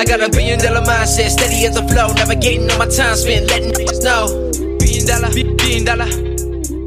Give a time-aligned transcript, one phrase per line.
[0.00, 3.48] I got a billion dollar mindset, steady as the flow, navigating on my time spent,
[3.48, 4.50] letting niggas know.
[4.78, 6.06] Billion dollar, billion dollar,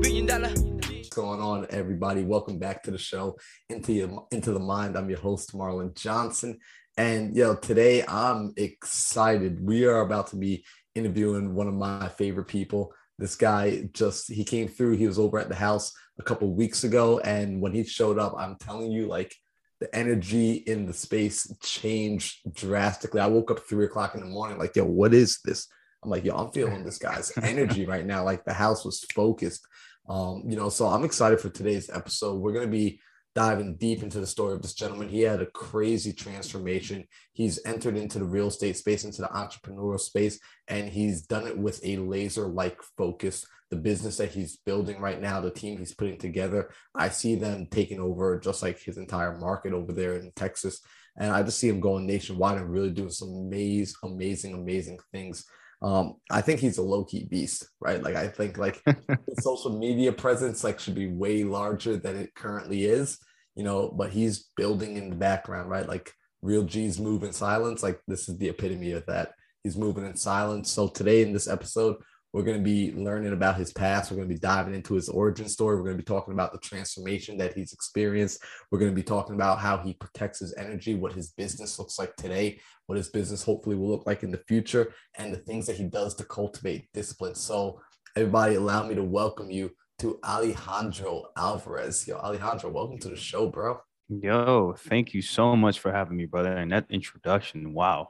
[0.02, 0.50] billion dollar.
[0.50, 2.24] What's going on, everybody?
[2.24, 3.38] Welcome back to the show,
[3.70, 4.98] into your, into the mind.
[4.98, 6.58] I'm your host, Marlon Johnson,
[6.98, 9.64] and yo, today I'm excited.
[9.64, 12.96] We are about to be interviewing one of my favorite people.
[13.20, 14.98] This guy just he came through.
[14.98, 18.34] He was over at the house a couple weeks ago, and when he showed up,
[18.36, 19.36] I'm telling you, like
[19.84, 23.20] the energy in the space changed drastically.
[23.20, 25.68] I woke up three o'clock in the morning, like, yo, what is this?
[26.02, 28.24] I'm like, yo, I'm feeling this guy's energy right now.
[28.24, 29.68] Like the house was focused.
[30.08, 32.40] Um, you know, so I'm excited for today's episode.
[32.40, 33.02] We're gonna be
[33.36, 35.10] diving deep into the story of this gentleman.
[35.10, 37.06] He had a crazy transformation.
[37.34, 41.58] He's entered into the real estate space, into the entrepreneurial space, and he's done it
[41.58, 43.46] with a laser like focus.
[43.74, 47.66] The business that he's building right now, the team he's putting together, I see them
[47.72, 50.80] taking over just like his entire market over there in Texas.
[51.18, 55.44] And I just see him going nationwide and really doing some amazing, amazing, amazing things.
[55.82, 58.00] Um, I think he's a low key beast, right?
[58.00, 62.36] Like I think like his social media presence like should be way larger than it
[62.36, 63.18] currently is,
[63.56, 63.90] you know.
[63.90, 65.90] But he's building in the background, right?
[65.90, 67.82] Like real G's move in silence.
[67.82, 69.32] Like this is the epitome of that.
[69.64, 70.70] He's moving in silence.
[70.70, 71.96] So today in this episode,
[72.34, 74.10] we're going to be learning about his past.
[74.10, 75.76] We're going to be diving into his origin story.
[75.76, 78.44] We're going to be talking about the transformation that he's experienced.
[78.72, 82.00] We're going to be talking about how he protects his energy, what his business looks
[82.00, 85.68] like today, what his business hopefully will look like in the future, and the things
[85.68, 87.36] that he does to cultivate discipline.
[87.36, 87.80] So,
[88.16, 92.08] everybody, allow me to welcome you to Alejandro Alvarez.
[92.08, 93.80] Yo, Alejandro, welcome to the show, bro.
[94.10, 96.58] Yo, thank you so much for having me, brother.
[96.58, 98.10] And that introduction, wow.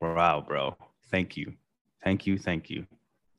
[0.00, 0.76] Wow, bro.
[1.10, 1.54] Thank you.
[2.04, 2.38] Thank you.
[2.38, 2.86] Thank you.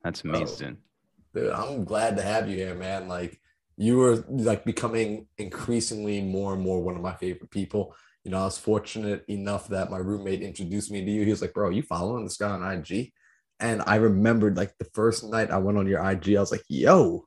[0.04, 0.78] That's oh, amazing.
[0.80, 3.08] Oh, dude, I'm glad to have you here, man.
[3.08, 3.40] Like
[3.78, 7.96] you were like becoming increasingly more and more one of my favorite people.
[8.24, 11.24] You know, I was fortunate enough that my roommate introduced me to you.
[11.24, 13.12] He was like, bro, you following this guy on IG?
[13.60, 16.64] And I remembered like the first night I went on your IG, I was like,
[16.68, 17.26] yo,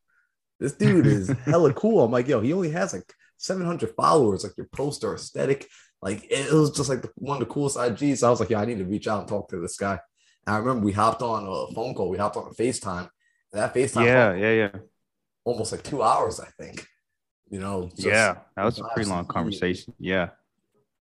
[0.60, 2.04] this dude is hella cool.
[2.04, 4.44] I'm like, yo, he only has like 700 followers.
[4.44, 5.68] Like your posts are aesthetic.
[6.00, 8.18] Like it was just like one of the coolest IGs.
[8.18, 9.98] So I was like, yeah, I need to reach out and talk to this guy.
[10.46, 12.08] I remember we hopped on a phone call.
[12.08, 13.08] We hopped on a FaceTime.
[13.52, 14.04] That FaceTime.
[14.04, 14.80] Yeah, yeah, yeah.
[15.44, 16.86] Almost like two hours, I think.
[17.50, 17.90] You know.
[17.96, 19.94] yeah, that was a pretty long conversation.
[19.98, 20.30] Yeah.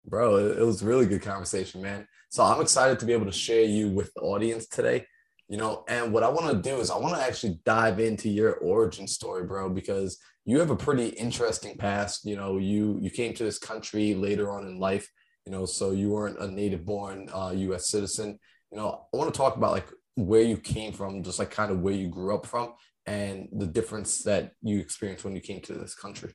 [0.04, 2.06] Bro, it, it was really good conversation, man.
[2.30, 5.06] So I'm excited to be able to share you with the audience today.
[5.48, 8.28] You know, and what I want to do is I want to actually dive into
[8.28, 12.24] your origin story, bro, because you have a pretty interesting past.
[12.24, 15.08] You know, you you came to this country later on in life.
[15.46, 17.90] You know, so you weren't a native born uh, U.S.
[17.90, 18.38] citizen
[18.72, 21.70] you know, I want to talk about like where you came from, just like kind
[21.70, 22.72] of where you grew up from
[23.06, 26.32] and the difference that you experienced when you came to this country.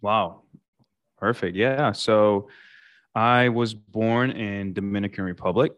[0.00, 0.42] Wow.
[1.16, 1.56] Perfect.
[1.56, 1.92] Yeah.
[1.92, 2.48] So
[3.14, 5.72] I was born in Dominican Republic.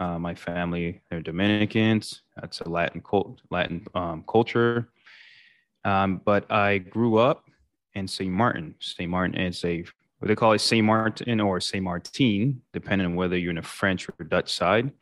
[0.00, 2.22] Uh, my family, they're Dominicans.
[2.36, 4.90] That's a Latin cult, Latin um, culture.
[5.84, 7.48] Um, but I grew up
[7.94, 8.30] in St.
[8.30, 8.74] Martin.
[8.80, 9.10] St.
[9.10, 9.84] Martin is a
[10.18, 13.62] what they call it Saint Martin or Sint Maarten, depending on whether you're in the
[13.62, 14.92] French or Dutch side.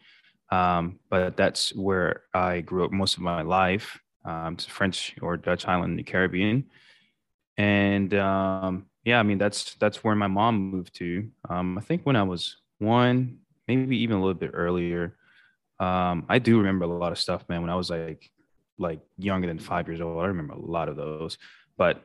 [0.51, 3.99] Um, but that's where I grew up most of my life.
[4.25, 6.65] Um, it's a French or Dutch island in the Caribbean,
[7.57, 11.29] and um, yeah, I mean that's that's where my mom moved to.
[11.49, 13.39] Um, I think when I was one,
[13.69, 15.17] maybe even a little bit earlier.
[15.79, 17.61] Um, I do remember a lot of stuff, man.
[17.61, 18.31] When I was like
[18.79, 21.39] like younger than five years old, I remember a lot of those.
[21.77, 22.03] But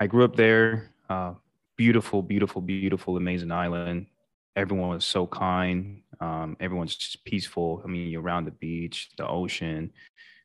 [0.00, 0.90] I grew up there.
[1.08, 1.34] Uh,
[1.78, 4.06] beautiful, beautiful, beautiful, amazing island.
[4.56, 6.02] Everyone was so kind.
[6.20, 7.80] Um, everyone's just peaceful.
[7.84, 9.92] I mean, you're around the beach, the ocean,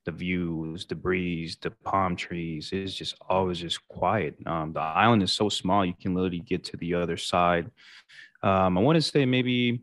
[0.06, 2.70] the views, the breeze, the palm trees.
[2.72, 4.36] It's just always just quiet.
[4.46, 7.72] Um, the island is so small, you can literally get to the other side.
[8.44, 9.82] Um, I want to say maybe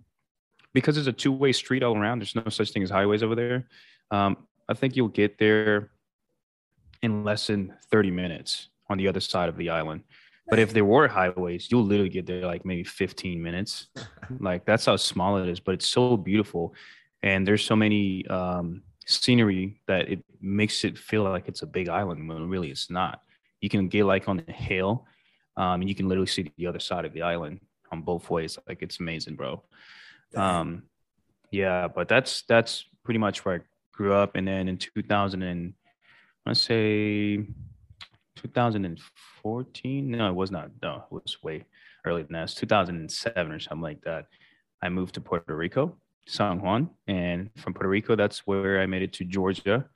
[0.72, 3.34] because it's a two way street all around, there's no such thing as highways over
[3.34, 3.66] there.
[4.12, 4.36] Um,
[4.68, 5.90] I think you'll get there
[7.02, 10.02] in less than 30 minutes on the other side of the island.
[10.50, 13.86] But if there were highways, you'll literally get there like maybe 15 minutes.
[14.40, 16.74] like that's how small it is, but it's so beautiful.
[17.22, 21.88] And there's so many um, scenery that it makes it feel like it's a big
[21.88, 23.22] island when really it's not.
[23.60, 25.06] You can get like on the hill
[25.56, 27.60] um, and you can literally see the other side of the island
[27.92, 28.58] on both ways.
[28.66, 29.62] Like it's amazing, bro.
[30.34, 30.84] Um,
[31.50, 33.60] yeah, but that's that's pretty much where I
[33.92, 34.36] grew up.
[34.36, 35.74] And then in 2000 and
[36.46, 37.44] let's say
[38.42, 40.10] 2014.
[40.10, 40.70] No, it was not.
[40.82, 41.64] No, it was way
[42.04, 42.44] earlier than that.
[42.44, 44.26] It's 2007 or something like that.
[44.82, 45.96] I moved to Puerto Rico,
[46.26, 49.86] San Juan, and from Puerto Rico, that's where I made it to Georgia,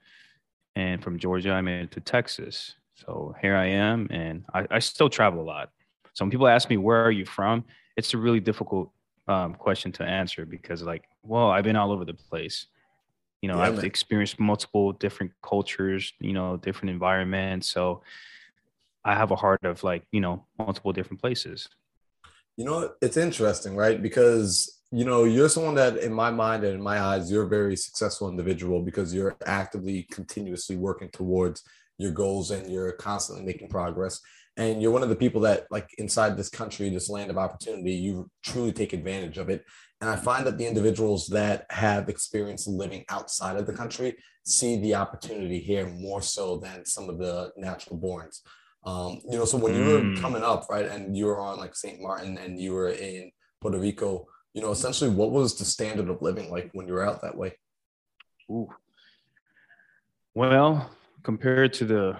[0.75, 2.75] and from Georgia, I made it to Texas.
[2.93, 5.71] So here I am, and I, I still travel a lot.
[6.13, 7.65] So when people ask me where are you from,
[7.97, 8.91] it's a really difficult
[9.27, 12.67] um, question to answer because like, well, I've been all over the place.
[13.41, 13.85] You know, Yeah, I've man.
[13.85, 17.67] experienced multiple different cultures, you know, different environments.
[17.67, 18.01] So
[19.03, 21.69] I have a heart of like, you know, multiple different places.
[22.57, 24.01] You know, it's interesting, right?
[24.01, 27.49] Because, you know, you're someone that, in my mind and in my eyes, you're a
[27.49, 31.63] very successful individual because you're actively, continuously working towards
[31.97, 34.21] your goals and you're constantly making progress.
[34.57, 37.93] And you're one of the people that, like, inside this country, this land of opportunity,
[37.93, 39.65] you truly take advantage of it.
[39.99, 44.79] And I find that the individuals that have experience living outside of the country see
[44.79, 48.41] the opportunity here more so than some of the natural borns.
[48.85, 50.21] Um, you know, so when you were Mm.
[50.21, 51.99] coming up, right, and you were on like St.
[51.99, 56.21] Martin and you were in Puerto Rico, you know, essentially what was the standard of
[56.21, 57.57] living like when you were out that way?
[58.49, 58.69] Ooh.
[60.35, 60.91] Well,
[61.23, 62.17] compared to the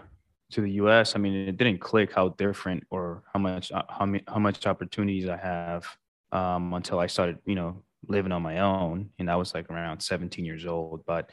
[0.55, 4.11] to the U.S., I mean, it didn't click how different or how much uh, how
[4.27, 5.85] how much opportunities I have
[6.31, 9.99] um, until I started, you know, living on my own, and I was like around
[9.99, 11.05] 17 years old.
[11.05, 11.29] But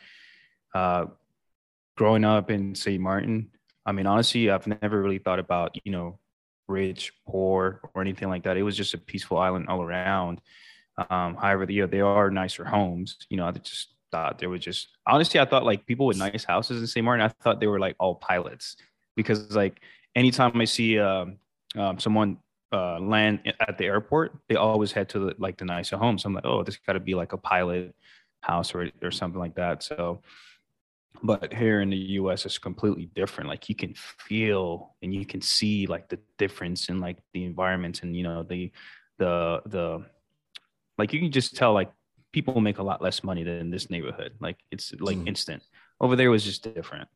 [0.74, 1.06] uh,
[1.96, 3.00] growing up in St.
[3.00, 3.50] Martin,
[3.86, 6.18] I mean, honestly, I've never really thought about, you know,
[6.66, 8.56] rich, poor, or anything like that.
[8.56, 10.40] It was just a peaceful island all around.
[11.10, 13.18] Um, however, you know, they are nicer homes.
[13.30, 16.42] You know, I just thought there was just honestly, I thought like people with nice
[16.42, 17.04] houses in St.
[17.04, 18.76] Martin, I thought they were like all pilots
[19.16, 19.80] because like
[20.14, 21.38] anytime I see um,
[21.76, 22.38] um, someone
[22.72, 26.24] uh, land at the airport, they always head to the, like the nicer homes.
[26.24, 27.94] I'm like, oh, this got to be like a pilot
[28.40, 29.82] house or or something like that.
[29.82, 30.22] So,
[31.22, 33.48] but here in the U.S., it's completely different.
[33.48, 38.02] Like you can feel and you can see like the difference in like the environment
[38.02, 38.72] and you know the
[39.18, 40.04] the the
[40.98, 41.92] like you can just tell like
[42.32, 44.34] people make a lot less money than this neighborhood.
[44.40, 45.28] Like it's like Mhm.
[45.28, 45.62] instant.
[46.00, 47.08] Over there was just different.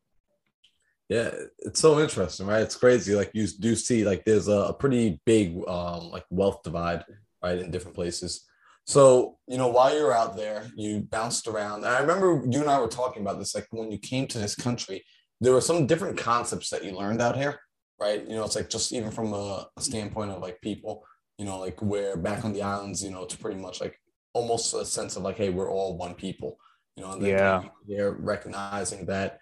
[1.08, 1.30] Yeah,
[1.60, 2.62] it's so interesting, right?
[2.62, 3.14] It's crazy.
[3.14, 7.04] Like you do see like there's a, a pretty big um like wealth divide,
[7.42, 8.44] right, in different places.
[8.86, 11.84] So, you know, while you're out there, you bounced around.
[11.84, 14.38] And I remember you and I were talking about this, like when you came to
[14.38, 15.04] this country,
[15.40, 17.58] there were some different concepts that you learned out here,
[18.00, 18.22] right?
[18.28, 21.04] You know, it's like just even from a, a standpoint of like people,
[21.36, 24.00] you know, like where back on the islands, you know, it's pretty much like
[24.34, 26.58] almost a sense of like, hey, we're all one people,
[26.96, 27.62] you know, and then Yeah.
[27.88, 29.40] they're recognizing that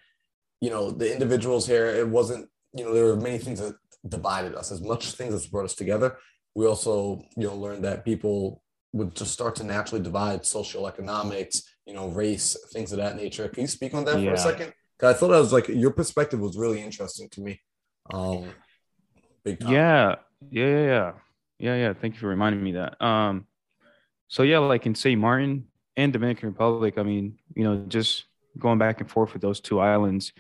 [0.64, 2.44] you know the individuals here it wasn't
[2.76, 3.74] you know there were many things that
[4.16, 6.08] divided us as much things as brought us together
[6.58, 6.94] we also
[7.40, 8.36] you know learned that people
[8.96, 11.56] would just start to naturally divide social economics
[11.88, 14.40] you know race things of that nature can you speak on that for Yeah.
[14.42, 14.68] a second
[14.98, 17.52] 'Cause i thought that was like your perspective was really interesting to me
[18.18, 18.42] um
[19.44, 19.72] big time.
[19.72, 20.14] Yeah,
[20.50, 21.12] yeah, yeah, yeah,
[21.66, 21.92] yeah, yeah.
[22.00, 22.92] Thank you for reminding me that.
[23.10, 23.46] Um,
[24.28, 25.20] so yeah, like in St.
[25.20, 25.54] Martin
[25.96, 28.24] and Dominican Republic, I mean, you know, just
[28.58, 30.32] going back and forth with those two islands,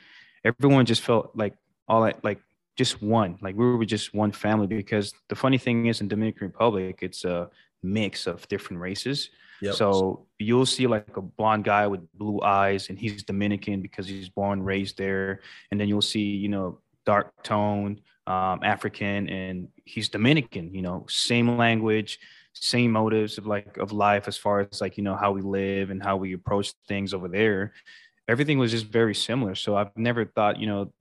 [0.44, 1.54] everyone just felt like
[1.88, 2.40] all that, like
[2.76, 4.66] just one, like we were just one family.
[4.66, 7.50] Because the funny thing is, in Dominican Republic, it's a
[7.82, 9.30] mix of different races.
[9.60, 9.74] Yep.
[9.74, 14.28] So you'll see like a blonde guy with blue eyes, and he's Dominican because he's
[14.28, 15.40] born raised there.
[15.70, 20.74] And then you'll see, you know, dark tone, um, African, and he's Dominican.
[20.74, 22.18] You know, same language,
[22.52, 25.90] same motives of like of life as far as like you know how we live
[25.90, 27.72] and how we approach things over there.
[28.28, 29.54] Everything was just very similar.
[29.54, 30.92] So I've never thought, you know,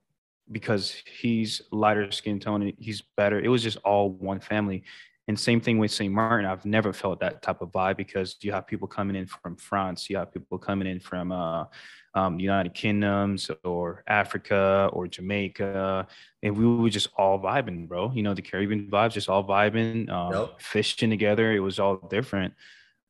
[0.50, 0.90] because
[1.20, 3.40] he's lighter skin tone, he's better.
[3.40, 4.84] It was just all one family.
[5.26, 6.12] And same thing with St.
[6.12, 6.44] Martin.
[6.44, 10.10] I've never felt that type of vibe because you have people coming in from France,
[10.10, 11.64] you have people coming in from uh,
[12.14, 16.06] um, United Kingdoms or Africa or Jamaica,
[16.42, 18.12] and we were just all vibing, bro.
[18.14, 20.60] You know, the Caribbean vibes, just all vibing, um, Yep.
[20.60, 21.52] fishing together.
[21.54, 22.52] It was all different.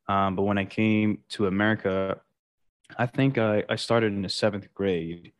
[0.07, 2.21] Um, but when I came to America,
[2.97, 5.31] I think I, I started in the seventh grade.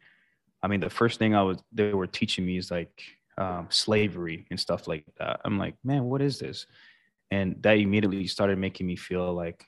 [0.64, 3.04] I mean, the first thing I was they were teaching me is like
[3.38, 5.42] um, slavery and stuff like that.
[5.46, 6.66] I'm like, man, what is this?
[7.32, 9.66] And that immediately started making me feel like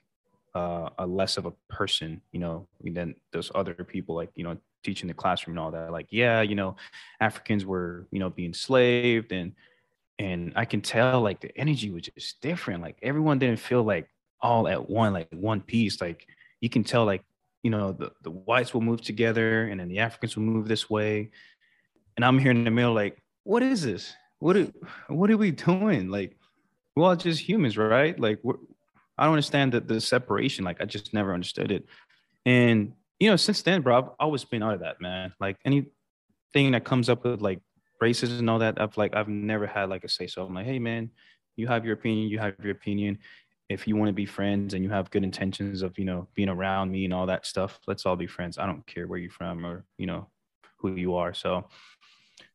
[0.56, 4.58] uh, a less of a person, you know, than those other people, like you know,
[4.84, 5.92] teaching the classroom and all that.
[5.92, 6.76] Like, yeah, you know,
[7.20, 9.54] Africans were, you know, being enslaved, and
[10.20, 12.82] and I can tell like the energy was just different.
[12.82, 14.10] Like everyone didn't feel like
[14.42, 16.02] all at one, like one piece.
[16.02, 16.26] Like
[16.62, 17.24] you can tell, like
[17.68, 20.90] you know, the the whites will move together, and then the Africans will move this
[20.90, 21.32] way,
[22.16, 24.14] and I'm here in the middle, like, what is this?
[24.40, 24.68] What are,
[25.10, 26.08] what are we doing?
[26.08, 26.38] Like,
[26.96, 28.18] we're all just humans, right?
[28.18, 28.40] Like,
[29.18, 30.64] I don't understand the, the separation.
[30.64, 31.86] Like, I just never understood it.
[32.46, 35.34] And, you know, since then, bro, I've always been out of that, man.
[35.42, 37.60] Like, anything that comes up with like
[38.02, 40.46] racism and all that, I've like, I've never had like a say so.
[40.46, 41.12] I'm like, hey, man,
[41.58, 43.18] you have your opinion, you have your opinion.
[43.70, 46.50] If you want to be friends and you have good intentions of, you know, being
[46.50, 48.58] around me and all that stuff, let's all be friends.
[48.58, 50.28] I don't care where you're from or, you know,
[50.78, 51.34] who you are.
[51.34, 51.66] So,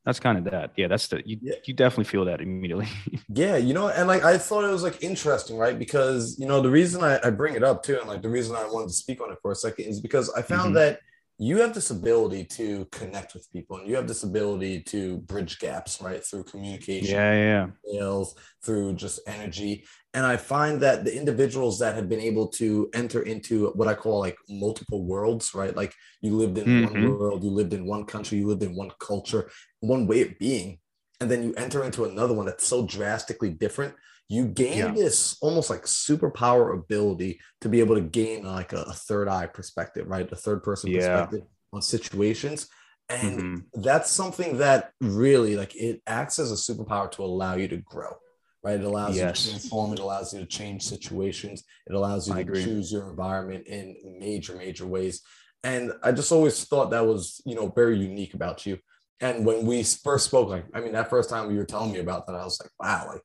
[0.04, 0.72] that's kind of that.
[0.76, 1.54] Yeah, that's the you, Yeah.
[1.64, 2.88] you definitely feel that immediately.
[3.34, 5.78] Yeah, you know, and like I thought it was like interesting, right?
[5.78, 8.54] Because you know, the reason I, I bring it up too, and like the reason
[8.56, 10.74] I wanted to speak on it for a second is because I found Mhm.
[10.74, 11.00] that
[11.38, 15.58] you have this ability to connect with people and you have this ability to bridge
[15.58, 16.22] gaps, right?
[16.24, 17.66] Through communication, yeah, yeah.
[17.90, 19.84] sales, through just energy.
[20.14, 23.94] And I find that the individuals that have been able to enter into what I
[23.94, 25.74] call like multiple worlds, right?
[25.74, 27.00] Like you lived in one Mhm.
[27.00, 29.50] world, you lived in one country, you lived in one culture,
[29.80, 30.80] one way of being,
[31.20, 33.94] and then you enter into another one that's so drastically different.
[34.28, 34.94] You gain Yeah.
[34.94, 39.46] this almost like superpower ability to be able to gain like a, a third eye
[39.46, 40.30] perspective, right?
[40.30, 40.98] A third person Yeah.
[40.98, 41.42] perspective
[41.72, 42.68] on situations.
[43.08, 43.64] And Mhm.
[43.74, 48.14] that's something that really like it acts as a superpower to allow you to grow
[48.62, 49.44] right it allows Yes.
[49.44, 52.62] you to transform it allows you to change situations it allows you I to agree.
[52.62, 55.22] choose your environment in major major ways
[55.64, 58.78] and i just always thought that was you know very unique about you
[59.20, 62.00] and when we first spoke like i mean that first time you were telling me
[62.00, 63.24] about that i was like wow like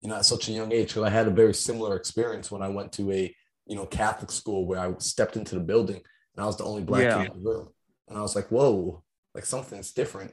[0.00, 2.62] you know at such a young age because i had a very similar experience when
[2.62, 3.34] i went to a
[3.66, 6.82] you know catholic school where i stepped into the building and i was the only
[6.82, 7.22] black Yeah.
[7.24, 7.68] kid in the room
[8.08, 9.02] and i was like whoa
[9.34, 10.32] like something's different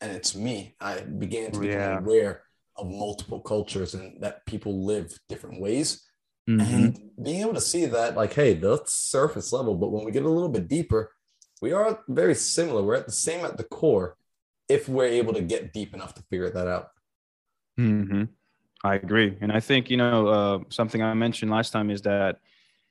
[0.00, 1.98] and it's me i began to become Yeah.
[1.98, 2.42] aware
[2.76, 6.02] of multiple cultures and that people live different ways
[6.48, 6.60] Mhm.
[6.60, 10.24] and being able to see that like hey that's surface level but when we get
[10.24, 11.12] a little bit deeper
[11.60, 14.16] we are very similar we're at the same at the core
[14.68, 16.88] if we're able to get deep enough to figure that out
[17.76, 18.24] hmm
[18.84, 22.38] I agree, and I think you know uh, something I mentioned last time is that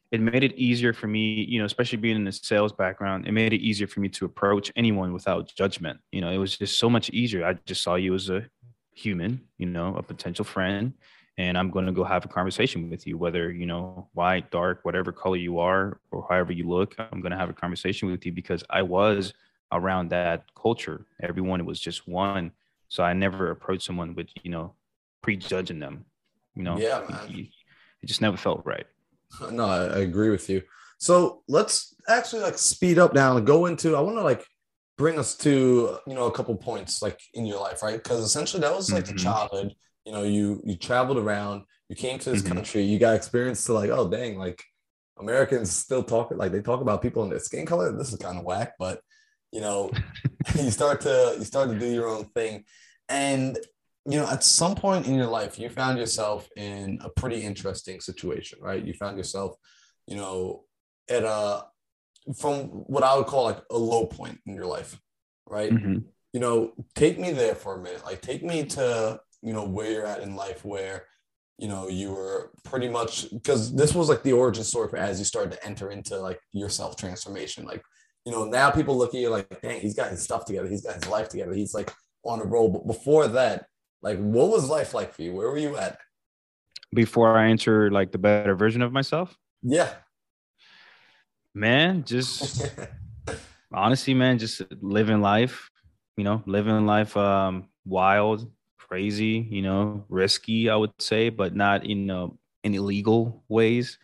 [0.09, 3.27] it made it easier for me, you know, especially being in the sales background.
[3.27, 5.99] It made it easier for me to approach anyone without judgment.
[6.13, 7.45] You know, it was just so much easier.
[7.45, 8.45] I just saw you as a
[8.93, 10.93] human, you know, a potential friend,
[11.37, 14.79] and I'm going to go have a conversation with you, whether you know white, dark,
[14.83, 16.95] whatever color you are, or however you look.
[16.99, 19.33] I'm going to have a conversation with you because I was
[19.71, 21.05] around that culture.
[21.21, 22.51] Everyone it was just one,
[22.89, 24.73] so I never approached someone with you know
[25.21, 26.05] prejudging them.
[26.55, 27.01] You know, Yeah.
[28.01, 28.87] It just never felt right.
[29.51, 30.63] no I agree with you
[31.01, 34.45] so let's actually like speed up now and go into i want to like
[35.01, 38.61] bring us to you know a couple points like in your life right because essentially
[38.61, 39.17] that was like the Mhm.
[39.17, 39.73] childhood
[40.05, 42.53] you know you you traveled around you came to this Mhm.
[42.53, 44.63] country you got experience to like oh dang like
[45.19, 48.37] americans still talk like they talk about people in their skin color this is kind
[48.37, 49.01] of whack but
[49.51, 49.91] you know
[50.55, 52.63] you start to you start to do your own thing
[53.09, 53.57] and
[54.05, 57.99] you know at some point in your life you found yourself in a pretty interesting
[57.99, 59.55] situation right you found yourself
[60.05, 60.63] you know
[61.09, 61.65] at a
[62.37, 64.99] from what i would call like a low point in your life
[65.51, 65.71] right?
[65.71, 66.05] Mhm.
[66.33, 68.05] you know take me there for a minute.
[68.05, 71.05] Like take me to you know where you're at in life where
[71.57, 75.19] you know you were pretty much because this was like the origin story for as
[75.19, 77.83] you started to enter into like your self transformation like
[78.25, 80.69] you know now people look at you like dang he's got his stuff together.
[80.69, 81.53] He's got his life together.
[81.53, 81.91] He's like
[82.23, 82.69] on a roll.
[82.69, 83.65] But before that
[84.01, 85.33] like what was life like for you?
[85.33, 85.97] Where were you at?
[86.93, 89.93] Before I enter like the better version of myself, yeah
[91.53, 92.69] man, just
[93.73, 95.69] honestly, man, just living life,
[96.17, 101.85] you know, living life um wild, crazy, you know, risky, I would say, but not
[101.85, 102.27] in uh,
[102.63, 103.97] in illegal ways.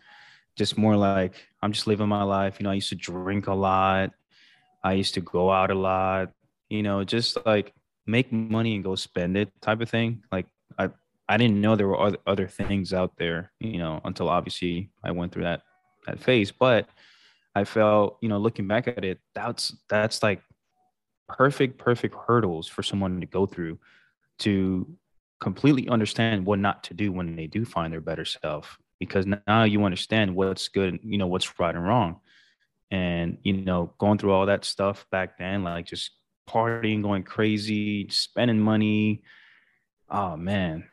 [0.56, 2.58] Just more like I'm just living my life.
[2.58, 4.10] You know, I used to drink a lot.
[4.82, 6.32] I used to go out a lot,
[6.68, 7.72] you know, just like
[8.06, 10.22] make money and go spend it type of thing.
[10.32, 10.46] Like
[10.78, 10.90] I
[11.28, 15.10] I didn't know there were other, other things out there, you know, until obviously I
[15.10, 15.62] went through that
[16.06, 16.50] that phase.
[16.50, 16.88] But
[17.58, 20.42] I felt, you know, looking back at it, that's that's like
[21.28, 23.78] perfect, perfect hurdles for someone to go through
[24.40, 24.86] to
[25.40, 28.78] completely understand what not to do when they do find their better self.
[29.00, 32.20] Because now you understand what's good, you know, what's right and wrong.
[32.90, 36.12] And, you know, going through all that stuff back then, like just
[36.48, 39.22] partying, going crazy, spending money.
[40.08, 40.88] Oh man.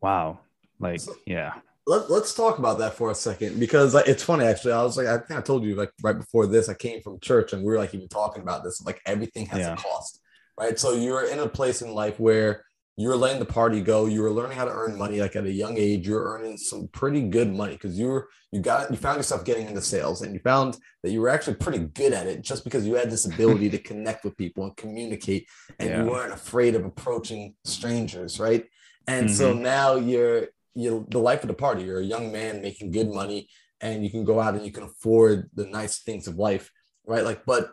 [0.00, 0.40] Wow.
[0.78, 1.54] Like, yeah.
[1.86, 4.72] Let, let's talk about that for a second because like, it's funny actually.
[4.72, 7.20] I was like, I think I told you like right before this, I came from
[7.20, 8.82] church and we were like even talking about this.
[8.82, 9.74] Like everything has Yeah.
[9.74, 10.20] a cost,
[10.58, 10.78] right?
[10.78, 12.64] So you're in a place in life where
[12.96, 14.06] you're letting the party go.
[14.06, 16.06] You were learning how to earn money like at a young age.
[16.06, 19.66] You're earning some pretty good money because you were you got you found yourself getting
[19.66, 22.86] into sales and you found that you were actually pretty good at it just because
[22.86, 25.48] you had this ability to connect with people and communicate
[25.78, 26.04] and Yeah.
[26.04, 28.64] you weren't afraid of approaching strangers, right?
[29.06, 29.62] And so mm-hmm.
[29.62, 31.82] now you're you the life of the party.
[31.84, 33.48] You're a young man making good money,
[33.80, 36.70] and you can go out and you can afford the nice things of life,
[37.06, 37.24] right?
[37.24, 37.70] Like, but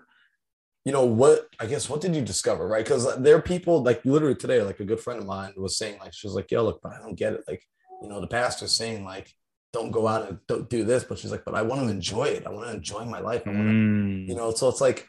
[0.85, 1.47] you know what?
[1.59, 2.83] I guess what did you discover, right?
[2.83, 5.99] Because there are people like literally today, like a good friend of mine was saying,
[5.99, 7.43] like she was like, "Yo, look, but I don't get it.
[7.47, 7.63] Like,
[8.01, 9.31] you know, the pastor's saying like,
[9.73, 12.25] don't go out and don't do this, but she's like, but I want to enjoy
[12.25, 12.45] it.
[12.45, 13.43] I want to enjoy my life.
[13.45, 14.27] I want to Mm.
[14.27, 15.07] you know so it's like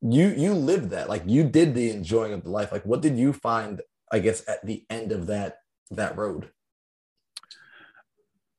[0.00, 3.16] you you lived that like you did the enjoying of the life like what did
[3.16, 3.80] you find
[4.12, 5.58] i guess at the end of that
[5.90, 6.50] that road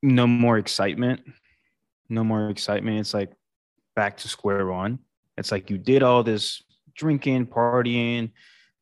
[0.05, 1.21] no more excitement.
[2.09, 2.99] No more excitement.
[2.99, 3.31] It's like
[3.95, 4.99] back to square one.
[5.37, 6.61] It's like you did all this
[6.95, 8.31] drinking partying.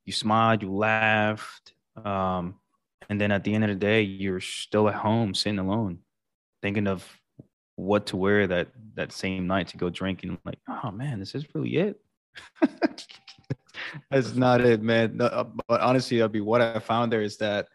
[0.05, 1.73] You smiled you laughed.
[2.03, 2.55] Um,
[3.09, 5.99] and then at the end of the day you're still at home sitting alone
[6.61, 7.07] thinking of
[7.75, 10.31] what to wear that that same night to go drinking.
[10.31, 12.01] I'm like oh man this is really it?
[14.11, 15.17] That's not it, man.
[15.17, 17.67] No, uh, but honestly, I'll be what I found there is that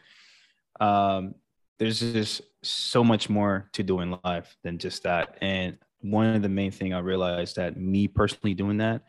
[0.81, 1.35] um,
[1.78, 5.38] there's just so much more to do in life than just that.
[5.40, 9.02] And one of the main thing I realized that me personally doing that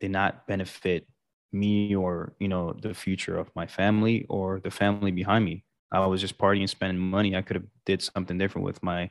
[0.00, 1.06] did not benefit
[1.52, 5.64] me or you know the future of my family or the family behind me.
[5.90, 7.34] I was just partying, spending money.
[7.34, 9.10] I could have did something different with my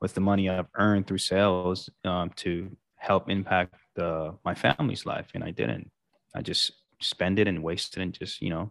[0.00, 5.28] with the money I've earned through sales um, to help impact the my family's life,
[5.34, 5.90] and I didn't.
[6.34, 8.70] I just spend it and waste it and just you know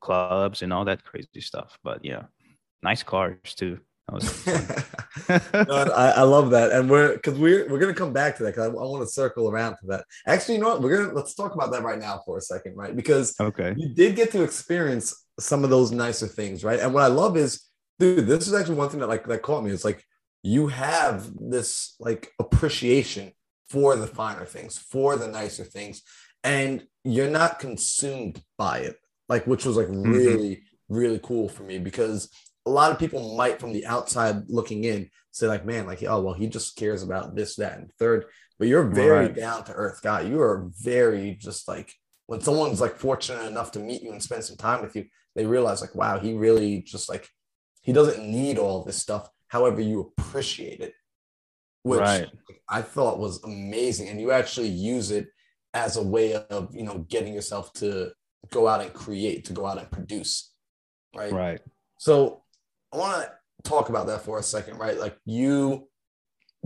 [0.00, 1.78] clubs and all that crazy stuff.
[1.82, 2.24] But yeah,
[2.82, 3.80] nice cars too.
[4.48, 8.54] no, I, I, love that, and we're because we're we're gonna come back to that
[8.54, 10.04] because I, I want to circle around to that.
[10.26, 10.80] Actually, you know what?
[10.80, 12.96] We're gonna let's talk about that right now for a second, right?
[12.96, 16.80] Because okay, you did get to experience some of those nicer things, right?
[16.80, 17.64] And what I love is,
[17.98, 19.72] dude, this is actually one thing that like that caught me.
[19.72, 20.02] It's like
[20.42, 23.32] you have this like appreciation
[23.68, 26.02] for the finer things, for the nicer things,
[26.42, 28.96] and you're not consumed by it,
[29.28, 30.10] like which was like mm-hmm.
[30.10, 30.94] really, mm-hmm.
[30.94, 32.30] really cool for me because
[32.66, 36.20] a lot of people might from the outside looking in say like, man, like, oh
[36.20, 38.24] well, he just cares about this, that, and third.
[38.58, 39.34] But you're very right.
[39.34, 40.22] down to earth guy.
[40.22, 41.92] You are very just like
[42.26, 45.46] when someone's like fortunate enough to meet you and spend some time with you, they
[45.46, 47.28] realize like, wow, he really just like
[47.82, 49.30] he doesn't need all this stuff.
[49.48, 50.92] However, you appreciate it
[51.82, 52.28] which right.
[52.68, 54.08] I thought was amazing.
[54.08, 55.28] And you actually use it
[55.74, 58.10] as a way of, you know, getting yourself to
[58.50, 60.52] go out and create, to go out and produce.
[61.16, 61.32] Right.
[61.32, 61.60] Right.
[61.98, 62.42] So
[62.92, 64.98] I want to talk about that for a second, right?
[64.98, 65.88] Like you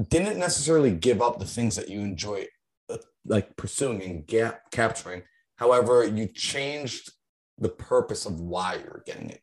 [0.08, 2.46] didn't necessarily give up the things that you enjoy,
[2.90, 5.22] uh, like pursuing and gap capturing.
[5.56, 7.12] However, you changed
[7.58, 9.42] the purpose of why you're getting it.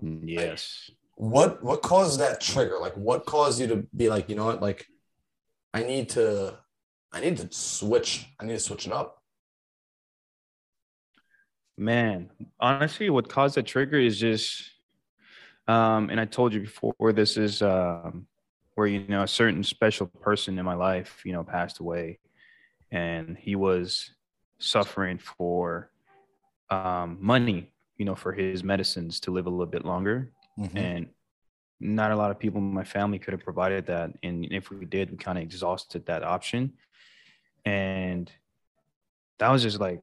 [0.00, 0.90] Yes.
[0.90, 2.78] Like, what what caused that trigger?
[2.80, 4.86] Like what caused you to be like, you know what, like
[5.72, 6.58] I need to
[7.12, 8.26] I need to switch.
[8.40, 9.22] I need to switch it up.
[11.76, 14.70] Man, honestly, what caused that trigger is just
[15.68, 18.26] um, and I told you before this is um
[18.74, 22.18] where you know a certain special person in my life, you know, passed away
[22.90, 24.10] and he was
[24.58, 25.90] suffering for
[26.70, 30.30] um, money, you know, for his medicines to live a little bit longer.
[30.58, 30.76] Mm-hmm.
[30.76, 31.06] And
[31.80, 34.10] not a lot of people in my family could have provided that.
[34.22, 36.72] And if we did, we kind of exhausted that option.
[37.64, 38.30] And
[39.38, 40.00] that was just like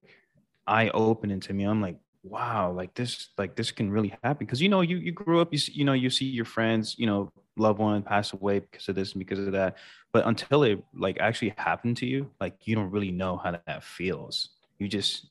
[0.67, 1.63] eye opening to me.
[1.63, 4.45] I'm like, wow, like this, like this can really happen.
[4.45, 7.05] Cause you know, you, you grew up, you, you know, you see your friends, you
[7.05, 9.77] know, loved one pass away because of this and because of that.
[10.13, 13.84] But until it like actually happened to you, like you don't really know how that
[13.84, 14.49] feels.
[14.79, 15.29] You just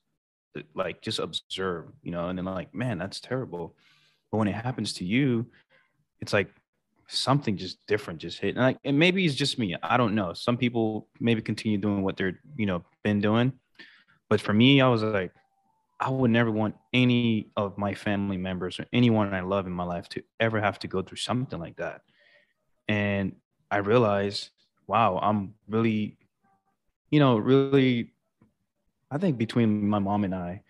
[0.75, 3.77] like just observe, you know, and then like, man, that's terrible.
[4.31, 5.47] But when it happens to you,
[6.21, 6.51] it's like
[7.09, 8.57] something just different just hit.
[8.57, 9.77] And like, and maybe it's just me.
[9.83, 10.33] I don't know.
[10.33, 13.53] Some people maybe continue doing what they're, you know, been doing.
[14.29, 15.33] But for me, I was like,
[16.01, 19.85] I would never want any of my family members or anyone I love in my
[19.85, 22.01] life to ever have to go through something like that.
[22.89, 23.37] And
[23.71, 24.51] I realized,
[24.87, 26.17] wow, I'm really,
[27.11, 28.13] you know, really,
[29.11, 30.63] I think between my mom and I,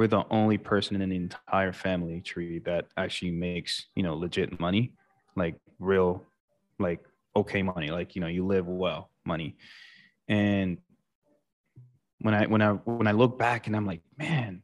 [0.00, 4.58] we're the only person in the entire family tree that actually makes you know legit
[4.58, 4.94] money
[5.36, 6.24] like real
[6.78, 7.04] like
[7.36, 9.58] okay money like you know you live well money
[10.28, 10.78] and
[12.20, 14.62] when i when i when i look back and i'm like man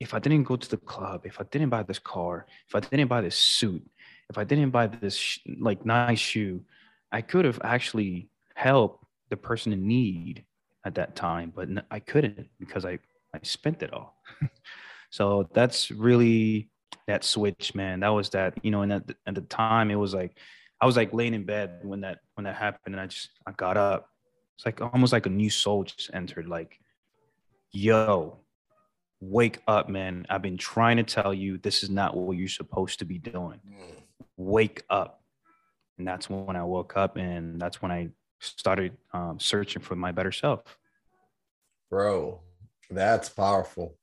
[0.00, 2.80] if i didn't go to the club if i didn't buy this car if i
[2.80, 3.84] didn't buy this suit
[4.30, 6.62] if i didn't buy this sh- like nice shoe
[7.12, 10.44] i could have actually helped the person in need
[10.84, 12.98] at that time but i couldn't because i
[13.34, 14.16] I spent it all.
[15.10, 16.70] so that's really
[17.06, 18.00] that switch, man.
[18.00, 20.36] That was that, you know, and at the, at the time it was like
[20.80, 23.52] I was like laying in bed when that when that happened and I just I
[23.52, 24.08] got up.
[24.58, 26.80] It's like almost like a new soul just entered like
[27.70, 28.38] yo,
[29.20, 30.26] wake up, man.
[30.28, 33.60] I've been trying to tell you this is not what you're supposed to be doing.
[34.36, 35.22] Wake up.
[35.96, 38.08] And that's when I woke up and that's when I
[38.40, 40.62] started um, searching for my better self.
[41.88, 42.40] Bro,
[42.90, 43.96] that's powerful.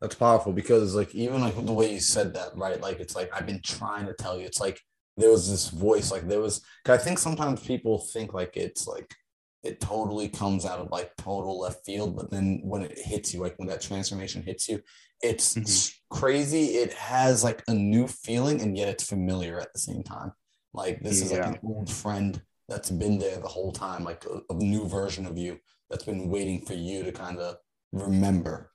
[0.00, 2.80] That's powerful because like even like the way you said that, right?
[2.80, 4.46] Like it's like I've been trying to tell you.
[4.46, 4.80] It's like
[5.16, 9.14] there was this voice, like there was I think sometimes people think like it's like
[9.62, 12.16] it totally comes out of like total left field.
[12.16, 14.82] But then when it hits you, like when that transformation hits you,
[15.22, 16.16] it's mm-hmm.
[16.18, 16.64] crazy.
[16.76, 20.32] It has like a new feeling and yet it's familiar at the same time.
[20.74, 21.24] Like this yeah.
[21.24, 24.88] is like an old friend that's been there the whole time, like a, a new
[24.88, 27.56] version of you that's been waiting for you to kind of
[27.92, 28.72] remember.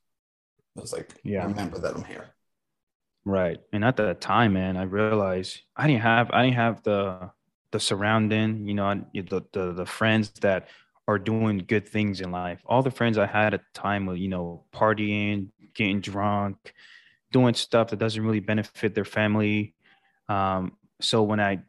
[0.77, 2.35] It's like, yeah, remember that I'm here.
[3.25, 3.57] Right.
[3.73, 7.31] And at that time, man, I realized I didn't have I didn't have the
[7.71, 10.67] the surrounding, you know, the, the the friends that
[11.07, 12.61] are doing good things in life.
[12.65, 16.73] All the friends I had at the time were, you know, partying, getting drunk,
[17.31, 19.73] doing stuff that doesn't really benefit their family.
[20.27, 21.59] Um, so when I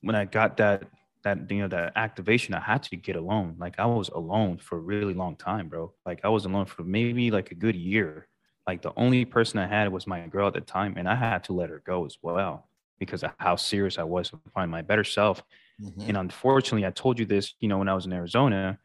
[0.00, 0.84] when I got that
[1.24, 3.56] that you know that activation, I had to get alone.
[3.58, 5.92] Like I was alone for a really long time, bro.
[6.04, 8.28] Like I was alone for maybe like a good year.
[8.66, 11.44] Like the only person I had was my girl at the time, and I had
[11.44, 12.65] to let her go as well
[12.98, 15.42] because of how serious I was to find my better self.
[15.82, 16.08] Mm-hmm.
[16.08, 18.78] And unfortunately, I told you this, you know, when I was in Arizona,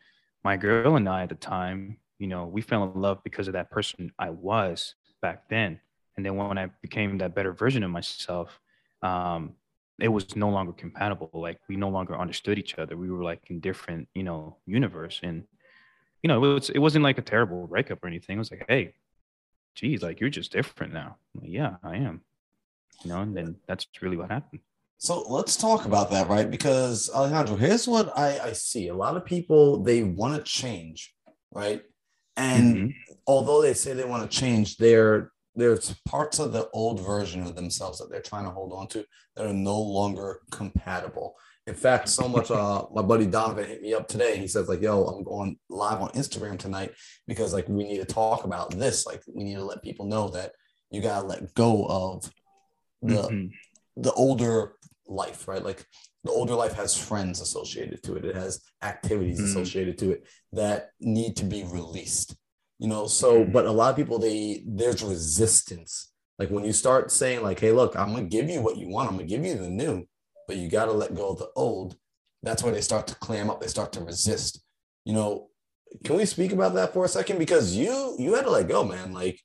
[0.43, 3.53] my girl and I at the time, you know, we fell in love because of
[3.53, 5.79] that person I was back then.
[6.17, 8.59] And then when I became that better version of myself,
[9.01, 9.53] um,
[9.99, 11.29] it was no longer compatible.
[11.33, 12.97] Like we no longer understood each other.
[12.97, 15.19] We were like in different, you know, universe.
[15.23, 15.45] And,
[16.21, 18.35] you know, it was it wasn't like a terrible breakup or anything.
[18.35, 18.93] It was like, hey,
[19.75, 21.17] geez, like you're just different now.
[21.35, 22.21] Like, yeah, I am
[23.03, 24.61] you know, and then that's really what happened.
[24.97, 26.49] So let's talk about that, right?
[26.49, 28.89] Because Alejandro, here's what I, I see.
[28.89, 31.11] A lot of people they want to change,
[31.51, 31.81] right?
[32.37, 33.13] And mm-hmm.
[33.25, 37.55] although they say they want to change, there there's parts of the old version of
[37.55, 39.03] themselves that they're trying to hold on to
[39.35, 41.35] that are no longer compatible.
[41.67, 44.37] In fact, so much uh my buddy Donovan hit me up today.
[44.37, 46.93] He says, like, yo, I'm going live on Instagram tonight
[47.27, 49.07] because like we need to talk about this.
[49.07, 50.51] Like we need to let people know that
[50.91, 52.31] you gotta let go of
[53.01, 54.01] the mm-hmm.
[54.01, 54.73] the older
[55.07, 55.63] life, right?
[55.63, 55.85] Like
[56.23, 58.25] the older life has friends associated to it.
[58.25, 59.49] It has activities mm-hmm.
[59.49, 62.35] associated to it that need to be released.
[62.79, 63.51] You know, so mm-hmm.
[63.51, 66.11] but a lot of people they there's resistance.
[66.39, 69.09] Like when you start saying like, "Hey, look, I'm gonna give you what you want.
[69.09, 70.07] I'm gonna give you the new,
[70.47, 71.95] but you got to let go of the old."
[72.43, 73.61] That's where they start to clam up.
[73.61, 74.63] They start to resist.
[75.05, 75.49] You know,
[76.03, 77.37] can we speak about that for a second?
[77.37, 79.11] Because you you had to let go, man.
[79.11, 79.39] Like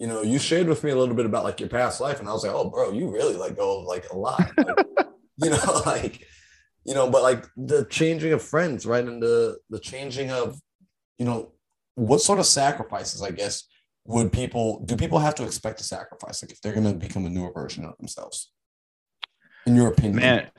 [0.00, 2.28] you know, you shared with me a little bit about like your past life, and
[2.28, 4.86] I was like, oh, bro, you really let go of like a lot, like,
[5.36, 6.26] you know, like,
[6.84, 10.58] you know, but like the changing of friends, right, and the the changing of,
[11.18, 11.52] you know,
[11.96, 13.64] what sort of sacrifices, I guess,
[14.06, 14.96] would people do?
[14.96, 17.84] People have to expect a sacrifice, like if they're going to become a newer version
[17.84, 18.52] of themselves.
[19.66, 20.50] In your opinion, man,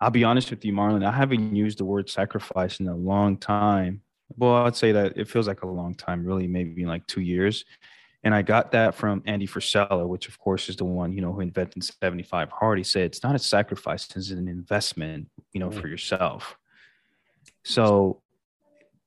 [0.00, 1.04] I'll be honest with you, Marlon.
[1.04, 4.02] I haven't used the word sacrifice in a long time.
[4.36, 7.64] Well, I'd say that it feels like a long time, really, maybe like two years.
[8.26, 11.32] And I got that from Andy Frisella, which of course is the one, you know,
[11.32, 12.76] who invented 75 hard.
[12.76, 15.78] He said it's not a sacrifice, it's an investment, you know, mm-hmm.
[15.78, 16.56] for yourself.
[17.62, 18.20] So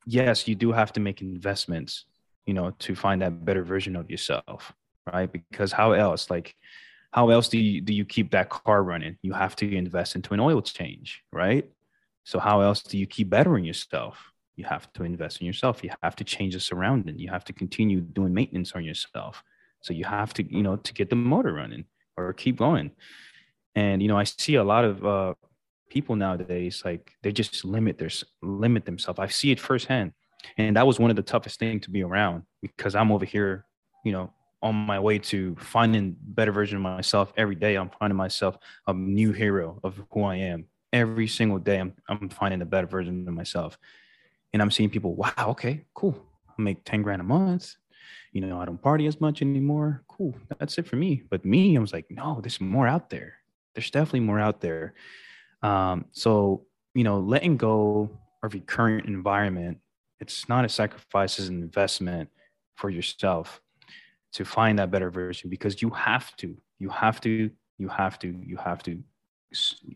[0.05, 2.05] yes, you do have to make investments,
[2.45, 4.71] you know, to find that better version of yourself,
[5.11, 5.29] right?
[5.29, 6.55] Because how else, like,
[7.11, 9.17] how else do you do you keep that car running?
[9.21, 11.69] You have to invest into an oil change, right?
[12.23, 14.31] So how else do you keep bettering yourself?
[14.59, 15.83] You have to invest in yourself.
[15.83, 17.17] You have to change the surrounding.
[17.17, 19.41] You have to continue doing maintenance on yourself.
[19.79, 21.85] So you have to you know to get the motor running
[22.17, 22.91] or keep going.
[23.75, 25.33] And you know i see a lot of uh,
[25.89, 28.09] people nowadays like they just limit their
[28.41, 29.19] limit themselves.
[29.19, 30.11] I see it firsthand.
[30.57, 33.65] And that was one of the toughest things to be around because i'm over here
[34.05, 37.75] you know on my way to finding better version of myself every day.
[37.75, 40.65] I'm finding myself a new hero of who i am.
[40.91, 43.77] Every single day i'm, I'm finding a better version of myself
[44.53, 46.15] and I'm seeing people, wow, okay, cool.
[46.47, 47.75] I make 10 grand a month.
[48.31, 50.03] You know, I don't party as much anymore.
[50.07, 50.35] Cool.
[50.59, 51.23] That's it for me.
[51.29, 53.35] But me, I was like, no, there's more out there.
[53.73, 54.93] There's definitely more out there.
[55.61, 58.09] Um, so, you know, letting go
[58.43, 59.79] of your current environment,
[60.19, 62.29] it's not a sacrifice, it's an investment
[62.75, 63.61] for yourself
[64.33, 68.35] to find that better version because you have to, you have to, you have to,
[68.45, 69.01] you have to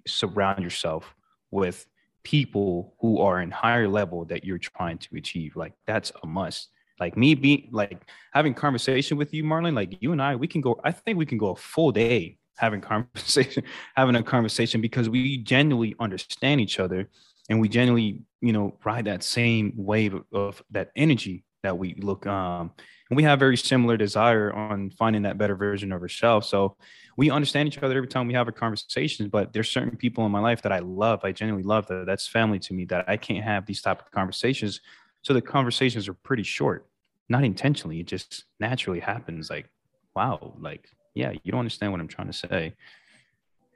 [0.08, 1.16] surround yourself
[1.52, 1.86] with
[2.24, 5.56] people who are in higher level that you're trying to achieve.
[5.56, 6.70] Like that's a must.
[7.00, 8.02] Like me being like
[8.34, 11.26] having conversation with you, Marlon, like you and I, we can go, I think we
[11.26, 13.64] can go a full day having conversation,
[13.96, 17.10] having a conversation because we genuinely understand each other
[17.50, 21.96] and we genuinely, you know, ride that same wave of, of that energy that we
[21.96, 22.72] look um
[23.10, 26.48] and we have very similar desire on finding that better version of ourselves.
[26.48, 26.78] So
[27.18, 29.30] we understand each other every time we have a conversation.
[29.30, 31.20] But there's certain people in my life that I love.
[31.24, 32.06] I genuinely love that.
[32.08, 32.86] That's family to me.
[32.86, 34.82] That I can't have these type of conversations.
[35.22, 36.88] So the conversations are pretty short,
[37.30, 38.00] not intentionally.
[38.00, 39.50] It just naturally happens.
[39.50, 39.70] Like,
[40.16, 42.74] wow, like yeah, you don't understand what I'm trying to say.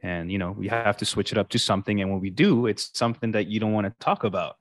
[0.02, 2.02] And you know, we have to switch it up to something.
[2.02, 4.58] And when we do, it's something that you don't want to talk about.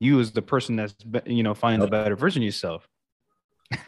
[0.00, 0.94] You as the person that's
[1.26, 2.88] you know finding the better version of yourself.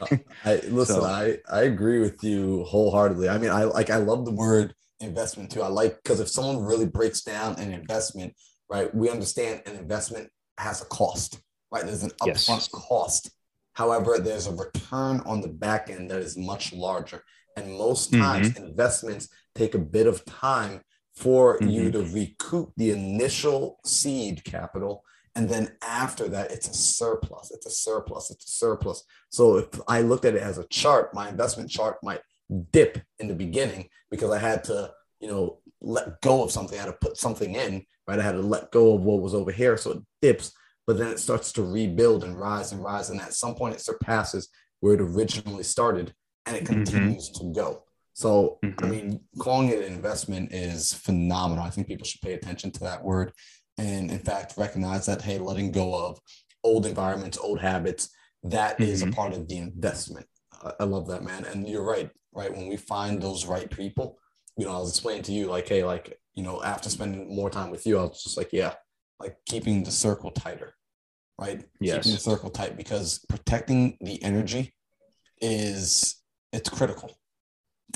[0.00, 3.28] Uh, I listen, So- I I agree with you wholeheartedly.
[3.28, 5.62] I mean, I like I love the word investment too.
[5.62, 8.34] I like because if someone really breaks down an investment,
[8.68, 11.40] right, we understand an investment has a cost,
[11.72, 11.84] right?
[11.84, 12.48] There's an Yes.
[12.48, 13.30] upfront cost.
[13.74, 17.22] However, there's a return on the back end that is much larger.
[17.56, 18.22] And most mm-hmm.
[18.22, 20.82] times investments take a bit of time
[21.14, 21.92] for you mm-hmm.
[21.92, 25.02] to recoup the initial seed capital.
[25.40, 27.50] And then after that, it's a surplus.
[27.50, 28.30] It's a surplus.
[28.30, 29.04] It's a surplus.
[29.30, 32.20] So if I looked at it as a chart, my investment chart might
[32.72, 36.76] dip in the beginning because I had to, you know, let go of something.
[36.78, 38.18] I had to put something in, right?
[38.18, 39.78] I had to let go of what was over here.
[39.78, 40.52] So it dips,
[40.86, 43.08] but then it starts to rebuild and rise and rise.
[43.08, 44.50] And at some point it surpasses
[44.80, 46.12] where it originally started
[46.44, 46.84] and it Mhm.
[46.84, 47.84] continues to go.
[48.12, 48.90] So, I Mhm.
[48.90, 51.64] mean, calling it an investment is phenomenal.
[51.64, 53.32] I think people should pay attention to that word
[53.80, 56.20] and, in fact, recognize that, hey, letting go of
[56.62, 58.10] old environments, old habits,
[58.42, 59.14] that is a Mhm.
[59.14, 60.26] part of the investment.
[60.62, 61.44] I, I love that, man.
[61.44, 62.54] And you're right, right?
[62.54, 64.18] When we find those right people,
[64.56, 67.50] you know, I was explaining to you, like, hey, like, you know, after spending more
[67.50, 68.74] time with you, I was just like, yeah,
[69.18, 70.74] like keeping the circle tighter,
[71.38, 71.64] right?
[71.80, 71.96] Yes.
[71.96, 74.74] Keeping the circle tight because protecting the energy
[75.40, 76.16] is
[76.52, 77.16] it's critical.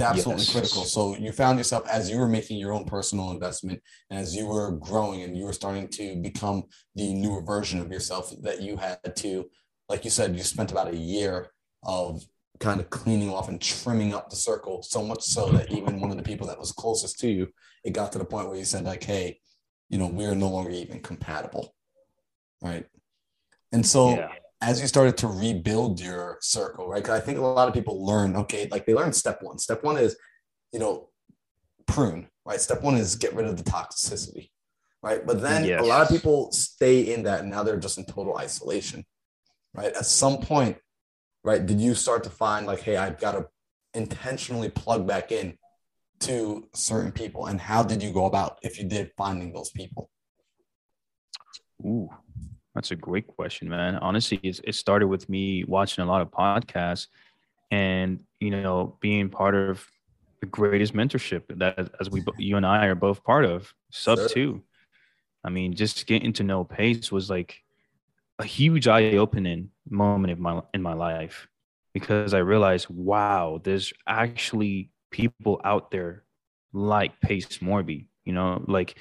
[0.00, 0.52] Absolutely Yes.
[0.52, 0.84] critical.
[0.84, 3.80] So you found yourself as you were making your own personal investment
[4.10, 7.92] and as you were growing and you were starting to become the newer version of
[7.92, 9.48] yourself that you had to,
[9.88, 11.50] like you said, you spent about a year
[11.84, 12.24] of
[12.60, 16.10] kind of cleaning off and trimming up the circle so much so that even one
[16.10, 17.48] of the people that was closest to you,
[17.84, 19.38] it got to the point where you said like, hey,
[19.88, 21.74] you know, we're no longer even compatible.
[22.62, 22.86] Right.
[23.72, 24.28] And so yeah.
[24.64, 27.02] As you started to rebuild your circle, right?
[27.02, 29.58] Because I think a lot of people learn, okay, like they learn step one.
[29.58, 30.16] Step one is,
[30.72, 31.10] you know,
[31.86, 32.58] prune, right?
[32.58, 34.50] Step one is get rid of the toxicity,
[35.02, 35.24] right?
[35.26, 38.38] But then a lot of people stay in that and now they're just in total
[38.38, 39.04] isolation,
[39.74, 39.92] right?
[39.92, 40.78] At some point,
[41.44, 43.46] right, did you start to find like, hey, I've got to
[43.92, 45.58] intentionally plug back in
[46.20, 47.46] to certain people?
[47.46, 50.08] And how did you go about, if you did, finding those people?
[51.84, 52.08] Ooh,
[52.74, 53.96] that's a great question, man.
[53.96, 57.06] Honestly, it's, it started with me watching a lot of podcasts
[57.70, 59.86] and, you know, being part of
[60.40, 64.28] the greatest mentorship that as we, you and I are both part of, sub Sure.
[64.28, 64.62] two.
[65.44, 67.62] I mean, just getting to know Pace was like
[68.38, 71.48] a huge eye-opening moment in my in my life
[71.92, 76.24] because I realized, wow, there's actually people out there
[76.72, 78.06] like Pace Morby.
[78.24, 78.96] You know, like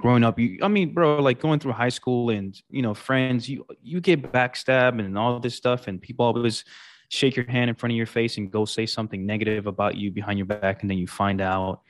[0.00, 3.48] growing up, you I mean, bro, like going through high school and you know, friends,
[3.48, 6.64] you you get backstabbed and all this stuff, and people always
[7.10, 10.10] shake your hand in front of your face and go say something negative about you
[10.10, 11.82] behind your back, and then you find out,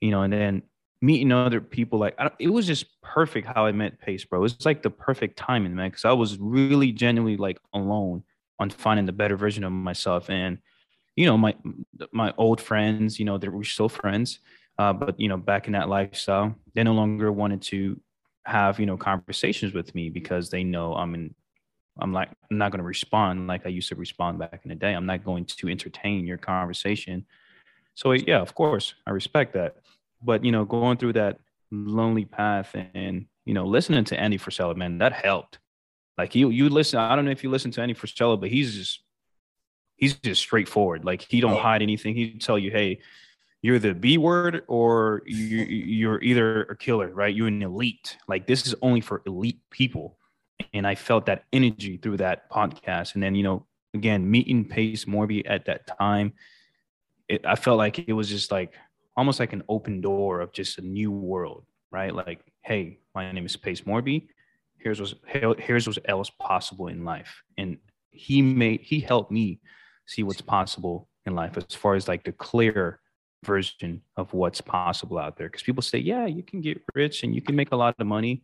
[0.00, 0.62] you know, and then
[1.02, 4.38] meeting other people like it was just perfect how I met Pace, bro.
[4.38, 8.22] It was like the perfect timing, man, because I was really genuinely like alone
[8.58, 10.58] on finding the better version of myself, and
[11.16, 11.54] you know, my
[12.12, 14.40] my old friends, you know, they were still friends,
[14.78, 18.00] uh, but you know, back in that lifestyle, they no longer wanted to
[18.44, 21.34] have you know conversations with me because they know I'm in.
[21.98, 24.74] I'm like I'm not going to respond like I used to respond back in the
[24.74, 24.92] day.
[24.92, 27.24] I'm not going to entertain your conversation.
[27.94, 29.76] So yeah, of course, I respect that
[30.22, 31.38] but you know going through that
[31.70, 35.58] lonely path and you know listening to andy frisella man that helped
[36.16, 38.74] like you you listen i don't know if you listen to andy frisella but he's
[38.74, 39.02] just
[39.96, 43.00] he's just straightforward like he don't hide anything he tell you hey
[43.66, 47.34] you're the b word or you, you're either a killer right?
[47.34, 48.16] You're an elite.
[48.28, 50.18] Like this is only for elite people.
[50.72, 53.14] And i felt that energy through that podcast.
[53.14, 56.34] And then you know again meeting pace morby at that time
[57.28, 58.74] it, i felt like it was just like
[59.16, 62.14] almost like an open door of just a new world, right?
[62.14, 64.28] Like, hey, my name is Pace Morby.
[64.78, 65.14] Here's what's
[65.58, 67.78] here's what else possible in life, and
[68.10, 69.60] he made he helped me
[70.06, 73.00] see what's possible in life as far as like the clear
[73.44, 75.48] version of what's possible out there.
[75.48, 78.06] Because people say, yeah, you can get rich and you can make a lot of
[78.06, 78.42] money,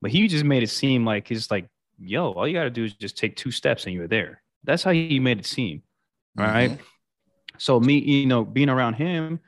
[0.00, 2.84] but he just made it seem like it's like, yo, all you got to do
[2.84, 4.42] is just take two steps and you're there.
[4.64, 5.82] That's how he made it seem,
[6.36, 6.72] right?
[6.72, 6.78] Mhm.
[7.58, 9.40] So me, you know, being around him,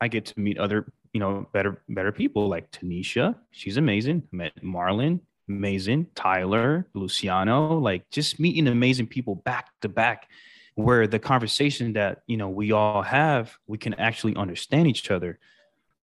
[0.00, 3.34] I get to meet other, you know, better better people like Tanisha.
[3.50, 4.22] She's amazing.
[4.32, 6.06] I met Marlon, amazing.
[6.14, 10.28] Tyler, Luciano, like just meeting amazing people back to back,
[10.78, 15.38] where the conversation that you know we all have, we can actually understand each other.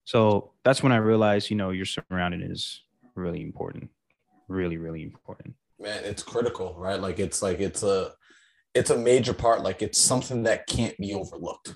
[0.06, 2.84] So that's when I realized, you know, your surrounding is
[3.16, 3.90] really important,
[4.48, 5.56] really, really important.
[5.80, 8.12] man it's critical right like it's like it's a
[8.80, 11.70] it's a major part like it's something that can't be overlooked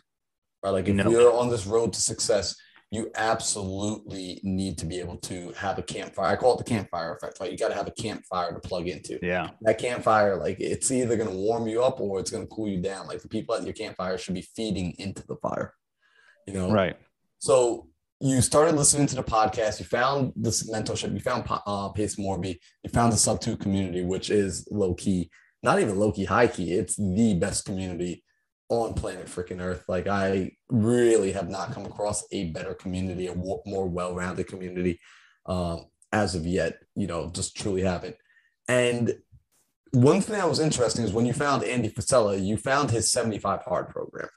[0.63, 1.09] right like if No.
[1.09, 2.45] we're on this road to success
[2.93, 6.27] you absolutely need to be able to have a campfire.
[6.27, 7.51] I call it the campfire effect, right?
[7.51, 9.17] You got to have a campfire to plug into.
[9.23, 9.49] Yeah.
[9.61, 12.67] That campfire, like it's either going to warm you up or it's going to cool
[12.67, 13.07] you down.
[13.07, 15.73] Like the people at your campfire should be feeding into the fire,
[16.45, 16.71] you know?
[16.71, 16.95] Right.
[17.39, 17.87] So
[18.19, 22.59] you started listening to the podcast, you found this mentorship, you found uh, Pace Morby,
[22.83, 25.31] you found the SubTo community, which is low key,
[25.63, 26.73] not even low key, high key.
[26.73, 28.22] It's the best community
[28.81, 29.85] on planet freaking Earth.
[29.87, 34.99] Like I really have not come across a better community, a more well-rounded community
[35.45, 36.79] um, as of yet.
[36.95, 38.15] You know, just truly haven't.
[38.67, 39.15] And
[39.91, 43.61] one thing that was interesting is when you found Andy Frisella, you found his 75
[43.61, 44.29] hard program,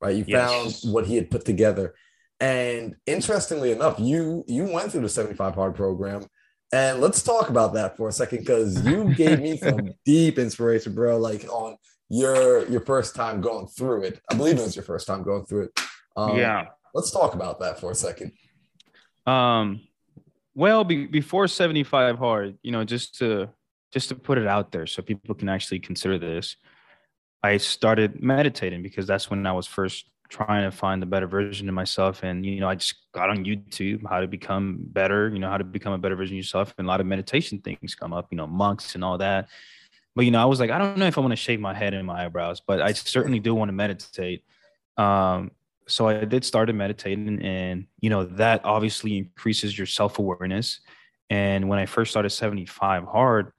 [0.00, 0.16] right?
[0.16, 0.50] You yes.
[0.50, 1.94] found what he had put together.
[2.40, 6.26] And interestingly enough, you you went through the 75 hard program.
[6.72, 10.94] And let's talk about that for a second because you gave me some deep inspiration,
[10.94, 11.18] bro.
[11.18, 11.76] Like on
[12.14, 14.20] your your first time going through it.
[14.30, 15.80] I believe it was your first time going through it.
[16.16, 16.66] Um, yeah.
[16.94, 18.32] Let's talk about that for a second.
[19.26, 19.80] Um,
[20.54, 23.50] well, be, before 75 hard, you know, just to
[23.92, 26.56] just to put it out there so people can actually consider this,
[27.42, 31.68] I started meditating because that's when I was first trying to find a better version
[31.68, 32.22] of myself.
[32.22, 35.58] And, you know, I just got on YouTube how to become better, you know, how
[35.58, 36.74] to become a better version of yourself.
[36.78, 39.48] And a lot of meditation things come up, you know, monks and all that.
[40.14, 41.74] But you know, I was like, I don't know if I want to shave my
[41.74, 44.44] head and my eyebrows, but I certainly do want to meditate.
[44.96, 45.50] Um,
[45.86, 50.80] so I did started meditating, and you know that obviously increases your self awareness.
[51.30, 53.52] And when I first started 75 hard,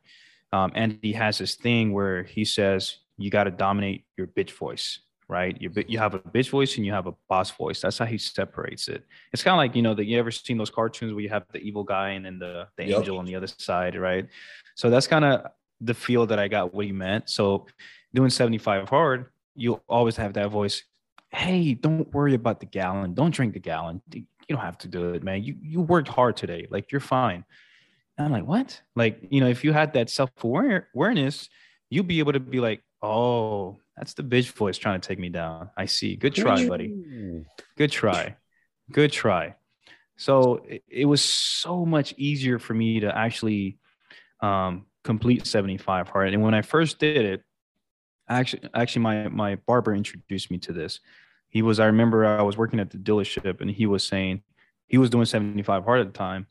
[0.51, 4.99] um, Andy has this thing where he says you got to dominate your bitch voice,
[5.27, 5.59] right?
[5.59, 7.81] You you have a bitch voice and you have a boss voice.
[7.81, 9.03] That's how he separates it.
[9.33, 11.45] It's kind of like you know that you ever seen those cartoons where you have
[11.51, 12.99] the evil guy and then the the yep.
[12.99, 14.27] angel on the other side, right?
[14.75, 17.29] So that's kind of the feel that I got what he meant.
[17.29, 17.67] So
[18.13, 20.83] doing 75 hard, you always have that voice.
[21.29, 23.13] Hey, don't worry about the gallon.
[23.13, 24.01] Don't drink the gallon.
[24.13, 25.43] You don't have to do it, man.
[25.43, 26.67] You you worked hard today.
[26.69, 27.43] Like you're fine.
[28.17, 28.81] And I'm like, what?
[28.95, 31.49] Like, you know, if you had that self-awareness,
[31.89, 35.29] you'd be able to be like, oh, that's the bitch voice trying to take me
[35.29, 35.69] down.
[35.75, 36.15] I see.
[36.15, 37.43] Good try, buddy.
[37.77, 38.37] Good try.
[38.91, 39.55] Good try.
[40.17, 43.77] So it, it was so much easier for me to actually
[44.41, 46.33] um, complete 75 hard.
[46.33, 47.43] And when I first did it,
[48.27, 50.99] actually, actually my, my barber introduced me to this.
[51.47, 54.41] He was, I remember I was working at the dealership and he was saying,
[54.87, 56.47] he was doing 75 hard at the time.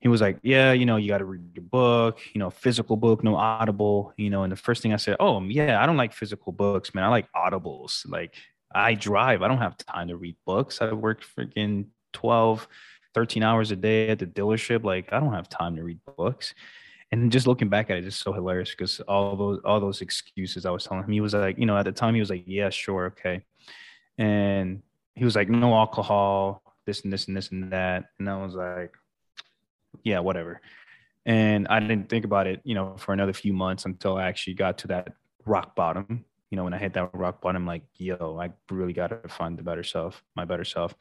[0.00, 2.96] He was like, yeah, you know, you got to read your book, you know, physical
[2.96, 4.42] book, no audible, you know.
[4.42, 7.02] And the first thing I said, oh, yeah, I don't like physical books, man.
[7.02, 8.08] I like audibles.
[8.08, 8.34] Like
[8.74, 9.42] I drive.
[9.42, 10.82] I don't have time to read books.
[10.82, 12.68] I work freaking 12,
[13.14, 14.84] 13 hours a day at the dealership.
[14.84, 16.54] Like I don't have time to read books
[17.12, 20.66] and just looking back at it, it's so hilarious because all those all those excuses
[20.66, 22.44] I was telling him, he was like, you know, at the time he was like,
[22.46, 23.42] yeah, sure, okay,
[24.18, 24.82] and
[25.14, 28.54] he was like, no alcohol, this and this and this and that, and I was
[28.54, 28.92] like,
[30.02, 30.60] yeah, whatever.
[31.24, 34.54] And I didn't think about it, you know, for another few months until I actually
[34.54, 35.14] got to that
[35.44, 36.24] rock bottom.
[36.50, 39.28] You know, when I hit that rock bottom, I'm like, yo, I really got to
[39.28, 40.94] find the better self, my better self.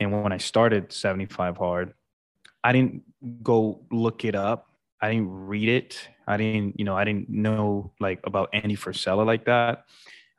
[0.00, 1.92] And when I started 75 hard,
[2.64, 3.02] I didn't
[3.42, 4.71] go look it up
[5.02, 6.08] I didn't read it.
[6.28, 9.84] I didn't, you know, I didn't know like about Andy Frisella like that.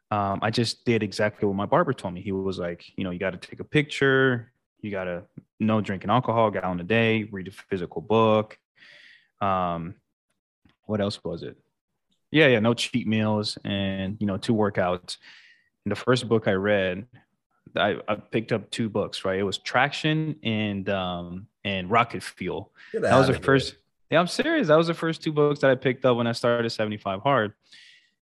[0.10, 2.21] Um, I just did exactly what my barber told me.
[2.21, 4.54] He was like, you know, you got to take a picture.
[4.80, 5.23] You got to
[5.60, 8.58] no drinking alcohol, gallon a day, read a physical book.
[9.41, 9.95] Um,
[10.86, 11.58] what else was it?
[12.32, 15.17] Yeah, yeah, no cheat meals and, you know, two workouts.
[15.84, 17.06] And the first book I read,
[17.76, 19.39] I, I picked up two books, right?
[19.39, 22.71] It was Traction and, um, and Rocket Fuel.
[22.93, 23.76] That was the first.
[24.13, 24.67] Yeah, I'm serious.
[24.67, 27.54] That was the first two books that I picked up when I started 75 Hard.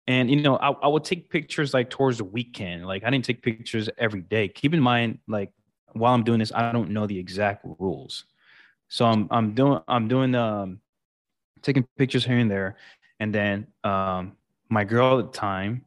[0.08, 2.88] And you know, I, I would take pictures like towards the weekend.
[2.88, 4.48] Like I didn't take pictures every day.
[4.48, 5.52] Keep in mind, like
[5.92, 8.24] while I'm doing this, I don't know the exact rules.
[8.88, 10.80] So I'm I'm doing I'm doing um
[11.62, 12.78] taking pictures here and there.
[13.20, 14.38] And then um
[14.70, 15.84] my girl at the time,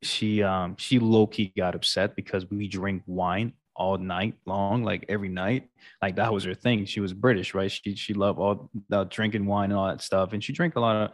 [0.00, 5.30] she um she low-key got upset because we drink wine all night long, like every
[5.30, 5.66] night.
[6.02, 6.84] Like that was her thing.
[6.84, 7.72] She was British, right?
[7.72, 10.80] She she loved all the drinking wine and all that stuff, and she drank a
[10.80, 11.12] lot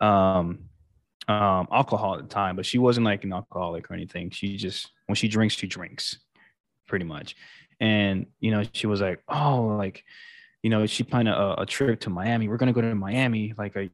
[0.00, 0.58] of um,
[1.28, 4.30] um, alcohol at the time, but she wasn't like an alcoholic or anything.
[4.30, 6.18] She just when she drinks, she drinks,
[6.88, 7.36] pretty much.
[7.78, 10.02] And you know, she was like, oh, like
[10.62, 12.48] you know, she planned a, a, trip to Miami.
[12.48, 13.54] We're gonna go to Miami.
[13.56, 13.86] Like, are,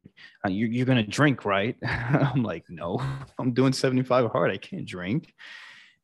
[0.43, 1.77] are you, you're gonna drink, right?
[1.87, 3.01] I'm like, no,
[3.39, 4.51] I'm doing 75 hard.
[4.51, 5.35] I can't drink.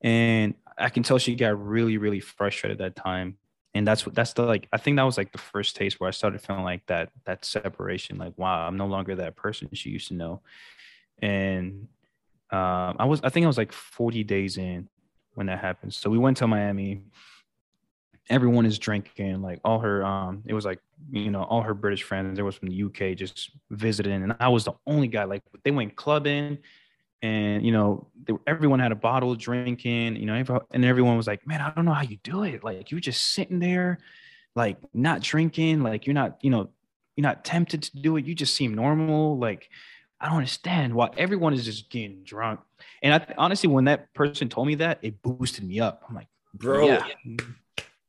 [0.02, 3.36] And I can tell she got really, really frustrated that time.
[3.74, 6.08] And that's what that's the like I think that was like the first taste where
[6.08, 9.90] I started feeling like that that separation, like wow, I'm no longer that person she
[9.90, 10.42] used to know.
[11.22, 11.88] And
[12.50, 14.88] um, I was I think I was like 40 days in
[15.34, 15.94] when that happened.
[15.94, 17.02] So we went to Miami
[18.28, 19.42] everyone is drinking.
[19.42, 22.36] Like all her, um, it was like you know all her British friends.
[22.36, 25.24] There was from the UK just visiting, and I was the only guy.
[25.24, 26.58] Like they went clubbing,
[27.22, 30.16] and you know they, everyone had a bottle drinking.
[30.16, 32.62] You know, and everyone was like, "Man, I don't know how you do it.
[32.62, 33.98] Like you're just sitting there,
[34.54, 35.82] like not drinking.
[35.82, 36.70] Like you're not, you know,
[37.16, 38.24] you're not tempted to do it.
[38.24, 39.38] You just seem normal.
[39.38, 39.68] Like
[40.20, 42.60] I don't understand why everyone is just getting drunk.
[43.02, 46.04] And I honestly, when that person told me that, it boosted me up.
[46.08, 47.06] I'm like, bro, yeah,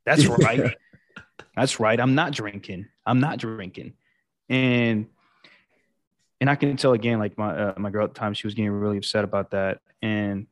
[0.05, 0.75] that's right.
[1.55, 1.99] that's right.
[1.99, 2.87] I'm not drinking.
[3.05, 3.93] I'm not drinking.
[4.49, 5.07] And
[6.43, 8.53] and I can tell again, like my uh, my girl at the time, she was
[8.53, 9.79] getting really upset about that.
[10.01, 10.47] And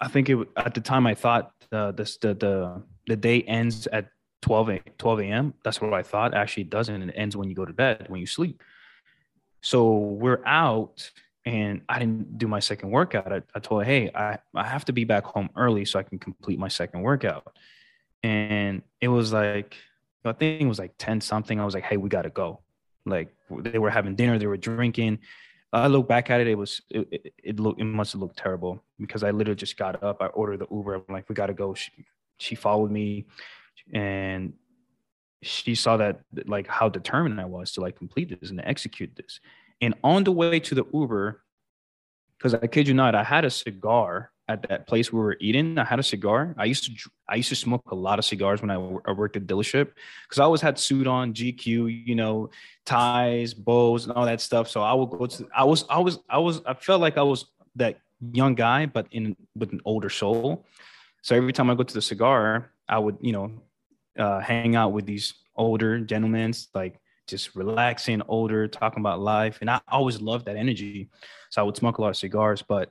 [0.00, 3.86] I think it at the time I thought uh, this the the the day ends
[3.88, 4.08] at
[4.40, 5.52] 12 a, 12 a.m.
[5.62, 6.32] That's what I thought.
[6.32, 7.02] Actually, it doesn't.
[7.02, 8.62] It ends when you go to bed, when you sleep.
[9.60, 11.10] So we're out
[11.44, 13.30] and I didn't do my second workout.
[13.30, 16.02] I, I told her, hey, I, I have to be back home early so I
[16.02, 17.58] can complete my second workout.
[18.22, 19.76] And it was like,
[20.24, 21.60] I think it was like 10 something.
[21.60, 22.60] I was like, hey, we got to go.
[23.08, 25.18] Like they were having dinner, they were drinking.
[25.72, 28.38] I look back at it, it was, it, it, it looked, it must have looked
[28.38, 30.22] terrible because I literally just got up.
[30.22, 30.94] I ordered the Uber.
[30.94, 31.74] I'm like, we got to go.
[31.74, 31.92] She,
[32.38, 33.26] she followed me
[33.92, 34.54] and
[35.42, 39.40] she saw that like how determined I was to like complete this and execute this.
[39.80, 41.42] And on the way to the Uber,
[42.36, 45.78] because I kid you not, I had a cigar at that place we were eating.
[45.78, 46.54] I had a cigar.
[46.56, 49.46] I used to I used to smoke a lot of cigars when I, worked at
[49.46, 49.90] dealership
[50.22, 52.50] because I always had suit on, GQ, you know,
[52.86, 54.68] ties, bows, and all that stuff.
[54.68, 55.48] So I would go to.
[55.54, 57.46] I was I was I was I felt like I was
[57.76, 58.00] that
[58.32, 60.64] young guy, but in with an older soul.
[61.22, 63.52] So every time I go to the cigar, I would you know
[64.18, 69.58] uh, hang out with these older gentlemen, like just relaxing, older, talking about life.
[69.60, 71.10] And I always loved that energy.
[71.50, 72.90] So I would smoke a lot of cigars, but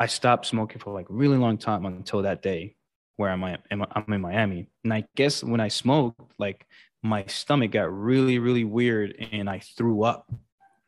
[0.00, 2.74] I stopped smoking for like really long time until that day
[3.16, 4.66] where I'm, I'm in Miami.
[4.82, 6.66] And I guess when I smoked, like
[7.02, 10.32] my stomach got really, really weird and I threw up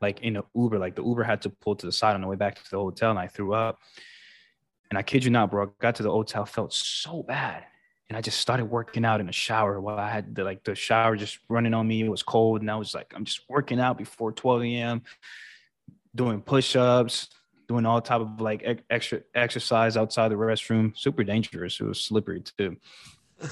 [0.00, 0.78] like in an Uber.
[0.78, 2.78] Like the Uber had to pull to the side on the way back to the
[2.78, 3.78] hotel and I threw up.
[4.90, 7.64] And I kid you not, bro, I got to the hotel, felt so bad
[8.12, 10.74] and I just started working out in the shower while I had the like the
[10.74, 12.02] shower just running on me.
[12.02, 15.02] It was cold, and I was like, I'm just working out before 12 a.m.,
[16.14, 17.30] doing push-ups,
[17.72, 20.96] doing all type of like extra exercise outside the restroom.
[20.96, 21.80] Super dangerous.
[21.80, 22.76] It was slippery too.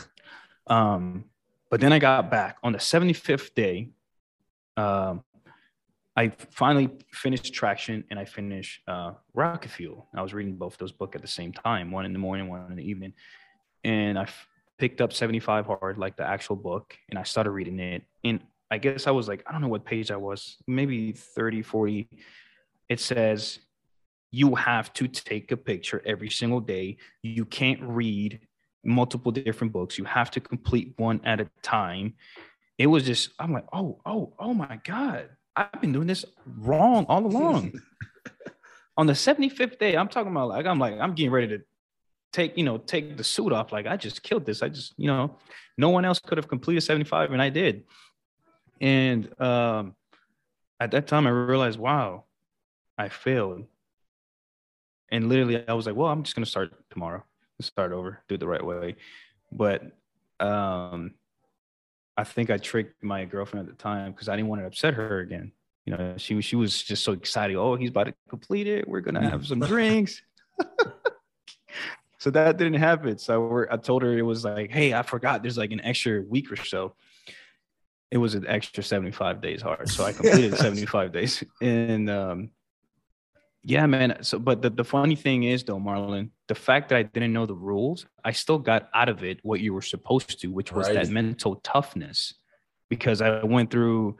[0.67, 1.25] um,
[1.71, 3.91] but then I got back on the 75th day.
[4.77, 5.25] Um,
[6.17, 10.09] I finally finished Traction and I finished uh, Rocket Fuel.
[10.15, 12.71] I was reading both those books at the same time, one in the morning, one
[12.71, 13.15] in the evening
[13.85, 14.49] and I f-
[14.79, 18.03] picked up 75 hard, like the actual book, and I started reading it.
[18.25, 18.41] And
[18.71, 22.09] I guess I was like, I don't know what page I was, maybe 30, 40.
[22.89, 23.59] It says,
[24.31, 26.99] you have to take a picture every single day.
[27.23, 28.41] You can't read
[28.85, 29.99] multiple different books.
[29.99, 32.15] You have to complete one at a time.
[32.79, 35.29] It was just, I'm like, oh, oh, oh my God.
[35.57, 36.25] I've been doing this
[36.59, 37.73] wrong all along.
[38.97, 41.63] On the 75th day, I'm talking about like, I'm like, I'm getting ready to
[42.33, 45.07] take you know take the suit off like i just killed this i just you
[45.07, 45.37] know
[45.77, 47.85] no one else could have completed 75 and i did
[48.81, 49.95] and um
[50.79, 52.25] at that time i realized wow
[52.97, 53.65] i failed
[55.11, 57.23] and literally i was like well i'm just going to start tomorrow
[57.61, 58.97] start over do it the right way
[59.53, 59.83] but
[60.41, 61.13] um
[62.17, 64.95] i think i tricked my girlfriend at the time because i didn't want to upset
[64.95, 65.53] her again
[65.85, 69.01] you know she, she was just so excited oh he's about to complete it we're
[69.01, 70.23] going to have some drinks
[72.21, 73.17] so that didn't happen.
[73.17, 76.53] So I told her it was like, hey, I forgot there's like an extra week
[76.53, 76.95] or so.
[78.11, 79.89] It was an extra 75 days hard.
[79.89, 81.43] So I completed 75 days.
[81.63, 82.51] And um,
[83.63, 84.19] yeah, man.
[84.23, 87.47] So, but the, the funny thing is, though, Marlon, the fact that I didn't know
[87.47, 90.87] the rules, I still got out of it what you were supposed to, which was
[90.87, 90.95] right.
[90.95, 92.35] that mental toughness.
[92.89, 94.17] Because I went through,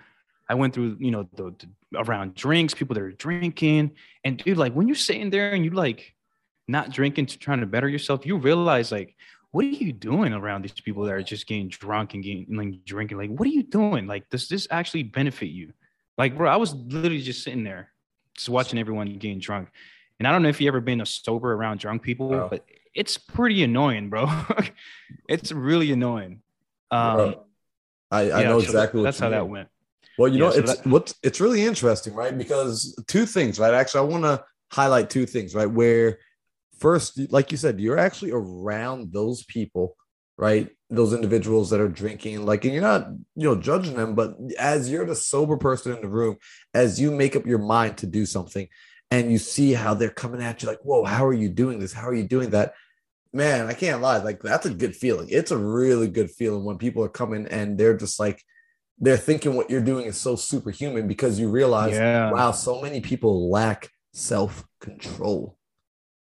[0.49, 3.93] I went through, you know, the, the around drinks, people that are drinking,
[4.25, 6.15] and dude, like when you're sitting there and you like,
[6.69, 9.17] not drinking to trying to better yourself, you realize like,
[9.51, 12.85] what are you doing around these people that are just getting drunk and getting like
[12.85, 13.19] drinking?
[13.19, 14.07] Like, what are you doing?
[14.07, 15.73] Like, does this actually benefit you?
[16.17, 17.90] Like, bro, I was literally just sitting there,
[18.41, 19.69] just watching everyone getting drunk.
[20.19, 22.65] And I don't know if you ever been a sober around drunk people, but
[22.95, 24.29] it's pretty annoying, bro.
[25.29, 26.41] it's really annoying.
[26.91, 27.37] Um,
[28.11, 29.39] I, I yeah, know exactly so that's how mean.
[29.39, 29.69] that went.
[30.19, 32.37] Well, you yeah, know, so it's that, what's it's really interesting, right?
[32.37, 33.73] Because two things, right?
[33.73, 35.71] Actually, I want to highlight two things, right?
[35.71, 36.19] Where
[36.79, 39.97] first, like you said, you're actually around those people,
[40.37, 40.69] right?
[40.91, 44.91] Those individuals that are drinking, like, and you're not, you know, judging them, but as
[44.91, 46.37] you're the sober person in the room,
[46.75, 48.67] as you make up your mind to do something
[49.13, 51.93] and you see how they're coming at you, like, whoa, how are you doing this?
[51.93, 52.75] How are you doing that?
[53.33, 54.19] man, I can't lie.
[54.19, 55.29] Like that's a good feeling.
[55.31, 58.43] It's a really good feeling when people are coming and they're just like
[58.99, 62.33] they're thinking what you're doing is so superhuman because you realize, Yeah.
[62.33, 65.57] wow, so many people lack self-control.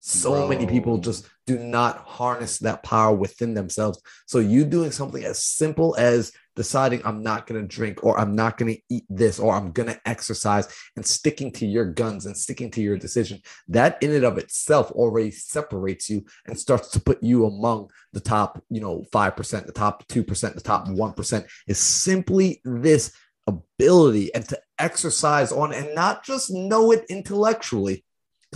[0.07, 0.47] So Bro.
[0.47, 4.01] many people just do not harness that power within themselves.
[4.25, 8.33] So you doing something as simple as deciding I'm not going to drink or I'm
[8.33, 12.25] not going to eat this or I'm going to exercise and sticking to your guns
[12.25, 16.89] and sticking to your decision, that in and of itself already separates you and starts
[16.91, 21.47] to put you among the top, you know, 5%, the top 2%, the top 1%
[21.67, 23.11] is simply this
[23.45, 28.05] ability and to exercise on and not just know it intellectually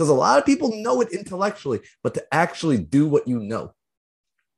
[0.02, 3.72] because a lot of people know it intellectually but to actually do what you know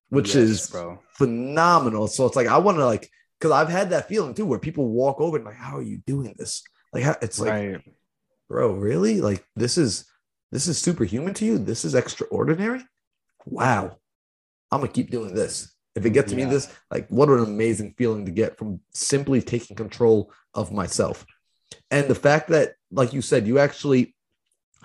[0.08, 1.00] which Yes, is bro.
[1.10, 2.06] phenomenal.
[2.06, 4.88] So it's like i want to like because i've had that feeling too where people
[4.88, 6.62] walk over and like how are you doing this?
[6.92, 7.84] Like how, it's like
[8.48, 9.20] bro really?
[9.20, 10.04] Like this is
[10.52, 11.58] this is superhuman to you?
[11.58, 12.82] This is extraordinary?
[13.44, 13.98] Wow.
[14.70, 15.74] I'm gonna keep doing this.
[15.96, 19.76] If it gets me this like what an amazing feeling to get from simply taking
[19.76, 21.26] control of myself.
[21.90, 24.13] And the fact that like you said you actually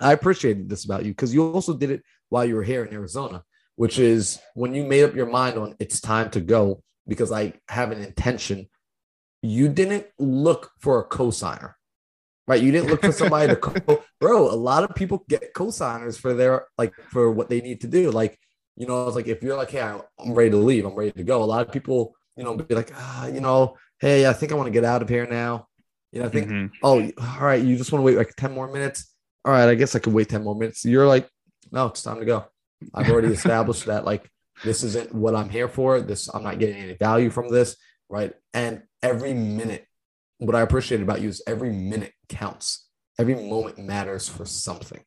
[0.00, 2.92] i appreciated this about you because you also did it while you were here in
[2.94, 3.42] arizona
[3.76, 7.52] which is when you made up your mind on it's time to go because i
[7.68, 8.68] have an intention
[9.42, 11.74] you didn't look for a cosigner
[12.46, 12.62] right?
[12.62, 16.34] You didn't look for somebody to co- bro a lot of people get cosigners for
[16.34, 18.10] their like for what they need to do.
[18.10, 18.36] Like
[18.76, 21.22] you know it's like if you're like hey i'm ready to leave i'm ready to
[21.22, 24.50] go a lot of people you know be like ah you know hey i think
[24.50, 25.66] i want to get out of here now.
[26.12, 26.70] You know i think Mhm.
[26.82, 29.09] oh all right you just want to wait like 10 more minutes
[29.44, 30.84] all right i guess i could wait 10 more minutes.
[30.84, 31.28] You're like
[31.72, 32.46] no it's time to go.
[32.94, 34.28] I've already established that like
[34.64, 36.00] this isn't what i'm here for.
[36.00, 37.76] This i'm not getting any value from this
[38.10, 38.32] right?
[38.52, 39.86] And every minute
[40.38, 42.88] what i appreciate about you is every minute counts.
[43.18, 45.02] Every moment matters for something.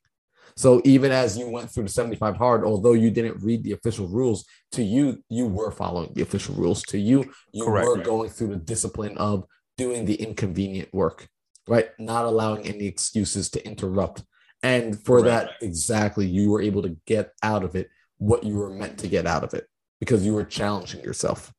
[0.55, 4.07] So even as you went through the 75 hard although you didn't read the official
[4.07, 6.83] rules to you you were following the official rules.
[6.83, 7.87] To you you Correct.
[7.87, 9.45] were going through the discipline of
[9.77, 11.27] doing the inconvenient work
[11.67, 11.89] right?
[11.99, 14.23] Not allowing any excuses to interrupt.
[14.61, 15.51] And for Correct.
[15.59, 19.07] that exactly you were able to get out of it what you were meant to
[19.07, 19.67] get out of it
[19.99, 21.53] because you were challenging yourself.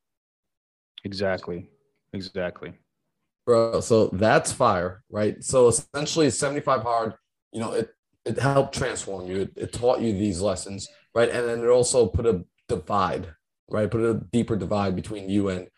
[1.04, 1.68] Exactly.
[2.14, 2.72] Exactly.
[3.44, 5.42] bro so that's fire right?
[5.42, 7.14] So essentially 75 hard
[7.52, 7.90] you know it
[8.24, 9.42] it helped transform you.
[9.42, 11.28] It, it taught you these lessons right?
[11.28, 13.34] And then it also put a divide
[13.68, 13.90] right?
[13.90, 15.68] Put a deeper divide between you and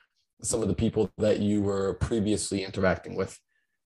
[0.42, 3.38] some of the people that you were previously interacting with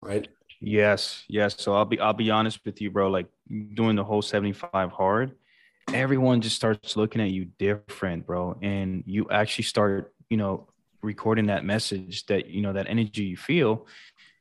[0.02, 0.28] right
[0.60, 1.56] Yes, yes.
[1.58, 3.10] So I'll be I'll be honest with you, bro.
[3.10, 3.26] Like
[3.74, 5.32] doing the whole 75 hard,
[5.92, 8.58] everyone just starts looking at you different, bro.
[8.60, 10.68] And you actually start, you know,
[11.02, 13.86] recording that message that you know that energy you feel.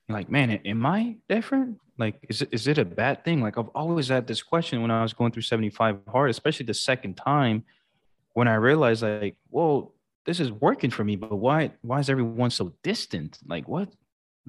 [0.07, 1.77] You're like, man, am I different?
[1.97, 3.41] Like, is it is it a bad thing?
[3.41, 6.73] Like I've always had this question when I was going through 75 hard, especially the
[6.73, 7.63] second time
[8.33, 9.93] when I realized like, whoa,
[10.25, 13.39] this is working for me, but why why is everyone so distant?
[13.47, 13.89] Like what?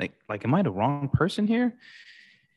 [0.00, 1.74] Like like am I the wrong person here?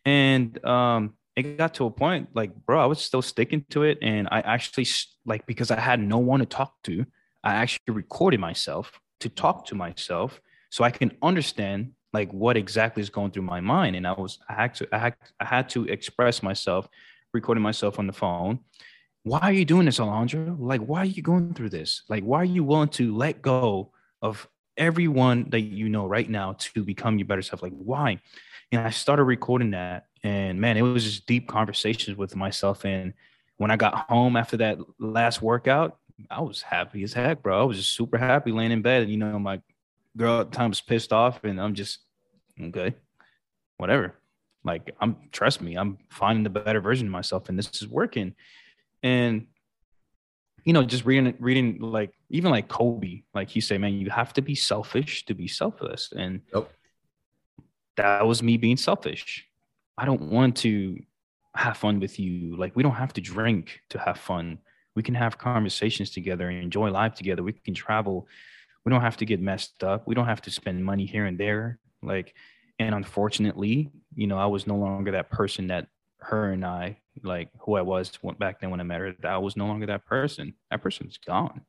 [0.05, 3.97] And um it got to a point like, bro, I was still sticking to it
[4.01, 4.87] and I actually
[5.25, 7.05] like because I had no one to talk to,
[7.43, 13.01] I actually recorded myself to talk to myself so I can understand like what exactly
[13.01, 15.69] is going through my mind and I was I had to I had, I had
[15.69, 16.87] to express myself
[17.33, 18.59] recording myself on the phone
[19.23, 20.55] why are you doing this, Alejandro?
[20.59, 22.03] Like, why are you going through this?
[22.09, 23.91] Like, why are you willing to let go
[24.21, 24.47] of
[24.77, 27.61] everyone that you know right now to become your better self?
[27.61, 28.19] Like, why?
[28.71, 32.85] And I started recording that, and man, it was just deep conversations with myself.
[32.85, 33.13] And
[33.57, 35.97] when I got home after that last workout,
[36.29, 37.61] I was happy as heck, bro.
[37.61, 39.03] I was just super happy laying in bed.
[39.03, 39.61] And, you know, my
[40.17, 41.99] girl at the time was pissed off, and I'm just,
[42.59, 42.95] okay,
[43.77, 44.15] whatever.
[44.63, 48.33] Like, I'm, trust me, I'm finding the better version of myself, and this is working
[49.03, 49.45] and
[50.63, 54.33] you know just reading reading like even like kobe like he say man you have
[54.33, 56.11] to be selfish to be selfless.
[56.11, 56.69] And Yep.
[57.97, 59.45] that was me being selfish.
[59.97, 60.99] I don't want to
[61.55, 62.57] have fun with you.
[62.57, 64.57] Like we don't have to drink to have fun.
[64.95, 67.43] We can have conversations together and enjoy life together.
[67.43, 68.27] We can travel.
[68.83, 70.07] We don't have to get messed up.
[70.07, 71.79] We don't have to spend money here and there.
[72.01, 72.33] Like
[72.79, 77.49] and unfortunately you know i was no longer that person that her and i like
[77.59, 80.03] who i was went back then when i met her i was no longer that
[80.05, 80.55] person.
[80.71, 81.61] That person's gone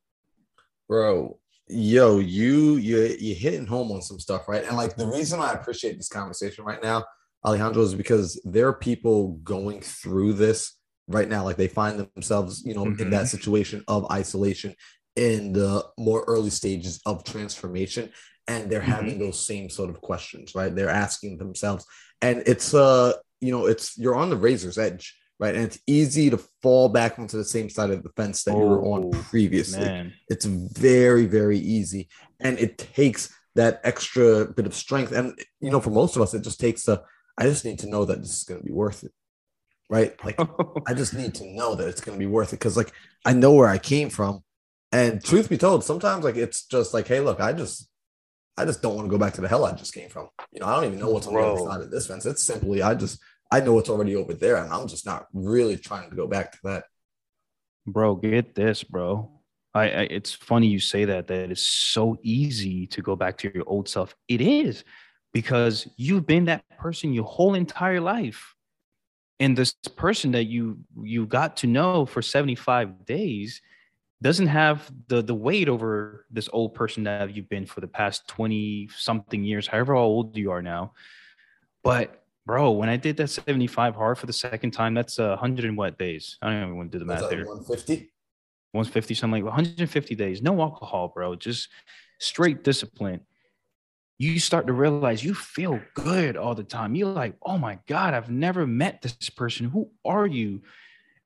[0.88, 4.64] bro yo you you you hitting home on some stuff right?
[4.64, 7.04] And like the reason i appreciate this conversation right now
[7.44, 10.76] alejandro is because there are people going through this
[11.08, 11.44] right now.
[11.44, 14.74] Like they find themselves you know in that situation of isolation
[15.16, 18.10] in the more early stages of transformation
[18.48, 20.74] and they're having those same sort of questions right?
[20.74, 21.86] They're asking themselves
[22.20, 25.54] and it's uh you know it's you're on the razor's edge right?
[25.54, 28.58] And it's easy to fall back onto the same side of the fence that you
[28.58, 29.84] were on Oh, previously.
[29.84, 30.14] Man.
[30.28, 32.08] It's very, very easy.
[32.40, 35.12] And it takes that extra bit of strength.
[35.12, 37.02] And, you know, for most of us, it just takes the,
[37.36, 39.12] I just need to know that this is going to be worth it.
[39.90, 40.12] Right.
[40.24, 40.40] Like,
[40.88, 42.92] I just need to know that it's going to be worth it because, like,
[43.26, 44.42] I know where I came from.
[44.92, 47.88] And truth be told, sometimes, like, it's just like, hey, look, I just,
[48.56, 50.28] I just don't want to go back to the hell I just came from.
[50.52, 52.24] You know, I don't even know what's on the other side of this fence.
[52.24, 53.20] It's simply, I just,
[53.50, 56.52] I know it's already over there, and I'm just not really trying to go back
[56.52, 56.84] to that.
[57.86, 59.30] bro get this bro.
[59.74, 63.52] I, I it's funny you say that that it's so easy to go back to
[63.52, 64.14] your old self.
[64.28, 64.84] It is
[65.32, 68.54] because you've been that person your whole entire life.
[69.40, 73.60] And this person that you you got to know for 75 days
[74.22, 78.28] doesn't have the the weight over this old person that you've been for the past
[78.28, 80.92] 20 something years however old you are now.
[81.82, 85.64] But bro when i did that 75 hard for the second time that's uh, 100
[85.64, 86.38] and what days.
[86.42, 88.10] I don't even want to do the math there 150?
[88.72, 90.42] 150 something like 150 days.
[90.42, 91.36] No alcohol bro.
[91.36, 91.68] Just
[92.18, 93.20] straight discipline.
[94.18, 96.94] You start to realize you feel good all the time.
[96.94, 99.68] You're like oh my god i've never met this person.
[99.68, 100.62] Who are you?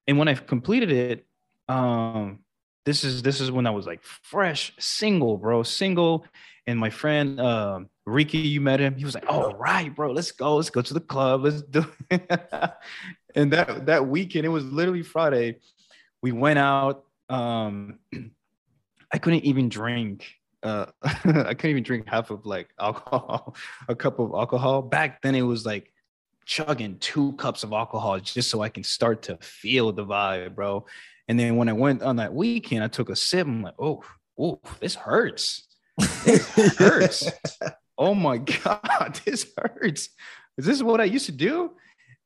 [0.07, 1.27] And when i've completed it
[1.69, 2.41] um
[2.89, 6.25] this is this is when i was like fresh single bro single
[6.67, 8.97] and my friend um Ricky, you met him.
[8.97, 10.57] He was like, "All right, bro, let's go.
[10.57, 11.45] Let's go to the club.
[11.45, 11.85] Let's do."
[13.35, 15.59] And that that weekend, it was literally Friday.
[16.23, 17.05] We went out.
[17.29, 17.99] Um,
[19.13, 20.27] I couldn't even drink.
[20.63, 23.55] Uh, I couldn't even drink half of like alcohol,
[23.89, 24.83] a cup of alcohol.
[24.83, 25.93] Back then, it was like
[26.47, 30.87] chugging two cups of alcohol just so I can start to feel the vibe, bro.
[31.29, 33.47] And then when I went on that weekend, I took a sip.
[33.47, 34.03] I'm like, oh,
[34.39, 35.69] oh, this hurts.
[36.25, 36.49] This
[36.79, 37.31] hurts.
[37.99, 40.09] oh my god, this hurts.
[40.57, 41.73] Is this what I used to do?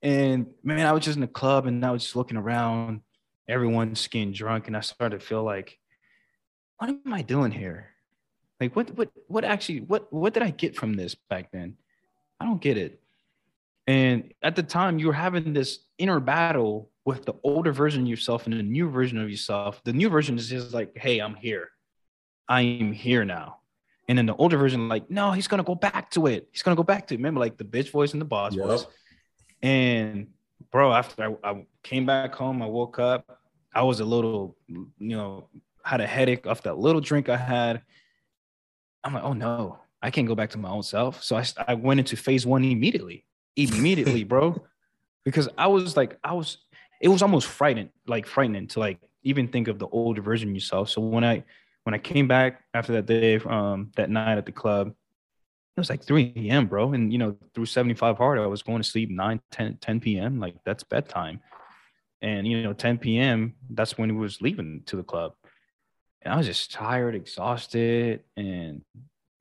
[0.03, 3.01] And man, I was just in the club and I was just looking around.
[3.49, 5.79] Everyone's getting drunk, and I started to feel like,
[6.79, 7.89] what am I doing here?
[8.61, 11.77] Like, what, what, what actually, what, what did I get from this back then?
[12.39, 13.01] I don't get it.
[13.89, 18.09] And at the time, you were having this inner battle with the older version of
[18.09, 19.83] yourself and the new version of yourself.
[19.85, 21.71] The new version is just like, hey, I'm here.
[22.49, 23.59] I am here now.
[24.09, 26.49] And then the older version, like, no, he's gonna go back to it.
[26.53, 27.19] He's gonna go back to it.
[27.19, 28.67] Remember, like the bitch voice and the boss Yep.
[28.67, 28.87] voice.
[29.63, 30.29] And
[30.71, 33.39] bro, after I, I came back home, I woke up.
[33.75, 35.49] I was a little, you know,
[35.85, 37.83] had a headache off that little drink I had.
[39.05, 41.23] I'm like, oh no, I can't go back to my own self.
[41.23, 43.25] So I, I went into phase one immediately,
[43.57, 44.61] immediately, bro,
[45.25, 46.59] because I was like, I was,
[47.03, 50.55] it was almost frightening, like frightening to like even think of the older version of
[50.55, 50.89] yourself.
[50.89, 51.43] So when I,
[51.83, 54.95] when I came back after that day, um, that night at the club,
[55.77, 56.93] it was like 3 a.m., bro.
[56.93, 60.39] And, you know, through 75 hard, I was going to sleep 9, 10, 10 p.m.
[60.39, 61.41] Like that's bedtime.
[62.21, 65.33] And, you know, 10 p.m., that's when he was leaving to the club.
[66.21, 68.21] And I was just tired, exhausted.
[68.37, 68.83] And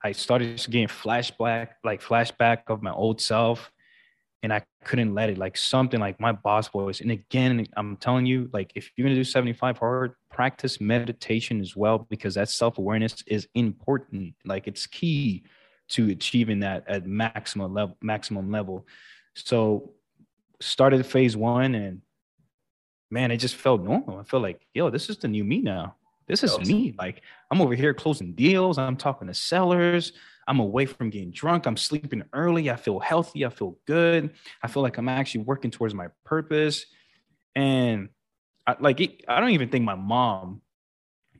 [0.03, 3.71] I started getting flashback, like flashback of my old self.
[4.43, 7.01] And I couldn't let it, like something like my boss voice.
[7.01, 11.75] And again, I'm telling you, like, if you're to do 75 hard, practice meditation as
[11.75, 14.33] well, because that self awareness is important.
[14.43, 15.43] Like, it's key
[15.91, 18.87] to achieving that at maximum level maximum level
[19.35, 19.91] so
[20.61, 22.01] started phase one and
[23.09, 25.95] man it just felt normal i felt like yo this is the new me now
[26.27, 27.21] this is me like
[27.51, 30.13] i'm over here closing deals i'm talking to sellers
[30.47, 31.65] i'm away from getting drunk.
[31.65, 32.69] I'm sleeping early.
[32.69, 33.45] I feel healthy.
[33.45, 34.31] I feel good.
[34.63, 36.85] I feel like i'm actually working towards my purpose.
[37.55, 38.09] And
[38.65, 40.61] I, like it, i don't even think my mom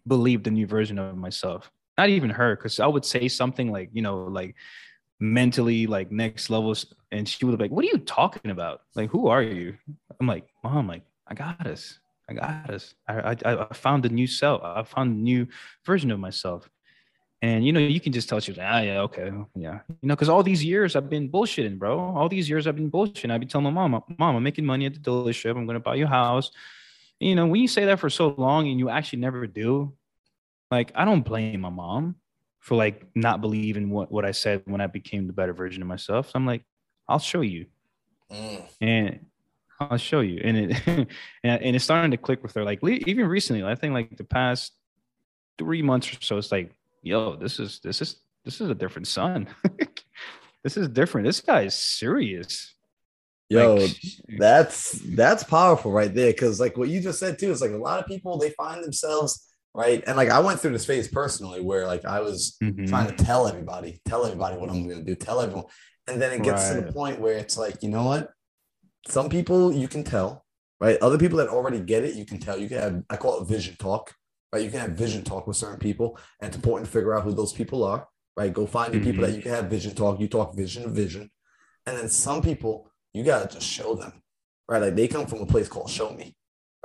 [0.07, 1.71] believed the new version of myself.
[1.97, 4.55] Not even her because i would say something like you know like
[5.19, 8.81] mentally like next levels and she would be like what are you talking about?
[8.95, 9.77] Like who are you?
[10.19, 11.99] I'm like mom like i got us.
[12.29, 12.95] I got us.
[13.07, 14.61] I i, I found a new self.
[14.63, 15.47] I found a new
[15.85, 16.69] version of myself
[17.41, 19.79] and you know you can just tell she's like ah yeah okay yeah.
[20.01, 21.99] You know because all these years i've been bullshitting bro.
[21.99, 23.31] All these years i've been bullshitting.
[23.31, 25.51] I've been telling my mom mom i'm making money at the dealership.
[25.51, 26.51] I'm going to buy you a house.
[27.19, 29.93] You know when you say that for so long and you actually never do
[30.69, 32.15] like i don't blame my mom
[32.59, 35.87] for like not believing what, what i said when i became the better version of
[35.87, 36.27] myself.
[36.27, 36.63] So i'm like
[37.07, 37.65] i'll show you.
[38.31, 38.63] Mm.
[38.79, 39.25] and
[39.79, 40.41] i'll show you.
[40.43, 41.07] And it and,
[41.43, 42.63] and it's starting to click with her.
[42.63, 44.73] Like le- even recently i think like the past
[45.57, 46.71] three months or so it's like
[47.01, 49.47] yo this is this is this is a different son
[50.63, 52.75] this is different this guy is serious
[53.49, 53.91] Yo, Like,
[54.37, 56.31] that's that's powerful right there.
[56.31, 58.81] Cause like what you just said too is like a lot of people they find
[58.81, 60.01] themselves right.
[60.07, 62.87] And like I went through this phase personally where like I was Mhm.
[62.87, 65.65] trying to tell everybody, tell everybody what I'm gonna do, tell everyone.
[66.07, 68.29] And then it gets to the point where it's like, you know what?
[69.09, 70.45] Some people you can tell,
[70.79, 70.97] right?
[71.01, 72.57] Other people that already get it, you can tell.
[72.57, 74.13] You can have I call it vision talk,
[74.51, 74.63] right?
[74.63, 77.33] You can have vision talk with certain people, and it's important to figure out who
[77.33, 78.53] those people are, right?
[78.53, 79.03] Go find mm-hmm.
[79.03, 80.19] people that you can have vision talk.
[80.19, 81.29] You talk vision of vision,
[81.85, 84.13] and then some people you gotta just show them,
[84.67, 84.81] right?
[84.81, 86.35] Like they come from a place called show me,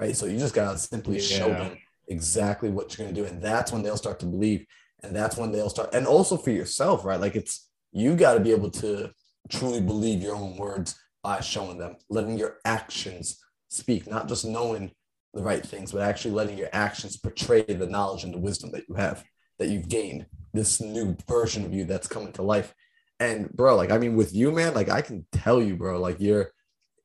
[0.01, 0.17] right?
[0.17, 1.39] So you just gotta simply yeah.
[1.39, 4.67] show them exactly what you're gonna do, and that's when they'll start to believe,
[5.03, 5.95] and that's when they'll start.
[5.95, 7.21] And also for yourself, right?
[7.21, 9.11] Like it's you got to be able to
[9.49, 14.91] truly believe your own words by showing them, letting your actions speak, not just knowing
[15.37, 18.89] the right things, but actually letting your actions portray the knowledge and the wisdom that
[18.89, 19.25] you have,
[19.59, 22.75] that you've gained, this new version of you that's coming to life.
[23.21, 26.21] And bro, like, I mean, with you, man, like, I can tell you, bro, like,
[26.21, 26.51] you're,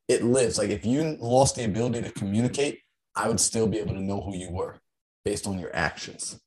[0.07, 0.57] it lives.
[0.57, 2.79] Like, if you lost the ability to communicate,
[3.15, 4.79] I would still be able to know who you were
[5.23, 6.39] based on your actions,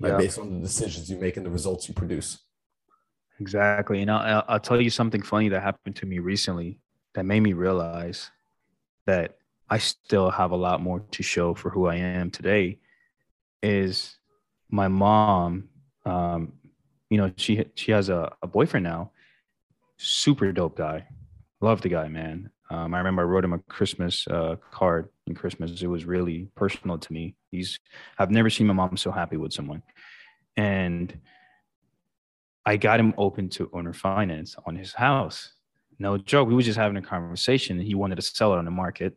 [0.00, 0.10] right?
[0.10, 0.16] Yeah.
[0.16, 2.38] Based on the decisions you make and the results you produce.
[3.40, 4.02] Exactly.
[4.02, 6.78] And I'll, I'll tell you something funny that happened to me recently
[7.14, 8.30] that made me realize
[9.06, 9.39] that
[9.70, 12.80] I still have a lot more to show for who I am today
[13.62, 14.16] is
[14.68, 15.68] my mom
[16.04, 16.52] um,
[17.08, 19.12] you know she she has a, a boyfriend now.
[19.96, 21.06] Super dope guy.
[21.60, 22.50] Love the guy man.
[22.70, 25.82] Um, i remember i wrote him a christmas uh, card in christmas.
[25.82, 27.36] It was really personal to me.
[27.50, 27.78] He's
[28.18, 29.82] i've never seen my mom so happy with someone.
[30.56, 31.18] And
[32.64, 35.52] i got him open to owner finance on his house.
[35.98, 36.48] No joke.
[36.48, 37.78] We were just having a conversation.
[37.78, 39.16] He wanted to sell it on the market.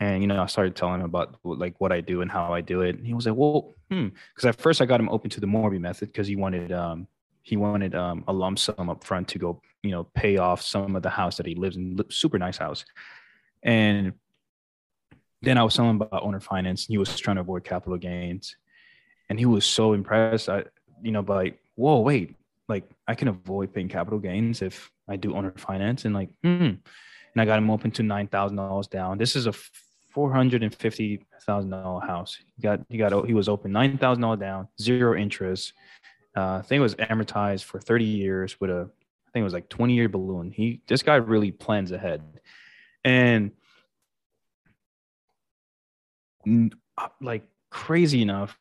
[0.00, 2.60] And, you know, I started telling him about like what I do and how I
[2.60, 2.96] do it.
[2.96, 4.08] And he was like, well, hmm.
[4.34, 7.06] Cause at first I got him open to the Morby method because he wanted, um,
[7.42, 10.96] he wanted um, a lump sum up front to go, you know, pay off some
[10.96, 12.84] of the house that he lives in, super nice house.
[13.62, 14.14] And
[15.42, 16.86] then I was telling him about owner finance.
[16.86, 18.56] and He was trying to avoid capital gains.
[19.28, 20.48] And he was so impressed.
[20.48, 20.64] I,
[21.02, 22.34] you know, by, whoa, wait,
[22.68, 26.72] like I can avoid paying capital gains if I do owner finance and like, hmm.
[27.34, 29.18] And I got him open to nine thousand dollars down.
[29.18, 29.52] This is a
[30.14, 32.38] four hundred and fifty thousand dollar house.
[32.56, 35.72] He got he got he was open nine thousand dollars down, zero interest.
[36.36, 38.88] Uh, I think was amortized for thirty years with a
[39.28, 40.50] I think it was like twenty year balloon.
[40.50, 42.22] He this guy really plans ahead,
[43.04, 43.50] and
[46.96, 48.56] uh, like crazy enough,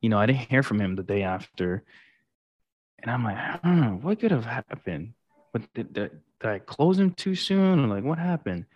[0.00, 1.84] you know, I didn't hear from him the day after,
[3.00, 5.12] and I'm like, I don't know what could have happened
[5.56, 7.80] but did, did, did I close him too soon?
[7.80, 8.66] Or like, what happened?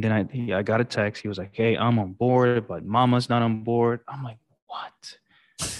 [0.00, 1.20] And then I, he, I got a text.
[1.20, 4.00] He was like, hey, I'm on board, but mama's not on board.
[4.08, 5.18] I'm like, what?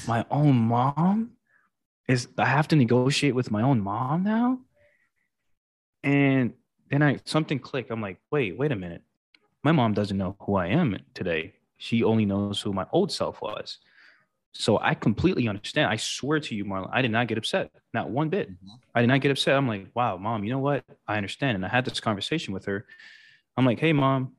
[0.07, 1.31] My own mom?
[2.07, 4.59] Is I have to negotiate with my own mom now?
[6.03, 6.53] And
[6.91, 7.91] then I something clicked.
[7.91, 9.01] I'm like, wait, wait a minute.
[9.63, 11.55] My mom doesn't know who I am today.
[11.79, 13.79] She only knows who my old self was.
[14.53, 15.91] So I completely understand.
[15.91, 18.51] I swear to you, Marlon, I did not get upset, not one bit.
[18.51, 18.75] Mm-hmm.
[18.95, 19.57] I did not get upset.
[19.57, 20.85] I'm like, wow, mom, you know what?
[21.09, 21.55] I understand.
[21.55, 22.85] And I had this conversation with her.
[23.57, 24.33] I'm like, hey, mom,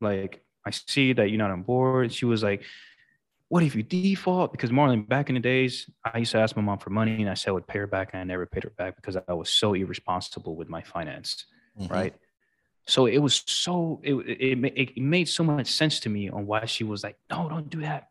[0.00, 2.12] like, I see that you're not on board.
[2.12, 2.62] She was like,
[3.48, 4.50] what if you default?
[4.50, 7.30] Because Marlon, back in the days, I used to ask my mom for money and
[7.30, 9.32] I said I would pay her back and I never paid her back because I
[9.32, 11.46] was so irresponsible with my finance.
[11.80, 11.92] Mm-hmm.
[11.92, 12.14] Right.
[12.88, 16.64] So it was so, it, it, it made so much sense to me on why
[16.66, 18.08] she was like, no, don't do that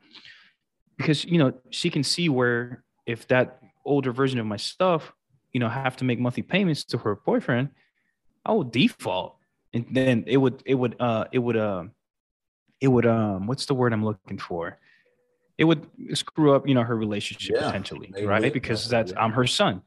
[0.98, 5.14] because you know she can see where if that older version of my stuff
[5.52, 7.70] you know have to make monthly payments to her boyfriend
[8.46, 9.35] i will default
[9.76, 11.84] and then it would it would uh it would uh
[12.82, 14.78] it would um what's the word i'm looking for
[15.58, 19.46] it would screw up you know her relationship yeah, potentially right because that's i'm her
[19.46, 19.82] son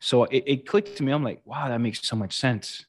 [0.00, 2.84] so it, it clicked to me i'm like wow that makes so much sense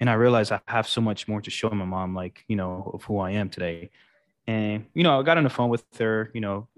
[0.00, 2.90] and i realized i have so much more to show my mom like you know
[2.92, 3.90] of who i am today
[4.46, 6.68] and you know i got on the phone with her you know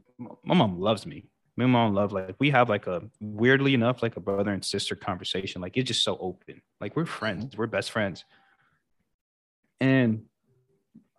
[0.44, 1.28] my mom loves me.
[1.56, 4.96] My mom love like we have like a weirdly enough like a brother and sister
[4.96, 5.60] conversation.
[5.60, 6.62] Like it's just so open.
[6.80, 7.56] Like we're friends.
[7.56, 8.24] We're best friends.
[9.82, 10.22] And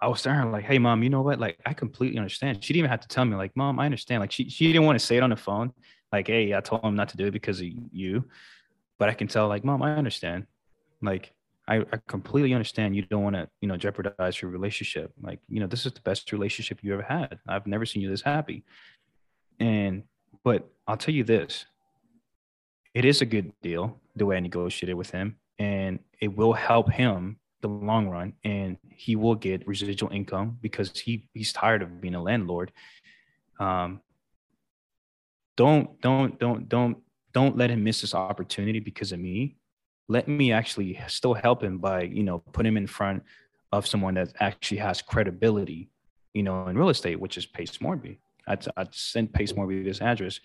[0.01, 1.38] I was telling her like, "Hey, mom, you know what?
[1.38, 4.22] Like I completely understand." She didn't even have to tell me like, "Mom, I understand."
[4.22, 5.74] Like she she didn't want to say it on the phone.
[6.14, 8.24] Like, "Hey, I told him not to do it because of you,"
[8.99, 10.47] but I can tell like, "Mom, I understand."
[11.01, 11.34] Like
[11.68, 15.11] I, I completely understand you don't want to, you know, jeopardize your relationship.
[15.22, 17.39] Like, you know, this is the best relationship you ever had.
[17.47, 18.64] I've never seen you this happy.
[19.59, 20.03] And,
[20.43, 21.66] but I'll tell you this
[22.93, 26.91] it is a good deal the way I negotiated with him, and it will help
[26.91, 28.34] him the long run.
[28.43, 32.72] And he will get residual income because he he's tired of being a landlord.
[33.59, 34.01] Um,
[35.55, 36.97] don't, don't, don't, don't,
[37.32, 39.55] don't let him miss this opportunity because of me
[40.09, 43.24] let me actually still help him by you know put him in front
[43.72, 45.89] of someone that actually has credibility
[46.34, 50.01] you know in real estate which is pace morby i'd, I'd send pace morby this
[50.01, 50.39] address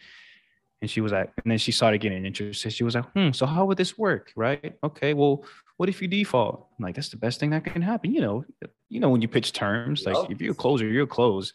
[0.80, 3.46] and she was like and then she started getting interested she was like hmm so
[3.46, 5.44] how would this work right okay well
[5.76, 8.44] what if you default I'm like that's the best thing that can happen you know
[8.88, 10.30] you know, when you pitch terms, like Yup.
[10.30, 11.52] if you're a closer, you're a close.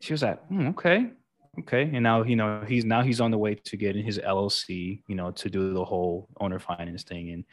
[0.00, 1.10] She was like, "Hmm, okay,
[1.60, 1.82] okay.
[1.82, 5.14] And now, you know, he's now he's on the way to getting his LLC, you
[5.14, 7.30] know, to do the whole owner finance thing.
[7.30, 7.44] And,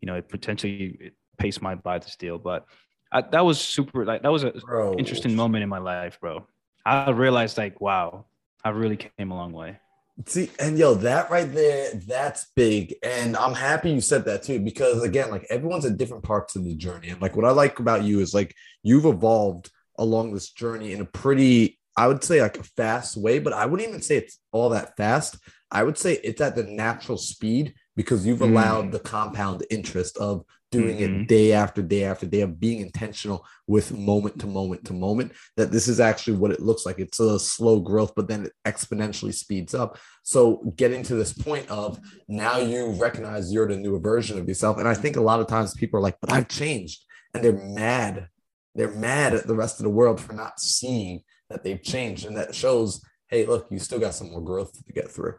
[0.00, 2.38] you know, it potentially it Pace might buy this deal.
[2.38, 2.66] But
[3.10, 4.60] I, that was super, like, that was an
[4.98, 6.46] interesting moment in my life, bro.
[6.84, 8.26] I realized, like, wow,
[8.64, 9.78] I really came a long way.
[10.26, 12.94] See, and yo, that right there, that's big.
[13.04, 16.64] And I'm happy you said that too, because again, like everyone's at different parts of
[16.64, 17.10] the journey.
[17.10, 21.00] And like what I like about you is like you've evolved along this journey in
[21.00, 24.38] a pretty, I would say, like a fast way, but I wouldn't even say it's
[24.50, 25.38] all that fast.
[25.70, 28.50] I would say it's at the natural speed because you've Mm.
[28.50, 31.26] allowed the compound interest of doing it Mhm.
[31.28, 35.72] day after day after day of being intentional with moment to moment to moment that
[35.72, 36.98] this is actually what it looks like.
[36.98, 39.98] It's a slow growth but then it exponentially speeds up.
[40.22, 41.98] So getting to this point of
[42.28, 44.78] now you recognize you're the newer version of yourself.
[44.78, 47.02] And i think a lot of times people are like but i've changed
[47.34, 48.28] and they're mad.
[48.74, 52.26] They're mad at the rest of the world for not seeing that they've changed.
[52.26, 55.34] And that shows hey look you still got some more growth to get through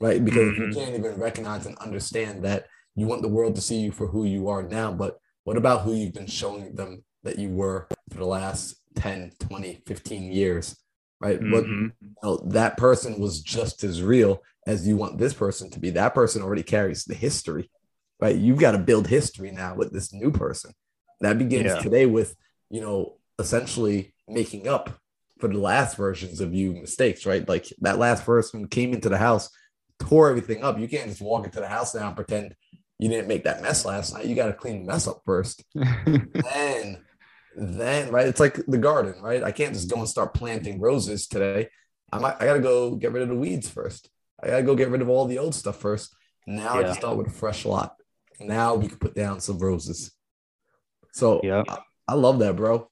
[0.00, 0.24] right?
[0.24, 2.64] Because if you can't even recognize and understand that
[2.96, 5.82] you want the world to see you for who you are now but what about
[5.82, 10.76] who you've been showing them that you were for the last 10 20 15 years
[11.20, 11.40] right?
[11.40, 11.92] Mhm.
[12.00, 15.90] you know, that person was just as real as you want this person to be.
[15.90, 17.70] That person already carries the history
[18.20, 18.36] right?
[18.36, 20.72] You've got to build history now with this new person.
[21.20, 21.78] That begins Yeah.
[21.80, 22.34] today with
[22.70, 24.90] you know essentially making up
[25.38, 27.48] for the last versions of you mistakes right?
[27.48, 29.48] Like that last person came into the house
[29.98, 30.78] tore everything up.
[30.78, 32.54] You can't just walk into the house now and pretend
[33.00, 35.64] you didn't make that mess last night you got to clean the mess up first.
[35.74, 37.04] Then
[37.56, 39.42] then right it's like the garden right?
[39.42, 41.68] I can't just go and start planting roses today.
[42.12, 44.08] I might i gotta go get rid of the weeds first.
[44.42, 46.14] I gotta go get rid of all the old stuff first.
[46.46, 46.86] Now i Yeah.
[46.86, 47.96] can start with a fresh lot.
[48.38, 50.12] Now we can put down some roses.
[51.12, 51.64] So Yeah.
[51.68, 51.78] I,
[52.08, 52.88] I love that bro.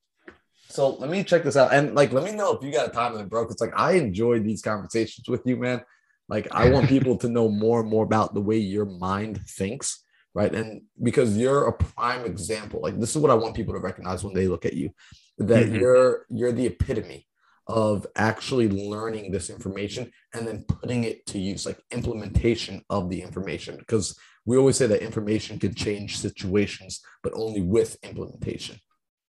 [0.71, 1.73] So let me check this out.
[1.73, 3.93] And like let me know if you got a time limit bro because like i
[3.93, 5.83] enjoy these conversations with you man
[6.29, 10.05] like i want people to know more and more about the way your mind thinks
[10.35, 10.55] right?
[10.55, 14.23] And because you're a prime example, like this is what I want people to recognize
[14.23, 14.91] when they look at you,
[15.39, 15.81] that Mhm.
[15.81, 17.27] you're you're the epitome
[17.67, 23.21] of actually learning this information and then putting it to use, like implementation of the
[23.21, 23.77] information.
[23.77, 24.17] Because
[24.47, 28.77] we always say that information can change situations, but only with implementation,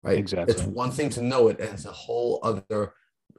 [0.04, 0.20] right?
[0.20, 0.54] Exactly.
[0.54, 2.94] It's one thing to know it, and it's a whole other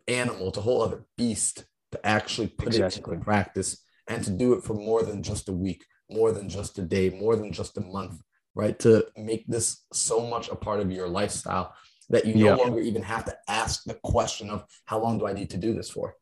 [0.09, 4.55] animal, it's a whole other beast to actually put it into practice and to do
[4.55, 7.77] it for more than just a week, more than just a day, more than just
[7.79, 8.21] a month,
[8.55, 8.79] right?
[8.81, 11.75] To make this so much a part of your lifestyle
[12.09, 12.55] that you no Yeah.
[12.57, 15.75] longer even have to ask the question of how long do I need to do
[15.75, 16.17] this for?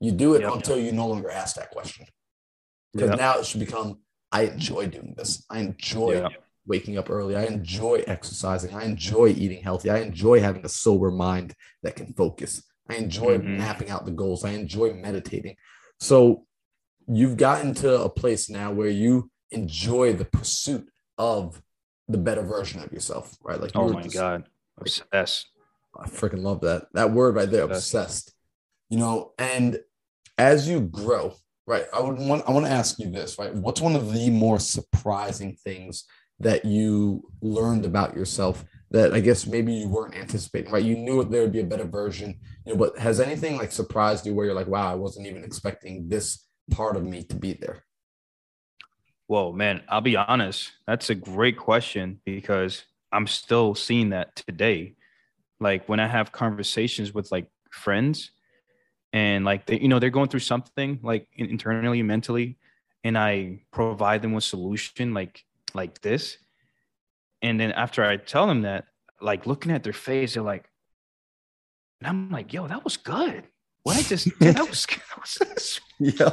[0.00, 0.52] You do it Yep.
[0.54, 2.06] until you no longer ask that question.
[2.92, 3.16] Because Yeah.
[3.16, 4.00] now it should become
[4.32, 5.44] I enjoy doing this.
[5.48, 6.28] I enjoy Yeah.
[6.66, 7.36] waking up early.
[7.36, 8.74] I enjoy exercising.
[8.74, 9.90] I enjoy eating healthy.
[9.90, 11.54] I enjoy having a sober mind
[11.84, 12.62] that can focus.
[12.88, 13.56] I enjoy Mhm.
[13.58, 14.44] mapping out the goals.
[14.44, 15.56] I enjoy meditating.
[16.00, 16.46] So
[17.06, 21.62] you've gotten to a place now where you enjoy the pursuit of
[22.08, 23.60] the better version of yourself, right?
[23.60, 25.46] Like, Oh my just- god, obsessed.
[25.96, 26.88] I freaking love that.
[26.92, 27.94] That word right there, Obsessed.
[27.94, 28.34] obsessed.
[28.90, 29.80] You know, and
[30.36, 31.34] as you grow,
[31.66, 31.86] right?
[31.94, 33.54] I would want I want to ask you this, right?
[33.54, 36.04] What's one of the more surprising things
[36.40, 38.64] that you learned about yourself
[38.94, 40.84] that I guess maybe you weren't anticipating, right?
[40.84, 44.24] You knew there would be a better version, you know, but has anything like surprised
[44.24, 47.54] you where you're like, wow, I wasn't even expecting this part of me to be
[47.54, 47.82] there?
[49.26, 50.70] Whoa, man, I'll be honest.
[50.86, 54.94] That's a great question because I'm still seeing that today.
[55.58, 58.30] Like when I have conversations with like friends
[59.12, 62.58] and like they, you know, they're going through something like internally, mentally,
[63.02, 65.42] and I provide them with solution like
[65.74, 66.38] like this.
[67.44, 68.86] And then after I tell them that,
[69.20, 70.64] like looking at their face, they're like,
[72.00, 73.44] and I'm like, yo, that was good.
[73.82, 76.30] What I just did, that was, that was Yo.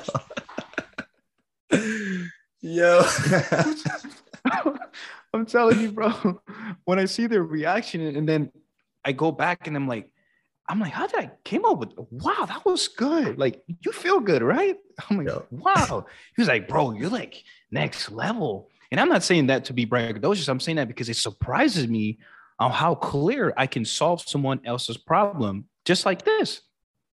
[2.61, 3.03] Yo.
[5.33, 6.39] I'm telling you, bro.
[6.85, 8.51] When I see their reaction, and then
[9.03, 10.09] I go back and I'm like,
[10.69, 11.89] I'm like, how did I came up with?
[11.97, 13.37] Wow, that was good.
[13.37, 14.77] Like, you feel good, right?
[15.09, 15.39] I'm like, Yeah.
[15.49, 16.05] wow.
[16.35, 18.69] He was like, bro, you're like next level.
[18.91, 20.49] And I'm not saying that to be braggadocious.
[20.49, 22.19] I'm saying that because it surprises me
[22.59, 26.61] on how clear I can solve someone else's problem, just like this.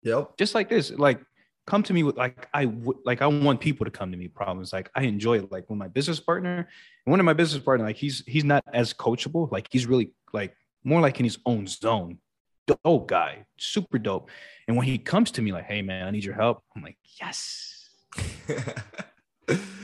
[0.04, 0.38] Yep.
[0.38, 0.92] just like this.
[0.92, 1.20] Like
[1.68, 4.28] come to me with like i would like i want people to come to me
[4.28, 4.72] problems.
[4.72, 6.58] Like i enjoy it like when my business partner.
[6.58, 9.52] And one of my business partner like he's he's not as coachable.
[9.52, 12.20] Like he's really like more like in his own zone.
[12.68, 13.46] Dope guy.
[13.58, 14.30] Super dope.
[14.68, 16.64] And when he comes to me like hey man i need your help.
[16.76, 17.90] I'm like yes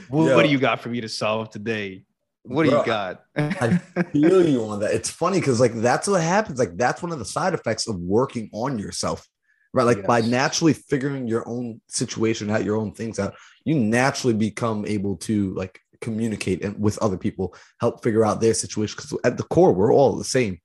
[0.10, 0.36] what, Yo.
[0.36, 2.04] what do you got for me to solve today
[2.44, 3.24] what do you got?
[3.36, 3.78] I
[4.12, 4.94] feel you on that.
[4.94, 6.60] It's funny because like that's what happens.
[6.60, 9.28] Like that's one of the side effects of working on yourself,
[9.74, 9.84] right?
[9.84, 14.86] Like by naturally figuring your own situation out, your own things out, you naturally become
[14.88, 18.96] able to like communicate and with other people, help figure out their situation.
[18.98, 20.60] Because at the core, we're all the same,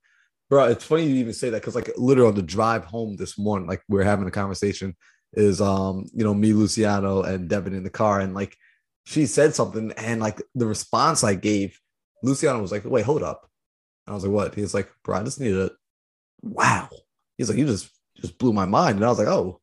[0.49, 0.65] bro.
[0.65, 3.67] It's funny you even say that because like literally on the drive home this morning,
[3.67, 4.95] like we're having a conversation.
[5.33, 8.57] Is um you know me, Luciano, and Devin in the car, and like
[9.07, 11.79] she said something, and like the response I gave,
[12.23, 13.49] Luciano was like, "Wait, hold up."
[14.05, 15.71] And I was like, "What?" He's like, "Bro, I just need a
[16.41, 16.89] wow."
[17.37, 19.61] He's like, "You just just blew my mind," and I was like, "Oh,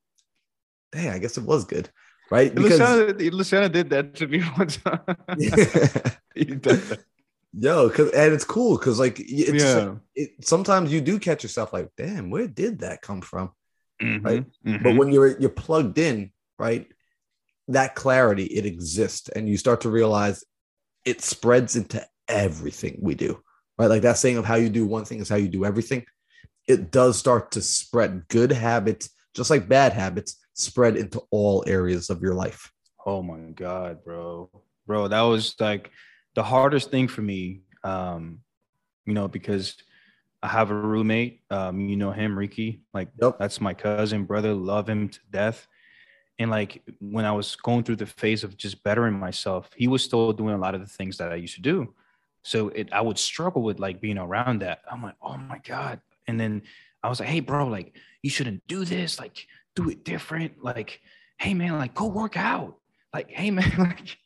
[0.92, 1.90] dang, I guess it was good,
[2.30, 5.00] right?" Because Luciana, Luciana did that to me one time.
[6.34, 7.04] He that.
[7.52, 9.74] yo, because and it's cool because like it's yeah.
[9.74, 13.52] like, it, sometimes you do catch yourself like, "Damn, where did that come from?"
[14.00, 14.46] right?
[14.66, 16.88] Mhm, But when you're you're plugged in, right?
[17.68, 20.44] That clarity it exists, and you start to realize
[21.04, 23.42] it spreads into everything we do,
[23.78, 23.88] right?
[23.88, 26.04] Like that saying of how you do one thing is how you do everything.
[26.66, 28.26] It does start to spread.
[28.28, 32.70] Good habits, just like bad habits, spread into all areas of your life.
[33.06, 34.50] Oh my god, bro.
[34.86, 35.90] Bro, that was like
[36.34, 37.62] the hardest thing for me.
[37.82, 38.40] Um,
[39.06, 39.76] you know, because
[40.42, 41.40] I have a roommate.
[41.50, 42.82] Um, you know him, Ricky.
[42.92, 43.38] Like Yep.
[43.38, 45.66] that's my cousin, brother, love him to death.
[46.38, 50.02] And like when I was going through the phase of just bettering myself, he was
[50.02, 51.94] still doing a lot of the things that I used to do.
[52.42, 54.80] So it I would struggle with like being around that.
[54.90, 56.00] I'm like, oh my God.
[56.26, 56.62] And then
[57.02, 60.62] I was like, hey, bro, like you shouldn't do this, like do it different.
[60.62, 61.00] Like,
[61.38, 62.78] hey man, like go work out
[63.14, 64.18] like hey man like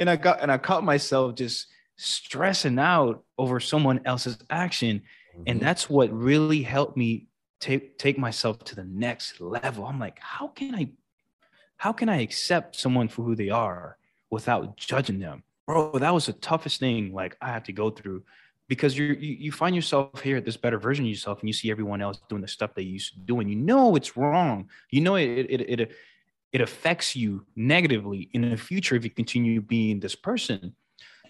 [0.00, 5.02] and i got and i caught myself just stressing out over someone else's action
[5.46, 5.64] and mm-hmm.
[5.64, 7.28] that's what really helped me
[7.60, 10.88] take take myself to the next level i'm like how can i
[11.80, 13.96] how can i accept someone for who they are
[14.30, 18.22] without judging them bro that was the toughest thing like i had to go through
[18.68, 21.70] because you you find yourself here at this better version of yourself and you see
[21.70, 25.00] everyone else doing the stuff they used to do and you know it's wrong you
[25.00, 25.92] know it it, it, it
[26.52, 30.74] it affects you negatively in the future if you continue being this person.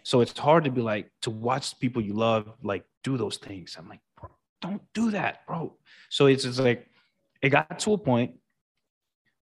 [0.03, 3.77] So it's hard to be like to watch people you love like do those things.
[3.79, 4.31] I'm like, bro,
[4.63, 5.75] don't do that, bro.
[6.09, 6.89] So it's just like
[7.43, 8.37] it got to a point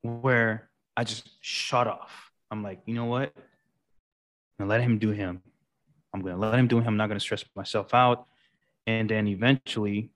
[0.03, 2.31] where I just shut off.
[2.51, 3.33] I'm like, you know what?
[3.37, 5.43] I'm gonna let him do him.
[6.13, 6.89] I'm gonna let him do him.
[6.89, 8.27] I'm not gonna stress myself out.
[8.87, 10.11] And then eventually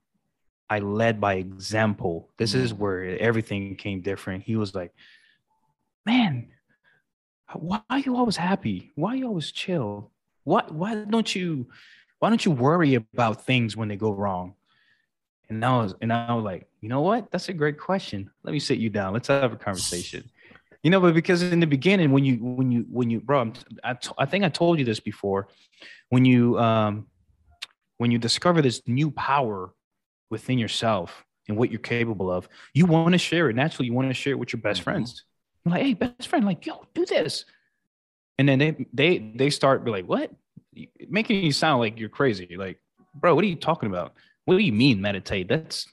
[0.68, 2.30] I led by example.
[2.36, 2.78] This is mm.
[2.78, 4.42] where everything came different.
[4.44, 4.92] He was like,
[6.04, 6.48] man,
[7.54, 8.92] why are you always happy?
[8.96, 10.10] Why are you always chill?
[10.44, 11.68] Why why don't you
[12.18, 14.54] why don't you worry about things when they go wrong?
[15.48, 17.30] And I was and I was like, you know what?
[17.30, 18.30] That's a great question.
[18.42, 19.12] Let me sit you down.
[19.12, 20.28] Let's have a conversation.
[20.86, 23.54] You know, but because in the beginning, when you when you when you bro, I'm-
[23.82, 25.48] I, t- I think I told you this before.
[26.10, 27.08] When you um
[27.96, 29.74] when you discover this new power
[30.30, 33.56] within yourself and what you're capable of, you want to share it.
[33.56, 34.84] Naturally, you want to share it with your best Mhm.
[34.84, 35.24] friends.
[35.64, 37.46] I'm like, hey, best friend, like, yo, do this.
[38.38, 40.30] And then they they they start be like, what?
[41.08, 42.54] Making you sound like you're crazy.
[42.56, 42.78] Like,
[43.12, 44.14] bro, what are you talking about?
[44.44, 45.48] What do you mean meditate?
[45.48, 45.84] That's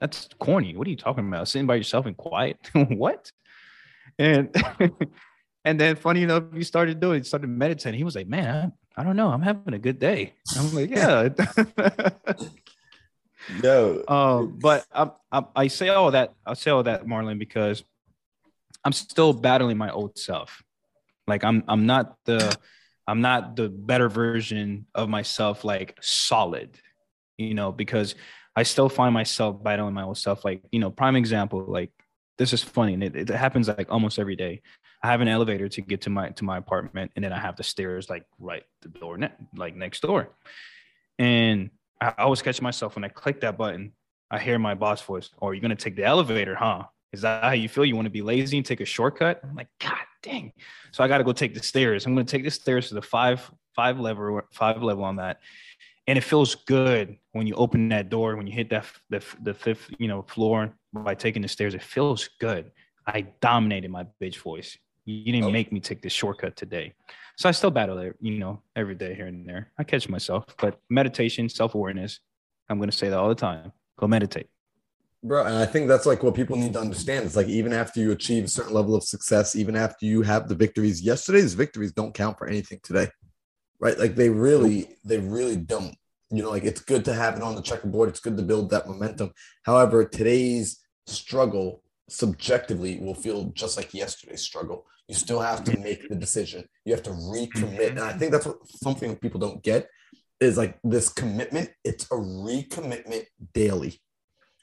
[0.00, 0.74] that's corny.
[0.76, 1.46] What are you talking about?
[1.46, 2.56] Sitting by yourself and quiet?
[2.74, 3.30] what?
[4.20, 4.54] And
[5.64, 7.98] and then funny enough, he started doing, started meditating.
[7.98, 9.28] He was like, man, I, I don't know.
[9.28, 10.34] I'm having a good day.
[10.56, 11.30] I'm like, yeah.
[13.62, 14.04] no.
[14.06, 16.34] Um, but I, I, I say all that.
[16.46, 17.82] I say all that, Marlon, because
[18.84, 20.62] I'm still battling my old self.
[21.26, 22.54] Like I'm, I'm not the,
[23.06, 25.64] I'm not the better version of myself.
[25.64, 26.76] Like solid,
[27.38, 28.16] you know, because
[28.54, 30.44] I still find myself battling my old self.
[30.44, 31.64] Like you know, prime example.
[31.66, 31.90] Like
[32.40, 34.62] this is funny, and it, it happens like almost every day.
[35.02, 37.54] I have an elevator to get to my to my apartment, and then I have
[37.56, 40.30] the stairs like right the door, ne- like next door,
[41.18, 41.68] and
[42.00, 43.92] I always catch myself when I click that button.
[44.30, 46.84] I hear my boss voice, "Oh, you're gonna take the elevator, huh?
[47.12, 47.84] Is that how you feel?
[47.84, 50.54] You want to be lazy and take a shortcut?" I'm like, God dang!
[50.92, 52.06] So I got to go take the stairs.
[52.06, 55.40] I'm gonna take the stairs to the five five level five level on that,
[56.06, 59.52] and it feels good when you open that door when you hit that the, the
[59.52, 61.74] fifth you know floor by taking the stairs.
[61.74, 62.70] It feels good.
[63.06, 64.76] I dominated my bitch voice.
[65.04, 65.50] You didn't Oh.
[65.50, 66.94] make me take this shortcut today.
[67.36, 69.72] So I still battle it, you know, every day here and there.
[69.78, 72.20] I catch myself, but meditation, self awareness,
[72.68, 73.72] I'm going to say that all the time.
[73.98, 74.48] Go meditate.
[75.22, 77.26] Bro, and I think that's like what people need to understand.
[77.26, 80.48] It's like even after you achieve a certain level of success, even after you have
[80.48, 83.08] the victories, yesterday's victories don't count for anything today.
[83.80, 83.98] Right?
[83.98, 85.94] Like they really, they really don't.
[86.30, 88.08] You know, like it's good to have it on the checkerboard.
[88.08, 89.32] It's good to build that momentum.
[89.64, 90.78] However, today's
[91.10, 94.86] struggle subjectively will feel just like yesterday's struggle.
[95.08, 96.64] You still have to make the decision.
[96.84, 97.76] You have to recommit.
[97.76, 97.98] Mm-hmm.
[97.98, 99.88] And I think that's what something people don't get
[100.40, 101.70] is like this commitment.
[101.84, 104.00] It's a recommitment daily,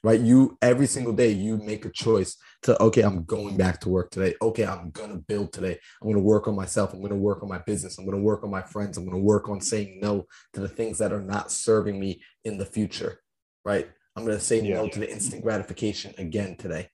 [0.02, 0.20] right?
[0.20, 4.10] You every single day you make a choice to okay, I'm going back to work
[4.10, 4.34] today.
[4.42, 5.78] Okay, I'm gonna build today.
[6.02, 6.92] I'm gonna work on myself.
[6.92, 7.98] I'm gonna work on my business.
[7.98, 8.98] I'm gonna work on my friends.
[8.98, 12.58] I'm gonna work on saying no to the things that are not serving me in
[12.58, 13.20] the future,
[13.64, 13.88] right?
[14.18, 14.74] I'm gonna say yeah.
[14.74, 16.90] no to the instant gratification again today.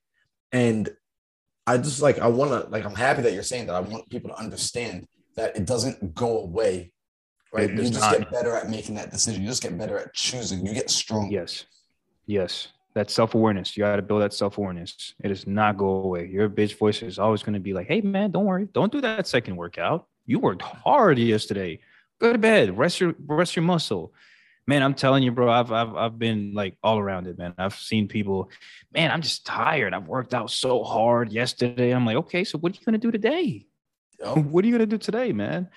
[0.53, 0.89] And
[1.66, 3.75] I just like I wanna like I'm happy that you're saying that.
[3.75, 5.07] I want people to understand
[5.37, 6.93] that it doesn't go away
[7.55, 7.70] right?
[7.70, 8.18] you just not.
[8.18, 9.43] get better at making that decision.
[9.43, 10.66] You just get better at choosing.
[10.66, 11.31] You get strong.
[11.31, 11.64] Yes.
[12.27, 12.68] Yes.
[12.95, 13.77] That self awareness.
[13.77, 15.14] You got to build that self awareness.
[15.22, 16.27] It does not go away.
[16.27, 18.68] Your bitch voice is always going to be like, hey, man, don't worry.
[18.72, 20.07] Don't do that second workout.
[20.27, 21.81] You worked hard yesterday.
[22.20, 22.77] Go to bed.
[22.77, 24.12] Rest your rest your muscle.
[24.67, 27.55] Man, I'm telling you, bro, I've, I've I've been like all around it, man.
[27.59, 28.51] I've seen people,
[28.93, 29.93] man, I'm just tired.
[29.93, 31.91] I've worked out so hard yesterday.
[31.91, 33.67] I'm like, okay, so what are you gonna do today?
[34.25, 35.69] What are you gonna do today, man?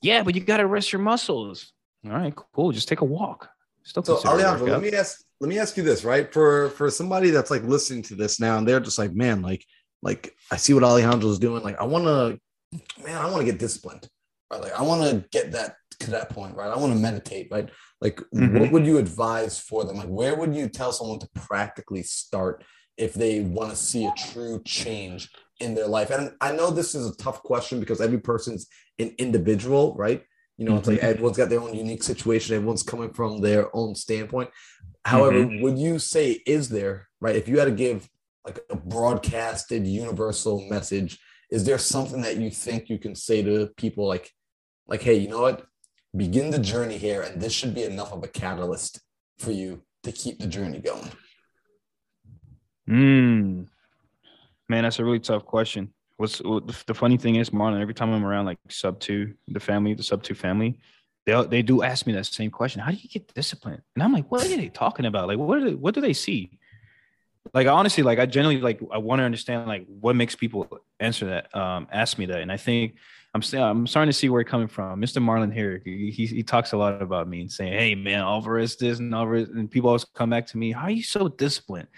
[0.00, 1.72] Yeah, but you got to rest your muscles.
[2.06, 2.72] All right, cool.
[2.72, 3.50] Just take a walk.
[3.82, 6.32] Still so Alejandro, let me ask let me ask you this, right?
[6.32, 9.64] For for somebody that's like listening to this now and they're just like, man, like
[10.02, 11.62] like I see what Alejandro is doing.
[11.62, 12.38] Like I want to,
[13.02, 14.08] man, I want to get disciplined.
[14.50, 14.60] Right?
[14.60, 16.70] Like I want to get that to that point, right?
[16.70, 17.70] I want to meditate, right?
[18.00, 18.58] Like mm-hmm.
[18.58, 19.96] what would you advise for them?
[19.96, 22.64] Like where would you tell someone to practically start
[22.96, 25.30] if they want to see a true change
[25.60, 26.10] in their life?
[26.10, 28.66] And I know this is a tough question because every person's
[28.98, 30.22] an individual, right?
[30.56, 30.78] You know, mm-hmm.
[30.78, 32.56] it's like everyone's got their own unique situation.
[32.56, 34.50] Everyone's coming from their own standpoint.
[35.04, 35.62] However, mm-hmm.
[35.62, 37.36] would you say is there right?
[37.36, 38.08] If you had to give
[38.44, 41.18] like a broadcasted universal message,
[41.50, 44.30] is there something that you think you can say to people like,
[44.86, 45.66] like, hey, you know what?
[46.18, 49.00] Begin the journey here, and this should be enough of a catalyst
[49.38, 51.10] for you to keep the journey going.
[52.88, 53.62] Hmm.
[54.68, 55.94] Man, that's a really tough question.
[56.16, 57.80] What's the funny thing is, Marlon?
[57.80, 60.80] Every time I'm around like SubTo, the family, the SubTo family,
[61.24, 62.80] they they do ask me that same question.
[62.80, 63.82] How do you get disciplined?
[63.94, 65.28] And I'm like, what are they talking about?
[65.28, 66.58] Like, what they, what do they see?
[67.54, 70.66] Like honestly, like I generally like I want to understand like what makes people
[70.98, 72.96] answer that, um, ask me that, and I think
[73.38, 75.00] I'm I'm starting to see where it's coming from.
[75.00, 75.22] Mr.
[75.22, 78.76] Marlon here, he, he, he talks a lot about me and saying, "Hey man, Alvarez
[78.76, 81.88] this and Alvarez," and people always come back to me, "How are you so disciplined?"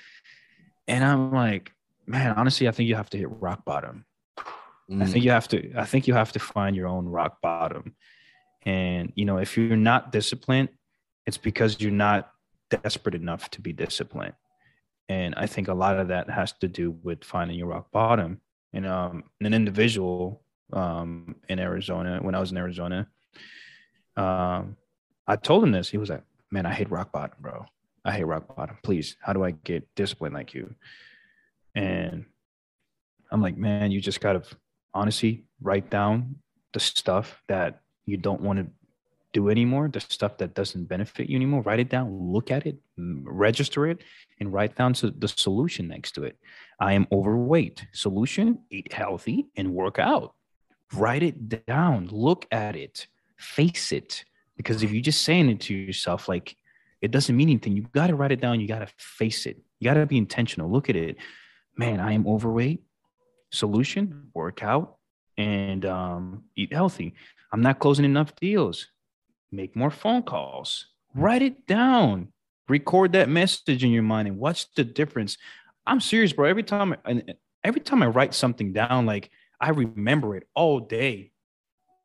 [0.88, 1.72] And I'm like,
[2.06, 4.04] man, honestly, I think you have to hit rock bottom.
[4.90, 5.02] Mm.
[5.02, 7.94] I think you have to I think you have to find your own rock bottom.
[8.62, 10.68] And you know, if you're not disciplined,
[11.26, 12.30] it's because you're not
[12.70, 14.34] desperate enough to be disciplined.
[15.08, 18.40] And I think a lot of that has to do with finding your rock bottom.
[18.72, 23.08] And um, an individual um, in Arizona, when I was in Arizona,
[24.16, 24.76] um,
[25.26, 25.88] I told him this.
[25.88, 27.66] He was like, "Man, I hate rock bottom, bro.
[28.04, 28.78] I hate rock bottom.
[28.82, 30.74] Please, how do I get disciplined like you?"
[31.74, 32.26] And
[33.30, 34.42] I'm like, "Man, you just gotta
[34.92, 36.36] honestly write down
[36.72, 38.66] the stuff that you don't want to
[39.32, 41.62] do anymore, the stuff that doesn't benefit you anymore.
[41.62, 44.02] Write it down, look at it, register it,
[44.40, 46.36] and write down the solution next to it.
[46.80, 47.86] I am overweight.
[47.92, 50.34] Solution eat healthy and work out.
[50.94, 54.24] Write it down, look at it, face it.
[54.56, 56.56] Because if you're just saying it to yourself, like
[57.00, 58.60] it doesn't mean anything, you got to write it down.
[58.60, 59.58] You got to face it.
[59.78, 60.70] You got to be intentional.
[60.70, 61.16] Look at it.
[61.76, 62.82] Man, I am overweight
[63.50, 64.96] solution work out
[65.36, 67.14] and um, eat healthy
[67.52, 68.88] i'm not closing enough deals
[69.50, 72.28] make more phone calls write it down
[72.68, 75.36] record that message in your mind and watch the difference
[75.86, 76.94] i'm serious bro every time
[77.64, 79.30] every time i write something down like
[79.60, 81.30] i remember it all day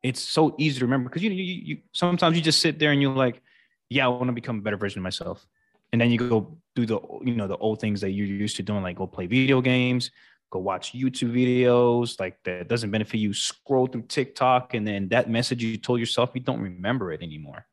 [0.02, 3.00] it's so easy to remember because you, you you sometimes you just sit there and
[3.00, 3.40] you're like
[3.88, 5.46] yeah i want to become a better version of myself
[5.92, 8.62] and then you go do the you know the old things that you're used to
[8.62, 10.10] doing like go play video games
[10.50, 13.34] go watch YouTube videos like that doesn't benefit you.
[13.34, 17.66] Scroll through TikTok, and then that message you told yourself, you don't remember it anymore.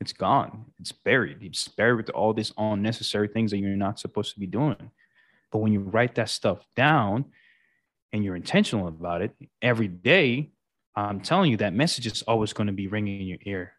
[0.00, 0.66] It's gone.
[0.78, 1.38] It's buried.
[1.42, 4.90] It's buried with all these unnecessary things that you're not supposed to be doing.
[5.50, 7.26] But when you write that stuff down
[8.12, 10.50] and you're intentional about it every day,
[10.96, 13.72] I'm telling you that message is always going to be ringing in your ear.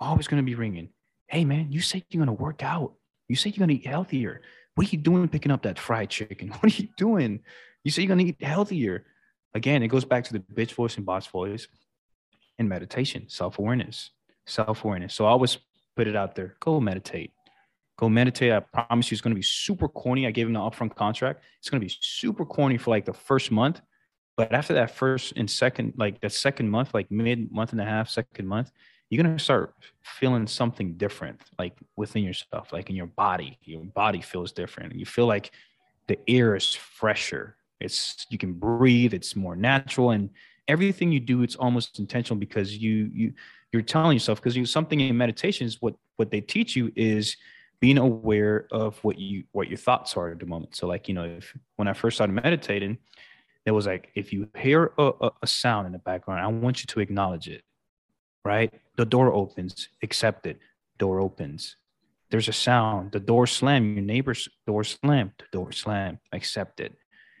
[0.00, 0.88] Always going to be ringing.
[1.28, 2.94] Hey, man, you said you're going to work out.
[3.28, 4.42] You said you're going to eat healthier.
[4.74, 6.48] What are you doing picking up that fried chicken?
[6.60, 7.40] What are you doing?
[7.84, 9.04] You say you're gonna eat healthier.
[9.54, 11.68] Again, it goes back to the bitch voice and boss voice
[12.58, 14.10] and meditation, self-awareness,
[14.46, 15.14] self-awareness.
[15.14, 15.58] So I always
[15.94, 16.56] put it out there.
[16.60, 17.32] Go meditate.
[17.96, 18.52] Go meditate.
[18.52, 20.26] I promise you it's gonna be super corny.
[20.26, 21.42] I gave him the upfront contract.
[21.58, 23.80] It's gonna be super corny for like the first month.
[24.36, 27.84] But after that first and second, like that second month, like mid month and a
[27.84, 28.72] half, second month,
[29.08, 33.58] you're gonna start feeling something different, like within yourself, like in your body.
[33.62, 34.94] Your body feels different.
[34.96, 35.52] You feel like
[36.08, 37.56] the air is fresher.
[37.80, 39.14] It's you can breathe.
[39.14, 40.30] It's more natural, and
[40.68, 43.32] everything you do, it's almost intentional because you you
[43.72, 47.36] you're telling yourself because you something in meditation is what what they teach you is
[47.84, 50.74] being aware of what you what your thoughts are at the moment.
[50.74, 52.96] So like you know, if when I first started meditating,
[53.66, 56.80] it was like if you hear a, a, a sound in the background, I want
[56.80, 57.62] you to acknowledge it.
[58.42, 60.60] Right, the door opens, accept it.
[60.96, 61.76] Door opens.
[62.30, 63.12] There's a sound.
[63.12, 63.92] The door slam.
[63.96, 65.32] Your neighbor's door slam.
[65.38, 66.20] The door slam.
[66.32, 66.96] Accept it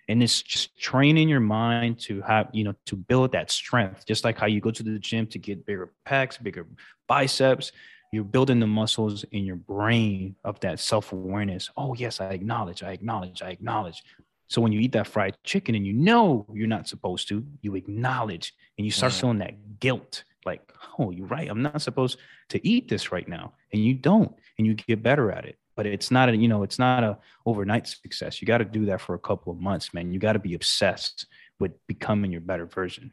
[0.08, 4.22] and it's just training your mind to have you know to build that strength just
[4.22, 6.66] like how you go to the gym to get bigger pecs bigger
[7.08, 7.72] biceps
[8.14, 11.70] you're building the muscles in your brain of that self-awareness.
[11.76, 14.02] Oh yes i acknowledge i acknowledge i acknowledge.
[14.48, 17.74] So when you eat that fried chicken and you know you're not supposed to you
[17.74, 19.20] acknowledge and you start mm.
[19.20, 20.24] feeling that guilt.
[20.46, 21.48] Like oh you're right.
[21.48, 22.18] I'm not supposed
[22.50, 23.54] to eat this right now.
[23.72, 25.58] And you don't and you get better at it.
[25.76, 28.40] But it's not a you know it's not a overnight success.
[28.40, 30.12] You got to do that for a couple of months man.
[30.12, 31.26] You got to be obsessed
[31.58, 33.12] with becoming your better version.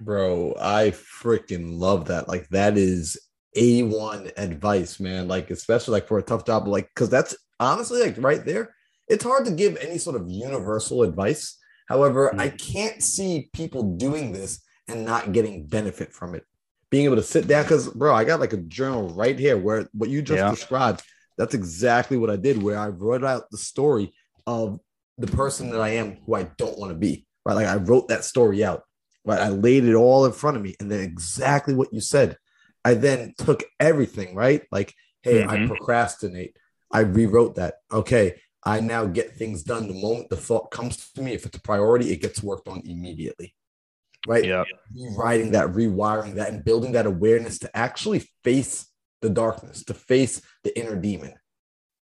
[0.00, 2.26] Bro i freaking love that.
[2.26, 3.18] Like that is
[3.56, 8.14] a1 advice man like especially like for a tough job like because that's honestly like
[8.18, 8.74] right there
[9.08, 11.58] it's hard to give any sort of universal advice
[11.88, 12.40] however mm-hmm.
[12.40, 16.44] i can't see people doing this and not getting benefit from it
[16.90, 19.88] being able to sit down because bro i got like a journal right here where
[19.92, 20.50] what you just yeah.
[20.50, 21.02] described
[21.40, 24.12] that's exactly what I did, where I wrote out the story
[24.46, 24.78] of
[25.16, 27.26] the person that I am who I don't want to be.
[27.46, 27.54] Right.
[27.54, 28.82] Like I wrote that story out.
[29.24, 29.40] Right.
[29.40, 30.76] I laid it all in front of me.
[30.78, 32.36] And then exactly what you said.
[32.84, 34.62] I then took everything, right?
[34.70, 35.50] Like, hey, mm-hmm.
[35.50, 36.56] I procrastinate.
[36.90, 37.74] I rewrote that.
[37.92, 38.40] Okay.
[38.64, 41.32] I now get things done the moment the thought comes to me.
[41.32, 43.54] If it's a priority, it gets worked on immediately.
[44.26, 44.44] Right.
[44.44, 44.64] Yeah.
[44.94, 48.86] Rewriting that, rewiring that, and building that awareness to actually face
[49.22, 51.34] the darkness, to face the inner demon,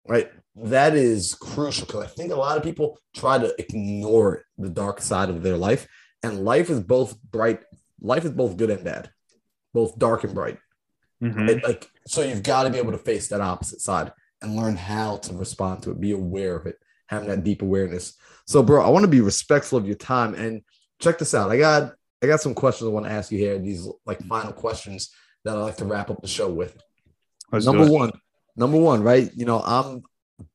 [0.07, 0.31] right?
[0.55, 5.01] That is crucial because I think a lot of people try to ignore the dark
[5.01, 5.87] side of their life,
[6.23, 7.61] and life is both bright.
[8.01, 9.11] Life is both good and bad,
[9.73, 10.57] both dark and bright.
[11.23, 11.65] Mm-hmm.
[11.65, 14.11] like so, you've got to be able to face that opposite side
[14.41, 16.77] and learn how to respond to it, be aware of it,
[17.07, 18.13] having that deep awareness.
[18.45, 20.61] So, bro, I want to be respectful of your time and
[20.99, 21.51] check this out.
[21.51, 23.59] I got I got some questions I want to ask you here.
[23.59, 25.11] These like final questions
[25.43, 26.77] that I like to wrap up the show with.
[27.51, 28.11] Let's number one,
[28.55, 29.29] number one, right?
[29.35, 30.03] You know, I'm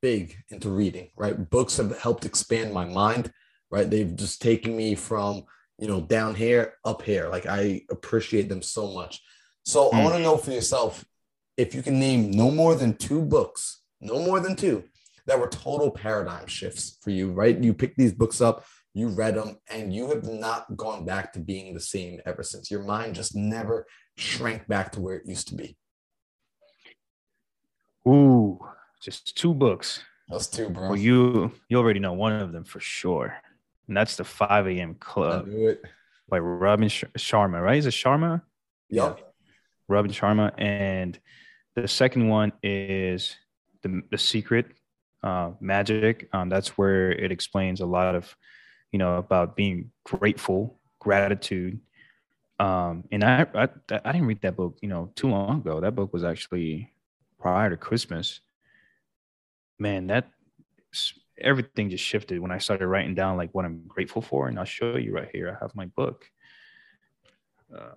[0.01, 1.51] big into reading, right?
[1.51, 3.33] Books have helped expand my mind,
[3.71, 3.89] right?
[3.89, 5.45] They've just taken me from,
[5.79, 7.29] you know, down here, up here.
[7.29, 9.23] Like I appreciate them so much.
[9.65, 9.95] So mm.
[9.95, 11.05] I want to know for yourself
[11.57, 14.85] if you can name no more than two books, no more than two,
[15.27, 17.57] that were total paradigm shifts for you, right?
[17.57, 18.65] You picked these books up,
[18.95, 22.71] you read them, and you have not gone back to being the same ever since.
[22.71, 23.87] Your mind just never
[24.17, 25.77] shrank back to where it used to be.
[28.07, 28.59] Ooh,
[29.01, 30.03] just two books.
[30.29, 30.89] That's two, bro.
[30.89, 33.37] Well, you you already know one of them for sure,
[33.87, 34.95] and that's the 5 a.m.
[34.95, 35.49] Club
[36.29, 37.79] by Robin Sharma, right?
[37.79, 38.43] Is it Sharma?
[38.89, 39.19] Yep.
[39.19, 39.25] Yeah.
[39.89, 41.19] Robin Sharma, and
[41.75, 43.37] the second one is
[43.83, 44.67] the the Secret
[45.23, 46.29] uh, Magic.
[46.33, 48.35] Um, that's where it explains a lot of,
[48.91, 51.81] you know, about being grateful, gratitude.
[52.59, 55.81] Um, and I, I I didn't read that book, you know, too long ago.
[55.81, 56.93] That book was actually
[57.39, 58.41] prior to Christmas,
[59.79, 60.31] man, that
[61.39, 64.49] everything just shifted when I started writing down like what I'm grateful for.
[64.49, 65.57] And I'll show you right here.
[65.57, 66.25] I have my book.
[67.75, 67.95] Uh,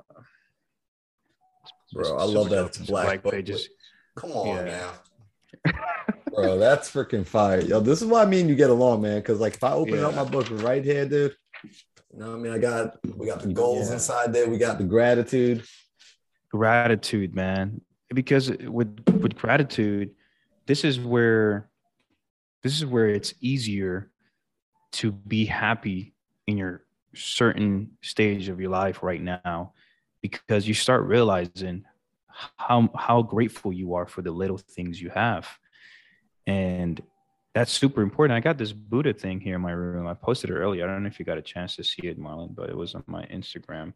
[1.96, 3.70] Bro, I love that it's black, black pages.
[4.16, 4.92] Come on yeah.
[5.66, 5.74] now.
[6.34, 7.62] Bro, that's freaking fire.
[7.62, 9.22] Yo, this is why I mean you get along, man.
[9.24, 10.08] Cause like if I open yeah.
[10.08, 12.54] up my book right here, dude, you know what I mean?
[12.54, 13.94] I got we got the mm, goals yeah.
[13.96, 15.64] inside there, we got the gratitude.
[16.52, 17.82] Gratitude, man
[18.14, 20.12] because with with gratitude
[20.66, 21.70] this is where
[22.64, 24.10] this is where it's easier
[24.92, 26.14] to be happy
[26.48, 29.74] in your certain stage of your life right now
[30.30, 31.84] because you start realizing
[32.58, 35.48] how how grateful you are for the little things you have
[36.48, 37.02] and
[37.54, 40.54] that's super important i got this buddha thing here in my room i posted it
[40.54, 42.76] earlier i don't know if you got a chance to see it marlon but it
[42.76, 43.94] was on my instagram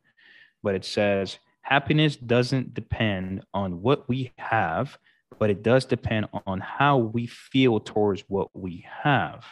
[0.64, 4.98] but it says happiness doesn't depend on what we have,
[5.38, 9.46] but it does depend on how we feel towards what we have.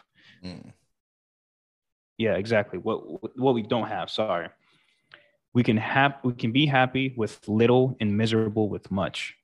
[0.44, 0.74] Mm.
[2.18, 2.80] Yeah, exactly.
[2.80, 4.10] What what we don't have.
[4.10, 4.50] Sorry.
[5.54, 9.36] We can have we can be happy with little and miserable with much.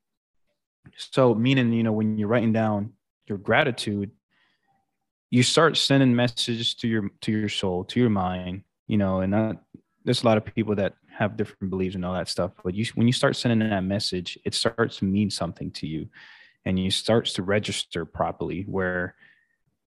[0.98, 2.94] So meaning, you know, when you're writing down
[3.28, 4.12] your gratitude,
[5.32, 9.34] you start sending messages to your to your soul, to your mind, you know, and
[9.34, 9.58] that,
[10.06, 12.84] there's a lot of people that have different beliefs and all that stuff but you
[12.96, 16.10] when you start sending that message it starts to mean something to you
[16.66, 19.16] and you starts to register properly where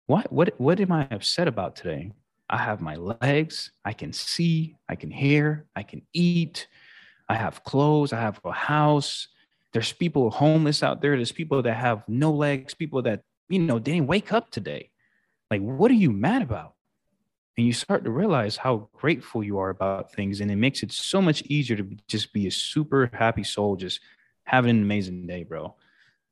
[0.09, 2.11] what what what am I upset about today?
[2.49, 6.67] I have my legs, I can see, I can hear, I can eat,
[7.27, 9.27] I have clothes, I have a house.
[9.71, 11.15] There's people homeless out there.
[11.15, 14.89] There's people that have no legs, people that, you know, didn't wake up today.
[15.51, 16.73] Like, what are you mad about?
[17.55, 20.41] And you start to realize how grateful you are about things.
[20.41, 23.99] And it makes it so much easier to just be a super happy soul, just
[24.45, 25.75] having an amazing day, bro.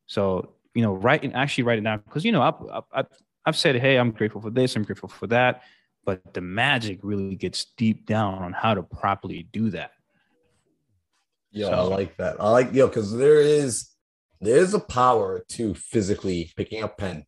[0.07, 3.03] So, you know, write and actually write it down because, you know, I, I,
[3.45, 5.61] I've said, hey, I'm grateful for this, I'm grateful for that.
[6.07, 9.91] But the magic really gets deep down on how to properly do that.
[11.51, 11.73] Yeah, so.
[11.73, 12.37] I like that.
[12.39, 13.89] I like yo, because there is
[14.39, 17.25] there's a power to physically picking up pen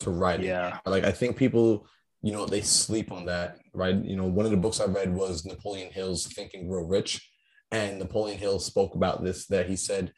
[0.00, 0.40] to write.
[0.40, 0.78] Yeah.
[0.84, 1.86] Like I think people,
[2.20, 3.94] you know, they sleep on that, right?
[3.94, 7.30] You know, one of the books I read was Napoleon Hill's Think and Grow Rich.
[7.70, 10.12] And Napoleon Hill spoke about this that he said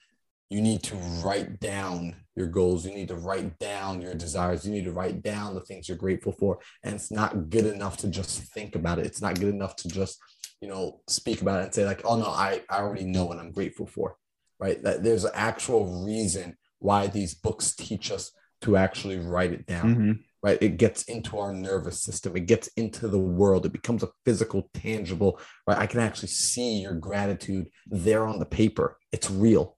[0.53, 2.85] you need to write down your goals.
[2.85, 4.67] You need to write down your desires.
[4.67, 6.59] You need to write down the things you're grateful for.
[6.83, 9.07] And it's not good enough to just think about it.
[9.07, 10.19] It's not good enough to just,
[10.61, 13.39] you know, speak about it and say, like, oh no, I, I already know what
[13.39, 14.17] I'm grateful for.
[14.59, 14.83] Right.
[14.83, 18.31] That there's an actual reason why these books teach us
[18.63, 19.95] to actually write it down.
[19.95, 20.13] Mm-hmm.
[20.43, 20.59] Right.
[20.61, 22.37] It gets into our nervous system.
[22.37, 23.65] It gets into the world.
[23.65, 25.79] It becomes a physical, tangible, right?
[25.79, 28.99] I can actually see your gratitude there on the paper.
[29.13, 29.77] It's real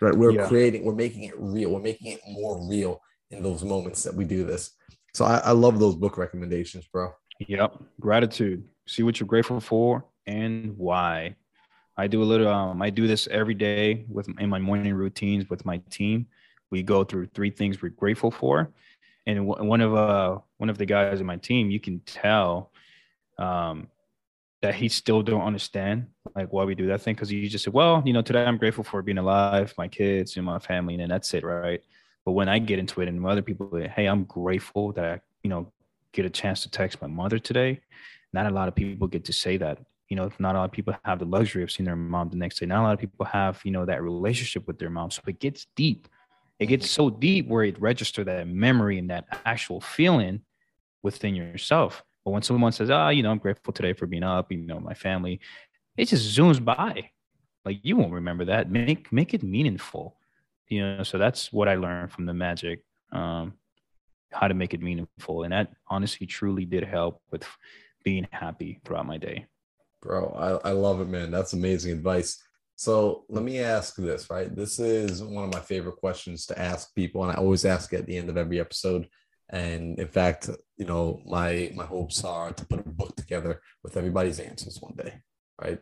[0.00, 0.14] right?
[0.14, 0.46] We're yeah.
[0.46, 1.70] creating, we're making it real.
[1.70, 3.00] We're making it more real
[3.30, 4.70] in those moments that we do this.
[5.14, 7.12] So I, I love those book recommendations, bro.
[7.46, 7.82] Yep.
[8.00, 8.64] Gratitude.
[8.86, 11.36] See what you're grateful for and why.
[11.96, 15.48] I do a little, um, I do this every day with in my morning routines
[15.48, 16.26] with my team.
[16.70, 18.72] We go through three things we're grateful for.
[19.26, 22.72] And one of uh one of the guys in my team, you can tell
[23.38, 23.88] um,
[24.64, 27.74] that he still don't understand like why we do that thing because he just said,
[27.74, 31.10] well, you know, today I'm grateful for being alive, my kids and my family, and
[31.10, 31.82] that's it, right?
[32.24, 35.20] But when I get into it and other people, say, hey, I'm grateful that I,
[35.42, 35.70] you know,
[36.12, 37.80] get a chance to text my mother today.
[38.32, 39.80] Not a lot of people get to say that.
[40.08, 42.36] You know, not a lot of people have the luxury of seeing their mom the
[42.36, 42.64] next day.
[42.64, 45.10] Not a lot of people have, you know, that relationship with their mom.
[45.10, 46.08] So it gets deep.
[46.58, 50.40] It gets so deep where it registers that memory and that actual feeling
[51.02, 52.02] within yourself.
[52.24, 54.58] But when someone says, "Ah, oh, you know, I'm grateful today for being up," you
[54.58, 55.40] know, my family,
[55.96, 57.10] it just zooms by.
[57.64, 58.70] Like you won't remember that.
[58.70, 60.16] Make make it meaningful.
[60.68, 62.82] You know, so that's what I learned from the magic.
[63.12, 63.54] Um,
[64.32, 67.44] how to make it meaningful, and that honestly, truly did help with
[68.04, 69.46] being happy throughout my day.
[70.02, 71.30] Bro, I, I love it, man.
[71.30, 72.42] That's amazing advice.
[72.76, 74.54] So let me ask this, right?
[74.54, 78.06] This is one of my favorite questions to ask people, and I always ask at
[78.06, 79.08] the end of every episode.
[79.50, 83.96] And in fact, you know, my my hopes are to put a book together with
[83.96, 85.14] everybody's answers one day,
[85.60, 85.80] right?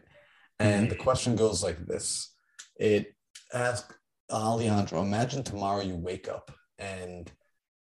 [0.59, 1.05] And the mm-hmm.
[1.05, 2.34] question goes like this:
[2.76, 3.14] It
[3.52, 3.94] asks
[4.30, 7.30] Alejandro, imagine tomorrow you wake up, and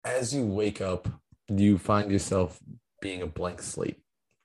[0.04, 1.08] as you wake up,
[1.48, 2.58] you find yourself
[3.00, 4.02] being a blank slate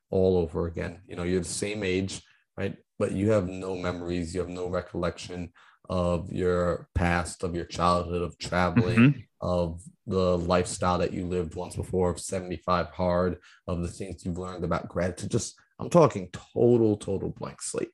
[0.09, 1.01] all over again.
[1.07, 2.21] You know, you're the same age,
[2.57, 2.75] right?
[2.97, 5.51] But you have no memories, you have no recollection
[5.89, 9.19] of your past, of your childhood, of traveling, mm-hmm.
[9.41, 13.37] of the lifestyle that you lived once before, of 75 hard,
[13.67, 15.31] of the things you've learned about gratitude.
[15.31, 17.91] Just, I'm talking total, total blank slate.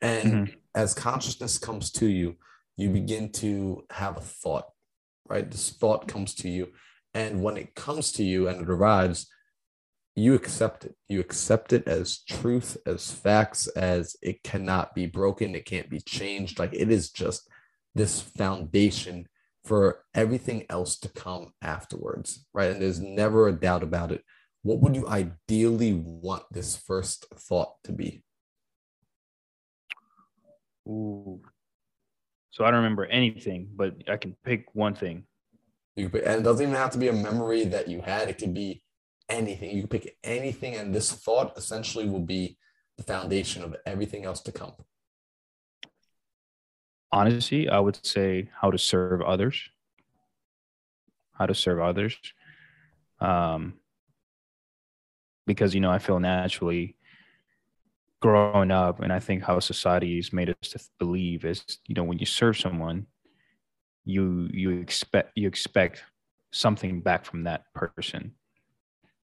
[0.00, 0.54] And mm-hmm.
[0.74, 2.36] as consciousness comes to you,
[2.76, 4.66] you begin to have a thought,
[5.28, 5.50] right?
[5.50, 6.68] This thought comes to you.
[7.12, 9.26] And when it comes to you and it arrives,
[10.14, 10.94] you accept it.
[11.08, 16.00] You accept it as truth, as facts, as it cannot be broken, it can't be
[16.00, 16.58] changed.
[16.58, 17.48] Like it is just
[17.94, 19.26] this foundation
[19.64, 22.70] for everything else to come afterwards, right?
[22.70, 24.24] And there's never a doubt about it.
[24.62, 28.22] What would you ideally want this first thought to be?
[30.88, 31.40] Ooh.
[32.50, 35.24] So I don't remember anything, but I can pick one thing.
[35.96, 38.28] You pick, and it doesn't even have to be a memory that you had.
[38.28, 38.82] It could be
[39.28, 39.74] anything.
[39.74, 42.58] You can pick anything, and this thought essentially will be
[42.96, 44.72] the foundation of everything else to come.
[47.12, 49.68] Honestly, I would say how to serve others.
[51.32, 52.16] How to serve others.
[53.20, 53.74] Um,
[55.46, 56.96] because you know, I feel naturally
[58.20, 62.18] growing up, and I think how society's made us to believe is, you know, when
[62.18, 63.06] you serve someone,
[64.04, 66.04] you you expect you expect
[66.52, 68.34] something back from that person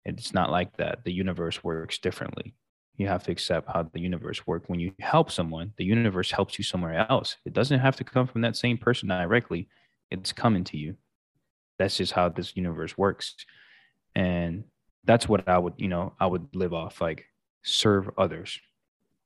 [0.05, 1.03] it's not like that.
[1.03, 2.53] The universe works differently.
[2.97, 4.69] You have to accept how the universe works.
[4.69, 7.37] When you help someone, the universe helps you somewhere else.
[7.45, 9.67] It doesn't have to come from that same person directly.
[10.11, 10.95] It's coming to you.
[11.79, 13.35] That's just how this universe works.
[14.15, 14.65] And
[15.05, 17.25] that's what I would, you know, I would live off like
[17.63, 18.59] serve others,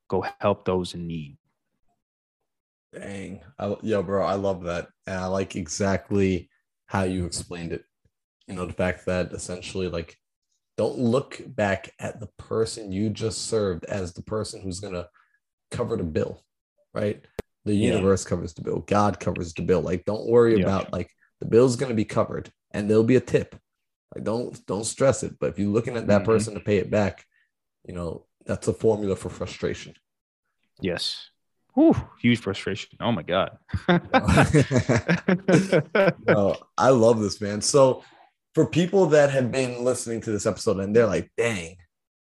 [0.07, 1.37] go help those in need.
[2.93, 3.41] Dang.
[3.59, 4.87] I, yo, bro, I love that.
[5.05, 6.49] And I like exactly
[6.85, 7.83] how you explained it
[8.47, 10.17] you know, the fact that essentially like
[10.77, 15.09] don't look back at the person you just served as the person who's gonna
[15.71, 16.43] cover the bill,
[16.93, 17.23] right?
[17.65, 17.93] The Yeah.
[17.93, 19.81] universe covers the bill, God covers the bill.
[19.81, 20.63] Like, don't worry Yeah.
[20.63, 23.55] about like the bill's gonna be covered and there'll be a tip.
[24.15, 25.37] Like, don't don't stress it.
[25.39, 26.25] But if you're looking at that Mhm.
[26.25, 27.25] person to pay it back,
[27.85, 29.95] you know, that's a formula for frustration.
[30.79, 31.31] Yes.
[31.73, 32.97] Whew, huge frustration.
[33.01, 33.57] Oh my god.
[36.29, 37.61] Oh, I love this, man.
[37.61, 38.03] So,
[38.57, 41.75] for people that have been listening to this episode and they're like, dang,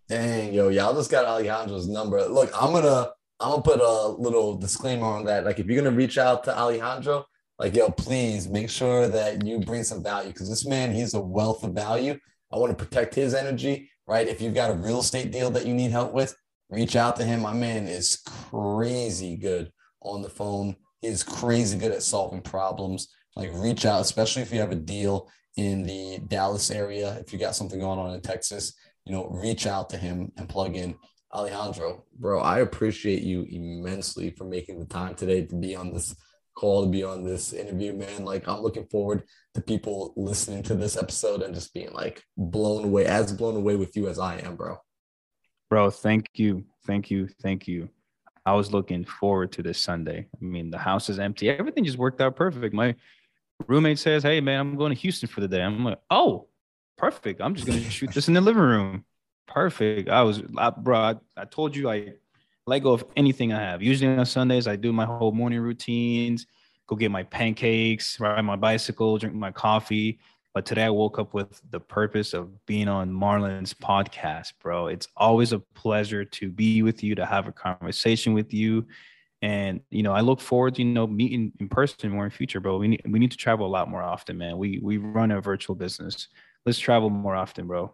[0.10, 2.26] Dang, yo, y'all just got Alejandro's number.
[2.26, 5.46] Look, I'm gonna I'm gonna put a little disclaimer on that.
[5.46, 7.26] Like, if you're gonna reach out to Alejandro,
[7.64, 11.22] like, yo, please make sure that you bring some value because this man, he's a
[11.22, 12.20] wealth of value.
[12.52, 14.28] I want to protect his energy, right?
[14.28, 16.36] If you've got a real estate deal that you need help with,
[16.70, 17.40] reach out to him.
[17.40, 19.72] My man is crazy good
[20.02, 20.76] on the phone.
[21.00, 23.08] He's crazy good at solving problems.
[23.38, 27.18] Like, reach out, especially if you have a deal in the Dallas area.
[27.26, 28.74] If you got something going on in Texas,
[29.06, 30.96] you know, reach out to him and plug in
[31.34, 32.04] Alejandro.
[32.20, 36.14] Bro, I appreciate you immensely for making the time today to be on this
[36.56, 38.26] call, to be on this interview, man.
[38.26, 39.24] Like, I'm looking forward
[39.54, 43.76] to people listening to this episode and just being like blown away, as blown away
[43.76, 44.78] with you as I am, bro.
[45.70, 46.66] Bro, thank you.
[46.86, 47.28] Thank you.
[47.42, 47.90] Thank you.
[48.46, 50.28] I was looking forward to this Sunday.
[50.34, 51.50] I mean, the house is empty.
[51.50, 52.74] Everything just worked out perfect.
[52.74, 52.96] My
[53.68, 55.62] roommate says, Hey, man, I'm going to Houston for the day.
[55.62, 56.48] I'm like, Oh,
[56.98, 57.42] perfect.
[57.42, 59.06] I'm just going to shoot this in the living room.
[59.48, 60.10] Perfect.
[60.10, 62.14] I was, I, bro, I, I told you I
[62.66, 63.82] let go of anything I have.
[63.82, 66.46] Usually on Sundays, I do my whole morning routines,
[66.88, 70.20] go get my pancakes, ride my bicycle, drink my coffee.
[70.54, 74.88] But today I woke up with the purpose of being on Marlon's podcast, bro.
[74.88, 78.86] It's always a pleasure to be with you, to have a conversation with you.
[79.42, 82.60] And you know, I look forward to you know meeting in person more in future,
[82.60, 82.78] bro.
[82.78, 84.58] We need we need to travel a lot more often, man.
[84.58, 86.30] We we run a virtual business.
[86.66, 87.94] Let's travel more often, bro.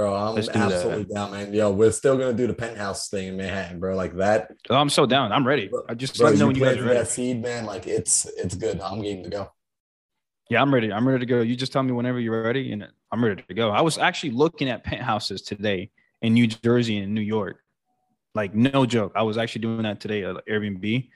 [0.00, 0.56] Bro, I'm do that.
[0.56, 1.52] absolutely down, man.
[1.52, 3.94] Yo, we're still gonna do the penthouse thing in Manhattan, bro.
[3.94, 5.30] Like that, Oh, I'm so down.
[5.30, 5.68] I'm ready.
[5.68, 6.26] Bro, I just bro.
[6.28, 6.98] let me know You when you guys are ready.
[7.00, 7.66] that seed, man.
[7.66, 8.80] Like it's it's good.
[8.80, 9.52] I'm game to go.
[10.48, 10.90] Yeah, I'm ready.
[10.90, 11.42] I'm ready to go.
[11.42, 13.70] You just tell me whenever you're ready, and I'm ready to go.
[13.70, 15.90] I was actually looking at penthouses today
[16.22, 17.58] in New Jersey and New York.
[18.34, 21.08] Like no joke, I was actually doing that today at Airbnb.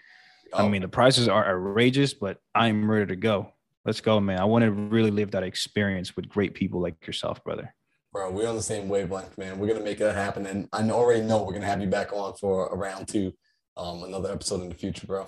[0.53, 3.49] I Oh, mean, the prices are outrageous, but I'm ready to go.
[3.87, 4.39] Let's go, man.
[4.41, 7.75] I want to really live that experience with great people like yourself, brother.
[8.15, 9.59] Bro, we're on the same wavelength, man.
[9.59, 12.35] We're gonna make that happen, and I already know we're gonna have you back on
[12.35, 13.33] for a round two,
[13.77, 15.27] um, another episode in the future, bro.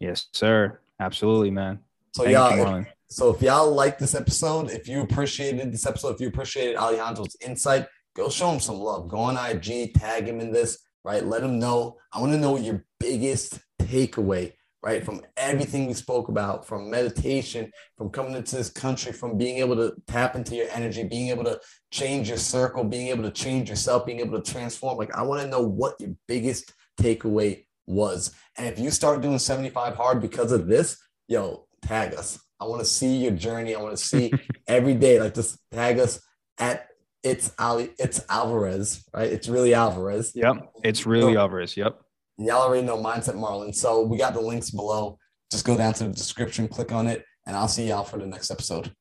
[0.00, 0.80] Yes, sir.
[0.98, 1.78] Absolutely, man.
[2.10, 2.86] So Thank you, Marlon.
[3.08, 7.36] so if y'all like this episode, if you appreciated this episode, if you appreciated Alejandro's
[7.40, 9.06] insight, go show him some love.
[9.06, 11.24] Go on IG, tag him in this, right?
[11.24, 11.98] Let him know.
[12.12, 16.90] I want to know what your biggest takeaway, right, from everything we spoke about, from
[16.90, 21.28] meditation, from coming into this country, from being able to tap into your energy, being
[21.28, 21.60] able to
[21.92, 24.98] change your circle, being able to change yourself, being able to transform.
[24.98, 28.34] Like, I want to know what your biggest takeaway was.
[28.56, 30.98] And if you start doing 75 hard because of this,
[31.28, 32.40] yo, tag us.
[32.60, 33.74] I want to see your journey.
[33.74, 34.32] I want to see
[34.66, 35.20] every day.
[35.20, 36.20] Like just tag us
[36.58, 36.88] at
[37.22, 39.30] it's Ali, it's Alvarez, right?
[39.32, 40.32] It's really Alvarez.
[40.34, 40.72] Yep.
[40.82, 41.76] It's really So- Alvarez.
[41.76, 42.00] Yep.
[42.38, 43.74] Y'all already know Mindset Marlon.
[43.74, 45.18] So we got the links below.
[45.50, 48.26] Just go down to the description, click on it, and I'll see y'all for the
[48.26, 48.92] next episode.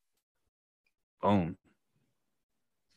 [1.22, 1.58] Boom.